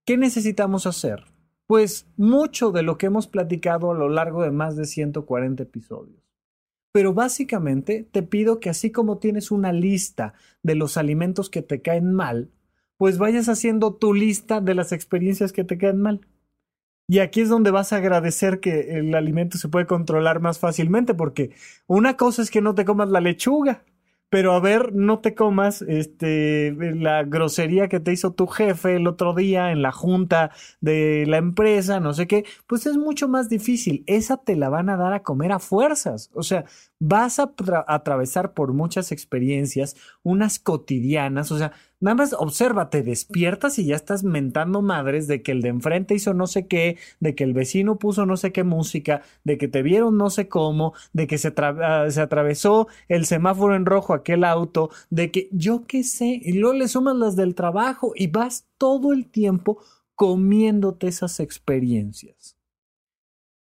¿Qué 0.04 0.16
necesitamos 0.16 0.84
hacer? 0.88 1.22
Pues 1.68 2.08
mucho 2.16 2.72
de 2.72 2.82
lo 2.82 2.98
que 2.98 3.06
hemos 3.06 3.28
platicado 3.28 3.92
a 3.92 3.94
lo 3.94 4.08
largo 4.08 4.42
de 4.42 4.50
más 4.50 4.74
de 4.74 4.86
140 4.86 5.62
episodios. 5.62 6.20
Pero 6.92 7.14
básicamente 7.14 8.08
te 8.10 8.24
pido 8.24 8.58
que 8.58 8.70
así 8.70 8.90
como 8.90 9.18
tienes 9.18 9.52
una 9.52 9.72
lista 9.72 10.34
de 10.64 10.74
los 10.74 10.96
alimentos 10.96 11.48
que 11.48 11.62
te 11.62 11.80
caen 11.80 12.12
mal, 12.12 12.50
pues 13.02 13.18
vayas 13.18 13.48
haciendo 13.48 13.94
tu 13.94 14.14
lista 14.14 14.60
de 14.60 14.76
las 14.76 14.92
experiencias 14.92 15.52
que 15.52 15.64
te 15.64 15.76
quedan 15.76 16.00
mal. 16.00 16.20
Y 17.08 17.18
aquí 17.18 17.40
es 17.40 17.48
donde 17.48 17.72
vas 17.72 17.92
a 17.92 17.96
agradecer 17.96 18.60
que 18.60 18.96
el 18.96 19.16
alimento 19.16 19.58
se 19.58 19.68
puede 19.68 19.86
controlar 19.86 20.38
más 20.38 20.60
fácilmente, 20.60 21.12
porque 21.12 21.50
una 21.88 22.16
cosa 22.16 22.42
es 22.42 22.50
que 22.52 22.60
no 22.60 22.76
te 22.76 22.84
comas 22.84 23.08
la 23.08 23.20
lechuga, 23.20 23.82
pero 24.28 24.52
a 24.52 24.60
ver, 24.60 24.94
no 24.94 25.18
te 25.18 25.34
comas 25.34 25.82
este 25.82 26.76
la 26.94 27.24
grosería 27.24 27.88
que 27.88 27.98
te 27.98 28.12
hizo 28.12 28.34
tu 28.34 28.46
jefe 28.46 28.94
el 28.94 29.08
otro 29.08 29.34
día 29.34 29.72
en 29.72 29.82
la 29.82 29.90
junta 29.90 30.52
de 30.80 31.24
la 31.26 31.38
empresa, 31.38 31.98
no 31.98 32.14
sé 32.14 32.28
qué, 32.28 32.44
pues 32.68 32.86
es 32.86 32.96
mucho 32.96 33.26
más 33.26 33.48
difícil. 33.48 34.04
Esa 34.06 34.36
te 34.36 34.54
la 34.54 34.68
van 34.68 34.90
a 34.90 34.96
dar 34.96 35.12
a 35.12 35.24
comer 35.24 35.50
a 35.50 35.58
fuerzas. 35.58 36.30
O 36.34 36.44
sea, 36.44 36.66
vas 37.04 37.40
a 37.40 37.52
atravesar 37.88 38.54
por 38.54 38.72
muchas 38.72 39.10
experiencias, 39.10 39.96
unas 40.22 40.60
cotidianas, 40.60 41.50
o 41.50 41.58
sea, 41.58 41.72
Nada 42.02 42.16
más 42.16 42.32
observa, 42.32 42.90
te 42.90 43.04
despiertas 43.04 43.78
y 43.78 43.84
ya 43.84 43.94
estás 43.94 44.24
mentando 44.24 44.82
madres 44.82 45.28
de 45.28 45.40
que 45.40 45.52
el 45.52 45.62
de 45.62 45.68
enfrente 45.68 46.16
hizo 46.16 46.34
no 46.34 46.48
sé 46.48 46.66
qué, 46.66 46.98
de 47.20 47.36
que 47.36 47.44
el 47.44 47.52
vecino 47.52 47.96
puso 47.96 48.26
no 48.26 48.36
sé 48.36 48.50
qué 48.50 48.64
música, 48.64 49.22
de 49.44 49.56
que 49.56 49.68
te 49.68 49.82
vieron 49.82 50.16
no 50.18 50.28
sé 50.28 50.48
cómo, 50.48 50.94
de 51.12 51.28
que 51.28 51.38
se, 51.38 51.54
ah, 51.56 52.08
atravesó 52.20 52.88
el 53.06 53.24
semáforo 53.24 53.76
en 53.76 53.86
rojo 53.86 54.14
aquel 54.14 54.42
auto, 54.42 54.90
de 55.10 55.30
que 55.30 55.48
yo 55.52 55.86
qué 55.86 56.02
sé, 56.02 56.40
y 56.42 56.54
luego 56.54 56.76
le 56.76 56.88
sumas 56.88 57.14
las 57.14 57.36
del 57.36 57.54
trabajo 57.54 58.14
y 58.16 58.26
vas 58.26 58.66
todo 58.78 59.12
el 59.12 59.30
tiempo 59.30 59.78
comiéndote 60.16 61.06
esas 61.06 61.38
experiencias. 61.38 62.56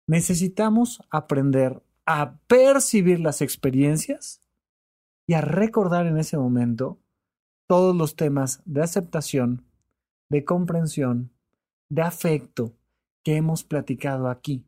Necesitamos 0.08 1.02
aprender 1.10 1.82
a 2.12 2.40
percibir 2.48 3.20
las 3.20 3.40
experiencias 3.40 4.42
y 5.28 5.36
a 5.36 5.42
recordar 5.42 6.08
en 6.08 6.18
ese 6.18 6.40
momento 6.40 6.98
todos 7.68 7.96
los 7.96 8.16
temas 8.16 8.64
de 8.66 8.82
aceptación, 8.82 9.64
de 10.28 10.44
comprensión, 10.44 11.32
de 11.88 12.02
afecto 12.02 12.74
que 13.24 13.36
hemos 13.36 13.64
platicado 13.64 14.28
aquí. 14.28 14.66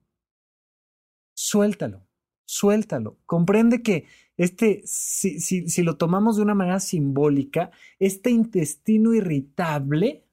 Suéltalo, 1.34 2.06
suéltalo. 2.46 3.18
Comprende 3.26 3.82
que 3.82 4.06
este, 4.38 4.84
si, 4.86 5.40
si, 5.40 5.82
lo 5.82 5.98
tomamos 5.98 6.36
de 6.36 6.44
una 6.44 6.54
manera 6.54 6.80
simbólica, 6.80 7.72
este 7.98 8.30
intestino 8.30 9.16
irritable 9.16 10.24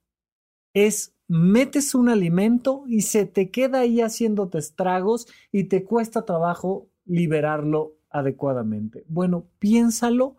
es 0.74 1.14
metes 1.26 1.94
un 1.94 2.10
alimento 2.10 2.84
y 2.86 3.00
se 3.00 3.24
te 3.24 3.50
queda 3.50 3.80
ahí 3.80 4.02
haciéndote 4.02 4.58
estragos 4.58 5.26
y 5.50 5.64
te 5.64 5.84
cuesta 5.84 6.26
trabajo 6.26 6.90
liberarlo 7.08 7.96
adecuadamente. 8.10 9.04
Bueno, 9.08 9.46
piénsalo 9.58 10.36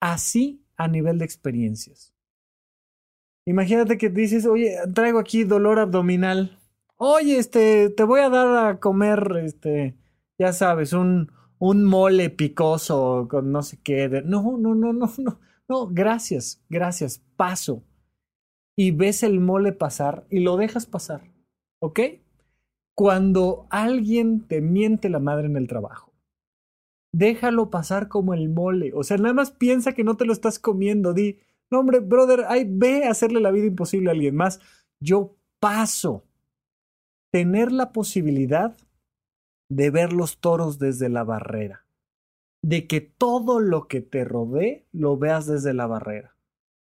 así 0.00 0.64
a 0.76 0.88
nivel 0.88 1.18
de 1.18 1.24
experiencias. 1.24 2.14
Imagínate 3.46 3.96
que 3.96 4.10
dices, 4.10 4.44
oye, 4.44 4.76
traigo 4.92 5.20
aquí 5.20 5.44
dolor 5.44 5.78
abdominal. 5.78 6.58
Oye, 6.96 7.38
este, 7.38 7.90
te 7.90 8.02
voy 8.02 8.20
a 8.20 8.28
dar 8.28 8.66
a 8.66 8.80
comer, 8.80 9.40
este, 9.44 9.96
ya 10.38 10.52
sabes, 10.52 10.92
un, 10.92 11.30
un 11.58 11.84
mole 11.84 12.30
picoso 12.30 13.28
con 13.30 13.52
no 13.52 13.62
sé 13.62 13.78
qué. 13.82 14.08
No, 14.24 14.58
no, 14.58 14.74
no, 14.74 14.92
no, 14.92 15.12
no, 15.18 15.40
no, 15.68 15.86
gracias, 15.88 16.62
gracias, 16.68 17.22
paso. 17.36 17.84
Y 18.76 18.90
ves 18.90 19.22
el 19.22 19.40
mole 19.40 19.72
pasar 19.72 20.26
y 20.28 20.40
lo 20.40 20.56
dejas 20.56 20.86
pasar, 20.86 21.22
¿ok? 21.80 22.00
Cuando 22.94 23.66
alguien 23.70 24.46
te 24.46 24.60
miente 24.60 25.08
la 25.08 25.18
madre 25.18 25.46
en 25.46 25.56
el 25.56 25.68
trabajo, 25.68 26.05
déjalo 27.16 27.70
pasar 27.70 28.08
como 28.08 28.34
el 28.34 28.50
mole. 28.50 28.92
O 28.94 29.02
sea, 29.02 29.16
nada 29.16 29.32
más 29.32 29.50
piensa 29.50 29.94
que 29.94 30.04
no 30.04 30.18
te 30.18 30.26
lo 30.26 30.34
estás 30.34 30.58
comiendo. 30.58 31.14
Di, 31.14 31.38
no, 31.70 31.80
hombre, 31.80 32.00
brother, 32.00 32.44
ay, 32.46 32.66
ve 32.68 33.04
a 33.04 33.10
hacerle 33.10 33.40
la 33.40 33.50
vida 33.50 33.64
imposible 33.64 34.10
a 34.10 34.12
alguien 34.12 34.36
más. 34.36 34.60
Yo 35.00 35.34
paso. 35.58 36.24
Tener 37.32 37.72
la 37.72 37.92
posibilidad 37.92 38.76
de 39.70 39.90
ver 39.90 40.12
los 40.12 40.40
toros 40.40 40.78
desde 40.78 41.08
la 41.08 41.24
barrera. 41.24 41.86
De 42.62 42.86
que 42.86 43.00
todo 43.00 43.60
lo 43.60 43.88
que 43.88 44.02
te 44.02 44.24
rodee 44.24 44.86
lo 44.92 45.16
veas 45.16 45.46
desde 45.46 45.72
la 45.72 45.86
barrera. 45.86 46.36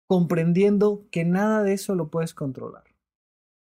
Comprendiendo 0.06 1.06
que 1.10 1.24
nada 1.24 1.62
de 1.62 1.72
eso 1.72 1.94
lo 1.94 2.10
puedes 2.10 2.34
controlar. 2.34 2.84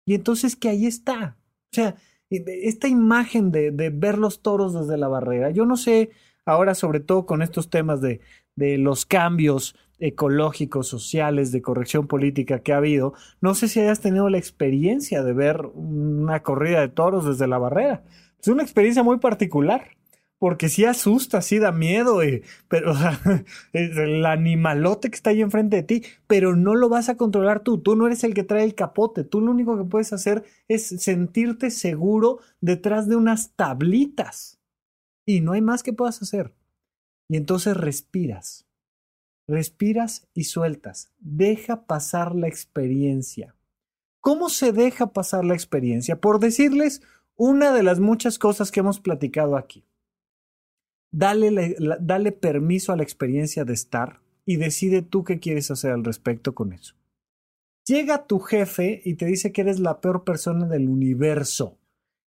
Y 0.08 0.14
entonces 0.14 0.56
que 0.56 0.70
ahí 0.70 0.86
está. 0.86 1.38
O 1.74 1.76
sea, 1.76 1.98
esta 2.30 2.88
imagen 2.88 3.52
de 3.52 3.72
ver 3.72 4.18
los 4.18 4.42
toros 4.42 4.74
desde 4.74 4.98
la 4.98 5.10
barrera. 5.10 5.50
Yo 5.50 5.66
no 5.66 5.76
sé 5.76 6.12
ahora 6.46 6.76
sobre 6.76 7.00
todo 7.00 7.26
con 7.26 7.42
estos 7.42 7.70
temas 7.70 8.02
de, 8.02 8.22
de 8.56 8.78
los 8.78 9.06
cambios 9.06 9.76
ecológicos, 10.00 10.88
sociales, 10.88 11.52
de 11.52 11.62
corrección 11.62 12.08
política 12.08 12.60
que 12.60 12.74
ha 12.74 12.78
habido, 12.78 13.14
no 13.42 13.56
sé 13.56 13.68
si 13.68 13.80
hayas 13.80 14.02
tenido 14.02 14.30
la 14.30 14.38
experiencia 14.38 15.24
de 15.24 15.34
ver 15.34 15.66
una 15.74 16.44
corrida 16.44 16.82
de 16.82 16.90
toros 16.90 17.26
desde 17.26 17.48
la 17.48 17.58
barrera. 17.58 18.04
Es 18.42 18.48
una 18.48 18.64
experiencia 18.64 19.04
muy 19.04 19.20
particular, 19.20 19.90
porque 20.38 20.70
sí 20.70 20.86
asusta, 20.86 21.42
sí 21.42 21.60
da 21.60 21.72
miedo, 21.72 22.22
eh, 22.22 22.44
pero 22.68 22.92
o 22.94 22.96
el 23.74 24.26
animalote 24.26 25.10
que 25.10 25.16
está 25.16 25.30
ahí 25.30 25.42
enfrente 25.42 25.78
de 25.78 25.84
ti, 25.84 26.04
pero 26.28 26.56
no 26.56 26.76
lo 26.76 26.90
vas 26.90 27.10
a 27.10 27.18
controlar 27.18 27.62
tú, 27.62 27.80
tú 27.80 27.96
no 27.96 28.06
eres 28.06 28.24
el 28.24 28.34
que 28.34 28.44
trae 28.44 28.64
el 28.64 28.76
capote, 28.76 29.24
tú 29.24 29.42
lo 29.42 29.52
único 29.52 29.78
que 29.78 29.86
puedes 29.86 30.14
hacer 30.14 30.44
es 30.68 30.88
sentirte 30.88 31.72
seguro 31.72 32.40
detrás 32.60 33.08
de 33.08 33.16
unas 33.16 33.52
tablitas 33.56 34.55
y 35.26 35.42
no 35.42 35.54
hay 35.54 35.62
más 35.62 35.84
que 35.84 35.94
puedas 35.94 36.22
hacer. 36.22 36.54
Y 37.30 37.38
entonces 37.38 37.76
respiras, 37.76 38.68
respiras 39.48 40.28
y 40.34 40.46
sueltas, 40.46 41.12
deja 41.20 41.86
pasar 41.86 42.36
la 42.36 42.48
experiencia. 42.48 43.56
¿Cómo 44.22 44.50
se 44.50 44.72
deja 44.72 45.14
pasar 45.14 45.46
la 45.46 45.54
experiencia? 45.54 46.20
Por 46.20 46.40
decirles 46.40 47.02
una 47.36 47.74
de 47.74 47.84
las 47.84 48.00
muchas 48.00 48.40
cosas 48.40 48.72
que 48.72 48.80
hemos 48.80 49.00
platicado 49.00 49.58
aquí. 49.58 49.86
Dale, 51.12 51.76
dale 52.02 52.32
permiso 52.32 52.92
a 52.92 52.98
la 52.98 53.04
experiencia 53.04 53.66
de 53.66 53.74
estar 53.74 54.22
y 54.46 54.58
decide 54.58 55.02
tú 55.02 55.24
qué 55.24 55.40
quieres 55.40 55.72
hacer 55.72 55.92
al 55.92 56.04
respecto 56.04 56.54
con 56.54 56.74
eso. 56.74 56.96
Llega 57.88 58.26
tu 58.26 58.40
jefe 58.40 59.02
y 59.06 59.14
te 59.14 59.26
dice 59.26 59.52
que 59.52 59.62
eres 59.62 59.80
la 59.80 60.02
peor 60.02 60.24
persona 60.24 60.68
del 60.68 60.90
universo. 60.90 61.78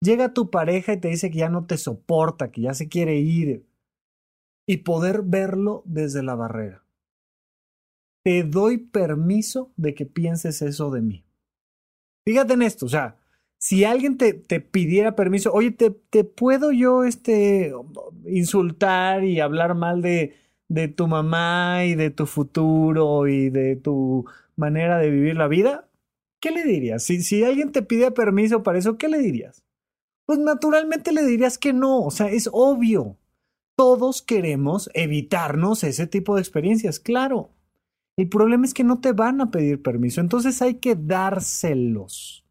Llega 0.04 0.34
tu 0.34 0.50
pareja 0.50 0.92
y 0.92 1.00
te 1.00 1.08
dice 1.08 1.32
que 1.32 1.38
ya 1.38 1.50
no 1.50 1.66
te 1.66 1.78
soporta, 1.78 2.52
que 2.52 2.62
ya 2.62 2.74
se 2.74 2.90
quiere 2.90 3.20
ir. 3.20 3.66
Y 4.68 4.78
poder 4.78 5.22
verlo 5.24 5.82
desde 5.86 6.24
la 6.24 6.36
barrera. 6.36 6.84
Te 8.24 8.44
doy 8.44 8.80
permiso 8.80 9.72
de 9.78 9.94
que 9.94 10.06
pienses 10.06 10.62
eso 10.62 10.92
de 10.92 11.02
mí. 11.02 11.26
Fíjate 12.26 12.54
en 12.54 12.64
esto, 12.64 12.86
o 12.86 12.90
sea, 12.90 13.18
si 13.58 13.86
alguien 13.86 14.18
te, 14.18 14.34
te 14.34 14.60
pidiera 14.60 15.16
permiso, 15.16 15.54
oye, 15.54 15.72
te, 15.72 15.92
te, 15.92 16.24
puedo 16.26 16.72
yo 16.72 17.06
este, 17.06 17.74
insultar 18.26 19.24
y 19.24 19.40
hablar 19.40 19.76
mal 19.76 20.02
de, 20.02 20.36
de 20.68 20.90
tu 20.90 21.08
mamá 21.08 21.86
y 21.86 21.96
de 21.96 22.10
tu 22.10 22.26
futuro 22.26 23.28
y 23.28 23.50
de 23.50 23.78
tu 23.78 24.26
manera 24.58 24.98
de 24.98 25.10
vivir 25.10 25.36
la 25.36 25.48
vida, 25.48 25.90
¿qué 26.42 26.52
le 26.52 26.64
dirías? 26.64 27.04
Si, 27.04 27.22
si 27.22 27.44
alguien 27.44 27.72
te 27.72 27.84
pide 27.84 28.12
permiso 28.12 28.64
para 28.64 28.80
eso, 28.80 28.98
¿qué 28.98 29.08
le 29.08 29.20
dirías? 29.20 29.63
Pues 30.26 30.40
naturalmente 30.40 31.12
le 31.12 31.26
dirías 31.26 31.58
que 31.58 31.74
no, 31.74 32.02
o 32.02 32.12
sea, 32.12 32.28
es 32.28 32.50
obvio. 32.52 33.18
Todos 33.76 34.22
queremos 34.22 34.90
evitarnos 34.94 35.84
ese 35.84 36.08
tipo 36.08 36.36
de 36.36 36.42
experiencias, 36.42 37.00
claro. 37.00 37.50
El 38.18 38.30
problema 38.30 38.66
es 38.66 38.74
que 38.74 38.84
no 38.84 39.00
te 39.02 39.12
van 39.12 39.42
a 39.42 39.50
pedir 39.52 39.82
permiso, 39.82 40.22
entonces 40.22 40.62
hay 40.62 40.76
que 40.76 40.96
dárselos. 40.96 42.46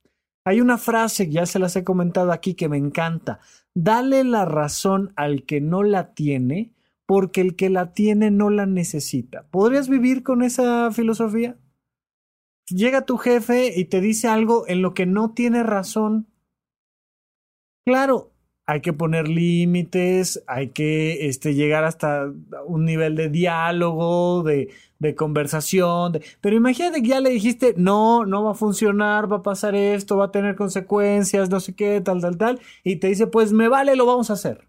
Hay 0.45 0.61
una 0.61 0.77
frase, 0.77 1.31
ya 1.31 1.47
se 1.47 1.61
las 1.61 1.77
he 1.77 1.85
comentado 1.85 2.33
aquí, 2.33 2.55
que 2.55 2.69
me 2.69 2.77
encanta. 2.77 3.39
Dale 3.75 4.25
la 4.25 4.45
razón 4.45 5.13
al 5.15 5.45
que 5.45 5.61
no 5.61 5.85
la 5.85 6.15
tiene, 6.15 6.73
porque 7.07 7.41
el 7.41 7.55
que 7.55 7.71
la 7.71 7.93
tiene 7.93 8.31
no 8.31 8.51
la 8.51 8.67
necesita. 8.67 9.47
¿Podrías 9.51 9.89
vivir 9.89 10.23
con 10.23 10.43
esa 10.43 10.91
filosofía? 10.91 11.57
Llega 12.69 13.07
tu 13.07 13.19
jefe 13.19 13.79
y 13.79 13.85
te 13.85 14.01
dice 14.01 14.29
algo 14.29 14.67
en 14.67 14.83
lo 14.83 14.95
que 14.95 15.07
no 15.07 15.33
tiene 15.33 15.63
razón. 15.63 16.27
Claro, 17.85 18.33
hay 18.67 18.81
que 18.81 18.93
poner 18.93 19.29
límites, 19.29 20.43
hay 20.47 20.71
que 20.71 21.27
este, 21.27 21.55
llegar 21.55 21.85
hasta 21.85 22.33
un 22.67 22.85
nivel 22.85 23.17
de 23.17 23.29
diálogo, 23.29 24.43
de, 24.45 24.71
de 25.01 25.15
conversación. 25.17 26.21
Pero 26.41 26.57
imagínate 26.57 27.03
que 27.03 27.09
ya 27.09 27.21
le 27.21 27.31
dijiste, 27.31 27.75
no, 27.77 28.25
no 28.25 28.45
va 28.45 28.53
a 28.53 28.55
funcionar, 28.55 29.31
va 29.31 29.39
a 29.39 29.43
pasar 29.43 29.75
esto, 29.75 30.17
va 30.17 30.27
a 30.27 30.31
tener 30.31 30.55
consecuencias, 30.55 31.51
no 31.51 31.61
sé 31.61 31.75
qué, 31.75 32.01
tal, 32.01 32.21
tal, 32.21 32.37
tal. 32.39 32.61
Y 32.85 32.97
te 32.97 33.09
dice, 33.09 33.27
pues 33.27 33.53
me 33.53 33.69
vale, 33.69 33.97
lo 33.97 34.07
vamos 34.07 34.31
a 34.31 34.35
hacer. 34.35 34.69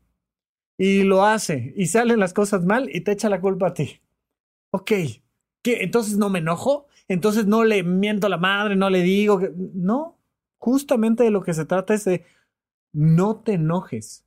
Y 0.77 1.03
lo 1.03 1.23
hace, 1.23 1.73
y 1.77 1.85
salen 1.85 2.19
las 2.19 2.33
cosas 2.33 2.65
mal 2.65 2.89
y 2.91 3.01
te 3.01 3.11
echa 3.11 3.29
la 3.29 3.39
culpa 3.41 3.67
a 3.67 3.73
ti. 3.75 4.01
Ok, 4.71 4.91
¿qué? 5.61 5.83
Entonces 5.83 6.17
no 6.17 6.29
me 6.29 6.39
enojo, 6.39 6.87
entonces 7.07 7.45
no 7.45 7.63
le 7.63 7.83
miento 7.83 8.25
a 8.27 8.29
la 8.31 8.37
madre, 8.37 8.75
no 8.75 8.89
le 8.89 9.03
digo 9.03 9.37
que... 9.37 9.51
No, 9.55 10.17
justamente 10.57 11.23
de 11.23 11.29
lo 11.31 11.43
que 11.43 11.53
se 11.53 11.65
trata 11.65 11.93
es 11.93 12.05
de 12.05 12.25
no 12.93 13.37
te 13.37 13.53
enojes, 13.53 14.25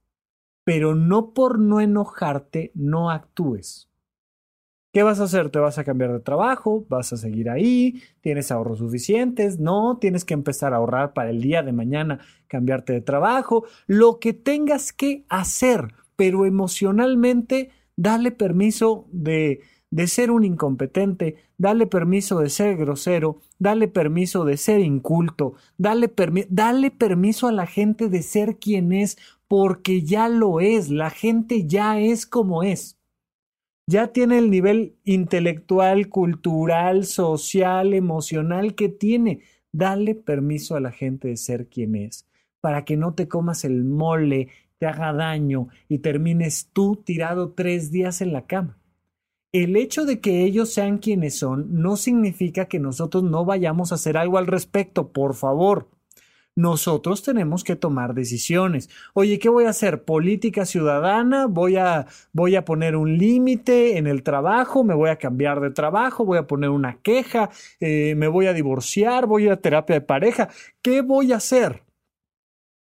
pero 0.64 0.94
no 0.94 1.32
por 1.32 1.58
no 1.58 1.80
enojarte 1.80 2.72
no 2.74 3.10
actúes. 3.10 3.88
¿Qué 4.92 5.02
vas 5.02 5.20
a 5.20 5.24
hacer? 5.24 5.50
¿Te 5.50 5.58
vas 5.58 5.78
a 5.78 5.84
cambiar 5.84 6.10
de 6.12 6.20
trabajo? 6.20 6.86
¿Vas 6.88 7.12
a 7.12 7.18
seguir 7.18 7.50
ahí? 7.50 8.02
¿Tienes 8.22 8.50
ahorros 8.50 8.78
suficientes? 8.78 9.60
No, 9.60 9.98
tienes 9.98 10.24
que 10.24 10.32
empezar 10.32 10.72
a 10.72 10.76
ahorrar 10.76 11.12
para 11.12 11.28
el 11.28 11.42
día 11.42 11.62
de 11.62 11.72
mañana, 11.72 12.20
cambiarte 12.48 12.94
de 12.94 13.02
trabajo, 13.02 13.66
lo 13.86 14.18
que 14.18 14.32
tengas 14.32 14.94
que 14.94 15.26
hacer, 15.28 15.94
pero 16.16 16.46
emocionalmente 16.46 17.70
dale 17.94 18.32
permiso 18.32 19.06
de 19.12 19.60
de 19.96 20.08
ser 20.08 20.30
un 20.30 20.44
incompetente, 20.44 21.36
dale 21.56 21.86
permiso 21.86 22.40
de 22.40 22.50
ser 22.50 22.76
grosero, 22.76 23.40
dale 23.58 23.88
permiso 23.88 24.44
de 24.44 24.58
ser 24.58 24.80
inculto, 24.80 25.54
dale, 25.78 26.12
dale 26.50 26.90
permiso 26.90 27.48
a 27.48 27.52
la 27.52 27.66
gente 27.66 28.10
de 28.10 28.22
ser 28.22 28.58
quien 28.58 28.92
es, 28.92 29.16
porque 29.48 30.02
ya 30.02 30.28
lo 30.28 30.60
es, 30.60 30.90
la 30.90 31.08
gente 31.08 31.66
ya 31.66 31.98
es 31.98 32.26
como 32.26 32.62
es. 32.62 32.98
Ya 33.86 34.08
tiene 34.08 34.36
el 34.36 34.50
nivel 34.50 34.96
intelectual, 35.04 36.10
cultural, 36.10 37.06
social, 37.06 37.94
emocional 37.94 38.74
que 38.74 38.90
tiene. 38.90 39.40
Dale 39.72 40.14
permiso 40.14 40.76
a 40.76 40.80
la 40.80 40.92
gente 40.92 41.28
de 41.28 41.38
ser 41.38 41.68
quien 41.68 41.94
es, 41.94 42.28
para 42.60 42.84
que 42.84 42.98
no 42.98 43.14
te 43.14 43.28
comas 43.28 43.64
el 43.64 43.82
mole, 43.82 44.48
te 44.76 44.84
haga 44.84 45.14
daño 45.14 45.68
y 45.88 46.00
termines 46.00 46.68
tú 46.74 46.96
tirado 46.96 47.52
tres 47.52 47.90
días 47.90 48.20
en 48.20 48.34
la 48.34 48.44
cama 48.44 48.76
el 49.52 49.76
hecho 49.76 50.04
de 50.04 50.20
que 50.20 50.44
ellos 50.44 50.72
sean 50.72 50.98
quienes 50.98 51.38
son 51.38 51.66
no 51.82 51.96
significa 51.96 52.66
que 52.66 52.78
nosotros 52.78 53.22
no 53.22 53.44
vayamos 53.44 53.92
a 53.92 53.96
hacer 53.96 54.16
algo 54.16 54.38
al 54.38 54.46
respecto, 54.46 55.12
por 55.12 55.34
favor. 55.34 55.88
Nosotros 56.58 57.22
tenemos 57.22 57.64
que 57.64 57.76
tomar 57.76 58.14
decisiones. 58.14 58.88
Oye, 59.12 59.38
¿qué 59.38 59.50
voy 59.50 59.66
a 59.66 59.70
hacer? 59.70 60.04
¿Política 60.04 60.64
ciudadana? 60.64 61.46
¿Voy 61.46 61.76
a, 61.76 62.06
voy 62.32 62.56
a 62.56 62.64
poner 62.64 62.96
un 62.96 63.18
límite 63.18 63.98
en 63.98 64.06
el 64.06 64.22
trabajo? 64.22 64.82
¿Me 64.82 64.94
voy 64.94 65.10
a 65.10 65.16
cambiar 65.18 65.60
de 65.60 65.70
trabajo? 65.70 66.24
¿Voy 66.24 66.38
a 66.38 66.46
poner 66.46 66.70
una 66.70 66.98
queja? 67.02 67.50
Eh, 67.78 68.14
¿Me 68.16 68.28
voy 68.28 68.46
a 68.46 68.54
divorciar? 68.54 69.26
¿Voy 69.26 69.48
a 69.48 69.60
terapia 69.60 69.96
de 69.96 70.00
pareja? 70.00 70.48
¿Qué 70.80 71.02
voy 71.02 71.32
a 71.32 71.36
hacer? 71.36 71.82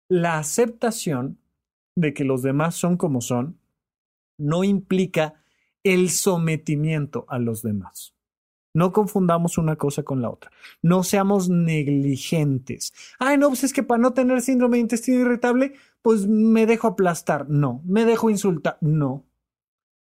La 0.09 0.38
aceptación 0.38 1.38
de 1.95 2.14
que 2.14 2.26
los 2.26 2.41
demás 2.41 2.76
son 2.76 2.97
como 2.97 3.22
son 3.22 3.57
no 4.38 4.66
implica 4.66 5.41
el 5.84 6.10
sometimiento 6.10 7.26
a 7.28 7.40
los 7.40 7.62
demás. 7.62 8.14
No 8.74 8.94
confundamos 8.94 9.58
una 9.58 9.76
cosa 9.76 10.04
con 10.04 10.22
la 10.22 10.30
otra. 10.30 10.52
No 10.82 11.04
seamos 11.04 11.50
negligentes. 11.50 12.94
Ay, 13.20 13.38
no, 13.38 13.50
pues 13.50 13.66
es 13.66 13.74
que 13.74 13.84
para 13.84 14.02
no 14.02 14.14
tener 14.14 14.42
síndrome 14.42 14.78
de 14.78 14.82
intestino 14.82 15.20
irritable, 15.20 15.74
pues 16.02 16.28
me 16.28 16.66
dejo 16.66 16.88
aplastar. 16.88 17.50
No. 17.50 17.82
Me 17.86 18.06
dejo 18.06 18.30
insultar. 18.30 18.78
No. 18.80 19.26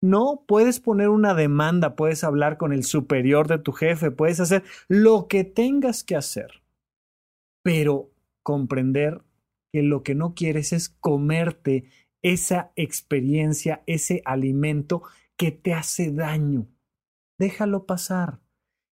No, 0.02 0.44
puedes 0.48 0.80
poner 0.80 1.10
una 1.10 1.34
demanda, 1.34 1.96
puedes 1.96 2.24
hablar 2.24 2.58
con 2.58 2.74
el 2.74 2.84
superior 2.84 3.48
de 3.48 3.58
tu 3.58 3.72
jefe, 3.72 4.12
puedes 4.12 4.40
hacer 4.40 4.64
lo 4.88 5.28
que 5.28 5.44
tengas 5.44 6.04
que 6.04 6.16
hacer. 6.16 6.64
Pero 7.64 8.12
comprender 8.44 9.24
que 9.74 9.82
lo 9.82 10.04
que 10.04 10.14
no 10.14 10.36
quieres 10.36 10.74
es 10.74 10.90
comerte 10.90 11.86
esa 12.22 12.72
experiencia, 12.76 13.84
ese 13.88 14.22
alimento 14.26 15.04
que 15.38 15.52
te 15.52 15.74
hace 15.74 16.12
daño. 16.12 16.68
Déjalo 17.38 17.86
pasar. 17.86 18.40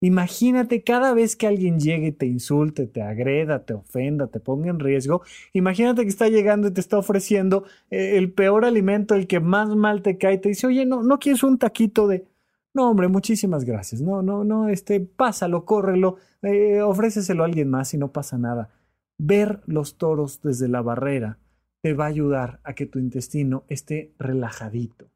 Imagínate 0.03 0.83
cada 0.83 1.13
vez 1.13 1.37
que 1.37 1.47
alguien 1.47 1.79
llegue 1.79 2.09
y 2.09 2.13
te 2.13 2.25
insulte, 2.25 2.87
te 2.87 3.03
agreda, 3.03 3.67
te 3.67 3.75
ofenda, 3.75 4.29
te 4.29 4.41
ponga 4.41 4.71
en 4.71 4.81
riesgo, 4.81 5.23
imagínate 5.53 6.03
que 6.03 6.09
está 6.09 6.29
llegando 6.29 6.69
y 6.69 6.71
te 6.71 6.81
está 6.81 6.97
ofreciendo 6.97 7.65
eh, 7.91 8.17
el 8.17 8.33
peor 8.33 8.65
alimento, 8.65 9.15
el 9.15 9.27
que 9.27 9.41
más 9.41 9.69
mal 9.77 10.01
te 10.01 10.17
cae, 10.17 10.39
te 10.39 10.49
dice, 10.49 10.67
oye, 10.67 10.87
no, 10.87 11.03
no 11.03 11.19
quieres 11.19 11.43
un 11.43 11.59
taquito 11.59 12.09
de... 12.09 12.27
No, 12.73 12.89
hombre, 12.89 13.09
muchísimas 13.09 13.65
gracias. 13.65 14.01
No, 14.01 14.23
no, 14.23 14.45
no, 14.45 14.69
este, 14.69 15.01
pásalo, 15.01 15.67
córrelo, 15.67 16.17
eh, 16.41 16.81
ofréceselo 16.81 17.43
a 17.43 17.47
alguien 17.47 17.69
más 17.69 17.93
y 17.93 17.99
no 17.99 18.13
pasa 18.13 18.39
nada. 18.39 18.71
Ver 19.19 19.61
los 19.67 19.99
toros 19.99 20.41
desde 20.43 20.69
la 20.69 20.81
barrera 20.81 21.39
te 21.83 21.93
va 21.95 22.05
a 22.05 22.09
ayudar 22.09 22.61
a 22.65 22.75
que 22.75 22.87
tu 22.87 22.99
intestino 22.99 23.65
esté 23.69 24.15
relajadito. 24.19 25.11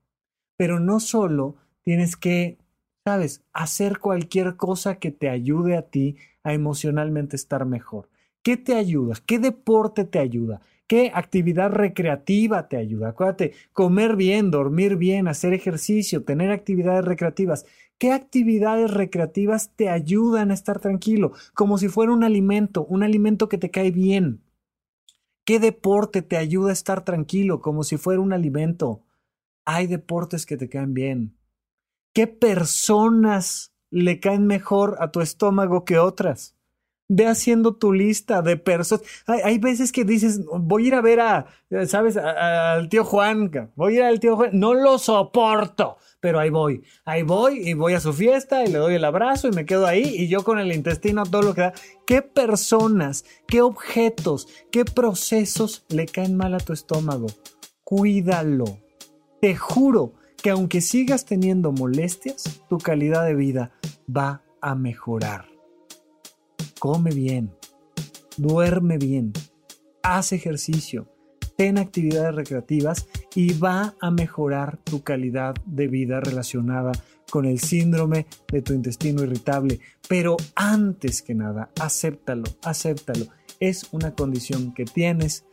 Pero 0.57 0.81
no 0.81 1.01
solo 1.01 1.57
tienes 1.83 2.17
que, 2.17 2.59
sabes, 3.05 3.43
hacer 3.53 3.99
cualquier 3.99 4.57
cosa 4.57 4.97
que 4.97 5.11
te 5.11 5.29
ayude 5.29 5.77
a 5.77 5.83
ti 5.83 6.17
a 6.43 6.53
emocionalmente 6.55 7.37
estar 7.37 7.65
mejor. 7.67 8.09
¿Qué 8.43 8.57
te 8.57 8.75
ayuda? 8.75 9.15
¿Qué 9.27 9.39
deporte 9.39 10.05
te 10.05 10.19
ayuda? 10.19 10.61
¿Qué 10.87 11.11
actividad 11.15 11.71
recreativa 11.71 12.69
te 12.69 12.77
ayuda? 12.77 13.09
Acuérdate, 13.09 13.53
comer 13.73 14.17
bien, 14.17 14.51
dormir 14.51 14.97
bien, 14.97 15.29
hacer 15.29 15.55
ejercicio, 15.55 16.25
tener 16.25 16.51
actividades 16.51 17.07
recreativas. 17.07 17.65
¿Qué 17.97 18.13
actividades 18.13 18.91
recreativas 18.91 19.71
te 19.77 19.89
ayudan 19.89 20.51
a 20.51 20.55
estar 20.55 20.79
tranquilo? 20.81 21.33
Como 21.55 21.79
si 21.79 21.89
fuera 21.89 22.13
un 22.13 22.23
alimento, 22.23 22.85
un 22.85 23.03
alimento 23.03 23.49
que 23.49 23.57
te 23.57 23.71
cae 23.71 23.91
bien. 23.91 24.43
¿Qué 25.47 25.59
deporte 25.59 26.21
te 26.21 26.37
ayuda 26.37 26.71
a 26.71 26.75
estar 26.75 27.03
tranquilo? 27.05 27.61
Como 27.61 27.83
si 27.83 27.97
fuera 27.97 28.21
un 28.21 28.33
alimento. 28.35 29.01
Hay 29.65 29.87
deportes 29.87 30.47
que 30.47 30.57
te 30.57 30.69
caen 30.69 30.95
bien. 30.95 31.37
¿Qué 32.13 32.27
personas 32.27 33.73
le 33.91 34.21
caen 34.21 34.47
mejor 34.47 34.97
a 35.01 35.11
tu 35.11 35.21
estómago 35.21 35.85
que 35.85 35.99
otras? 35.99 36.57
Ve 37.09 37.27
haciendo 37.27 37.75
tu 37.75 37.93
lista 37.93 38.41
de 38.41 38.57
personas. 38.57 39.05
Hay, 39.27 39.59
veces 39.59 39.93
que 39.93 40.05
dices, 40.05 40.41
voy 40.47 40.85
a 40.85 40.87
ir 40.87 40.95
a 40.95 41.01
ver 41.03 41.21
a, 41.21 41.47
¿sabes? 41.87 42.17
Al 42.17 42.89
tío 42.89 43.05
Juan. 43.05 43.51
Voy 43.75 43.95
a 43.95 43.97
ir 43.97 44.03
al 44.05 44.21
tío 44.21 44.37
Juan. 44.37 44.51
No 44.53 44.75
lo 44.75 44.99
soporto, 44.99 45.99
pero 46.21 46.41
ahí 46.41 46.51
voy. 46.51 46.83
Ahí 47.05 47.23
voy 47.23 47.69
y 47.69 47.75
voy 47.75 47.93
a 47.93 48.01
su 48.01 48.13
fiesta 48.13 48.65
y 48.65 48.69
le 48.69 48.79
doy 48.79 48.95
el 48.95 49.05
abrazo 49.05 49.49
y 49.49 49.53
me 49.53 49.67
quedo 49.67 49.87
ahí 49.87 50.03
y 50.03 50.29
yo 50.29 50.45
con 50.45 50.59
el 50.59 50.73
intestino 50.73 51.25
todo 51.25 51.43
lo 51.43 51.55
que 51.55 51.61
da. 51.63 51.75
¿Qué 52.07 52.23
personas, 52.23 53.25
qué 53.47 53.61
objetos, 53.61 54.49
qué 54.71 54.85
procesos 54.85 55.85
le 55.89 56.07
caen 56.07 56.37
mal 56.37 56.55
a 56.55 56.59
tu 56.59 56.73
estómago? 56.73 57.27
Cuídalo. 57.83 58.84
Te 59.45 59.57
juro 59.57 60.15
que 60.43 60.49
aunque 60.49 60.81
sigas 60.81 61.27
teniendo 61.27 61.71
molestias, 61.71 62.63
tu 62.67 62.79
calidad 62.79 63.27
de 63.27 63.35
vida 63.35 63.73
va 64.09 64.43
a 64.63 64.75
mejorar. 64.75 65.51
Come 66.79 67.11
bien, 67.11 67.53
duerme 68.39 68.97
bien, 68.97 69.35
haz 70.03 70.33
ejercicio, 70.33 71.13
ten 71.59 71.77
actividades 71.77 72.35
recreativas 72.35 73.07
y 73.35 73.53
va 73.53 73.95
a 74.01 74.11
mejorar 74.11 74.79
tu 74.79 75.03
calidad 75.03 75.55
de 75.67 75.89
vida 75.89 76.21
relacionada 76.21 76.93
con 77.31 77.45
el 77.45 77.61
síndrome 77.61 78.27
de 78.51 78.63
tu 78.63 78.73
intestino 78.73 79.25
irritable. 79.25 79.79
Pero 80.09 80.39
antes 80.55 81.21
que 81.21 81.35
nada, 81.35 81.69
acéptalo, 81.79 82.45
acéptalo. 82.63 83.27
Es 83.61 83.93
una 83.93 84.15
condición 84.15 84.73
que 84.73 84.87
tienes, 84.87 85.45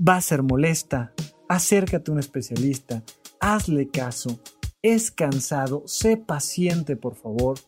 va 0.00 0.14
a 0.14 0.20
ser 0.20 0.44
molesta, 0.44 1.12
acércate 1.48 2.12
a 2.12 2.14
un 2.14 2.20
especialista, 2.20 3.02
hazle 3.44 3.88
caso, 3.88 4.40
es 4.80 5.10
cansado, 5.10 5.82
sé 5.84 6.16
paciente 6.16 6.96
por 6.96 7.14
favor, 7.14 7.58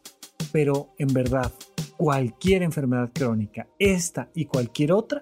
pero 0.51 0.95
en 0.99 1.09
verdad 1.09 1.53
cualquier 1.99 2.63
enfermedad 2.63 3.11
crónica, 3.13 3.69
esta 3.79 4.31
y 4.35 4.47
cualquier 4.47 4.93
otra, 4.93 5.21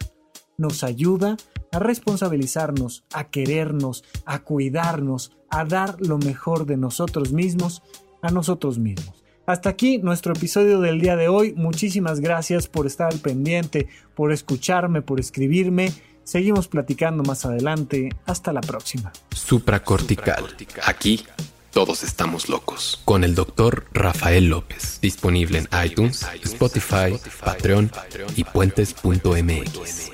nos 0.57 0.85
ayuda 0.85 1.37
a 1.73 1.81
responsabilizarnos, 1.81 3.05
a 3.13 3.31
querernos, 3.31 4.05
a 4.27 4.45
cuidarnos, 4.45 5.37
a 5.51 5.65
dar 5.65 5.97
lo 5.99 6.19
mejor 6.19 6.67
de 6.67 6.77
nosotros 6.77 7.33
mismos 7.33 7.83
a 8.23 8.31
nosotros 8.31 8.79
mismos. 8.79 9.25
Hasta 9.47 9.69
aquí 9.69 9.99
nuestro 9.99 10.33
episodio 10.33 10.81
del 10.81 11.01
día 11.01 11.17
de 11.17 11.29
hoy. 11.29 11.53
Muchísimas 11.55 12.21
gracias 12.21 12.69
por 12.69 12.87
estar 12.87 13.13
al 13.13 13.19
pendiente, 13.19 13.89
por 14.15 14.33
escucharme, 14.33 15.03
por 15.03 15.21
escribirme. 15.21 15.93
Seguimos 16.25 16.69
platicando 16.69 17.23
más 17.23 17.45
adelante. 17.45 18.11
Hasta 18.27 18.53
la 18.53 18.61
próxima. 18.61 19.13
Supracortical. 19.31 20.57
Aquí 20.85 21.25
todos 21.71 22.03
estamos 22.05 22.49
locos. 22.49 23.03
Con 23.05 23.25
el 23.25 23.35
doctor 23.35 23.87
Rafael 23.93 24.47
López. 24.47 25.01
Disponible 25.01 25.59
en 25.59 25.69
iTunes, 25.85 26.27
Spotify, 26.43 27.19
Patreon 27.45 27.91
y 28.37 28.45
puentes.mx. 28.45 30.14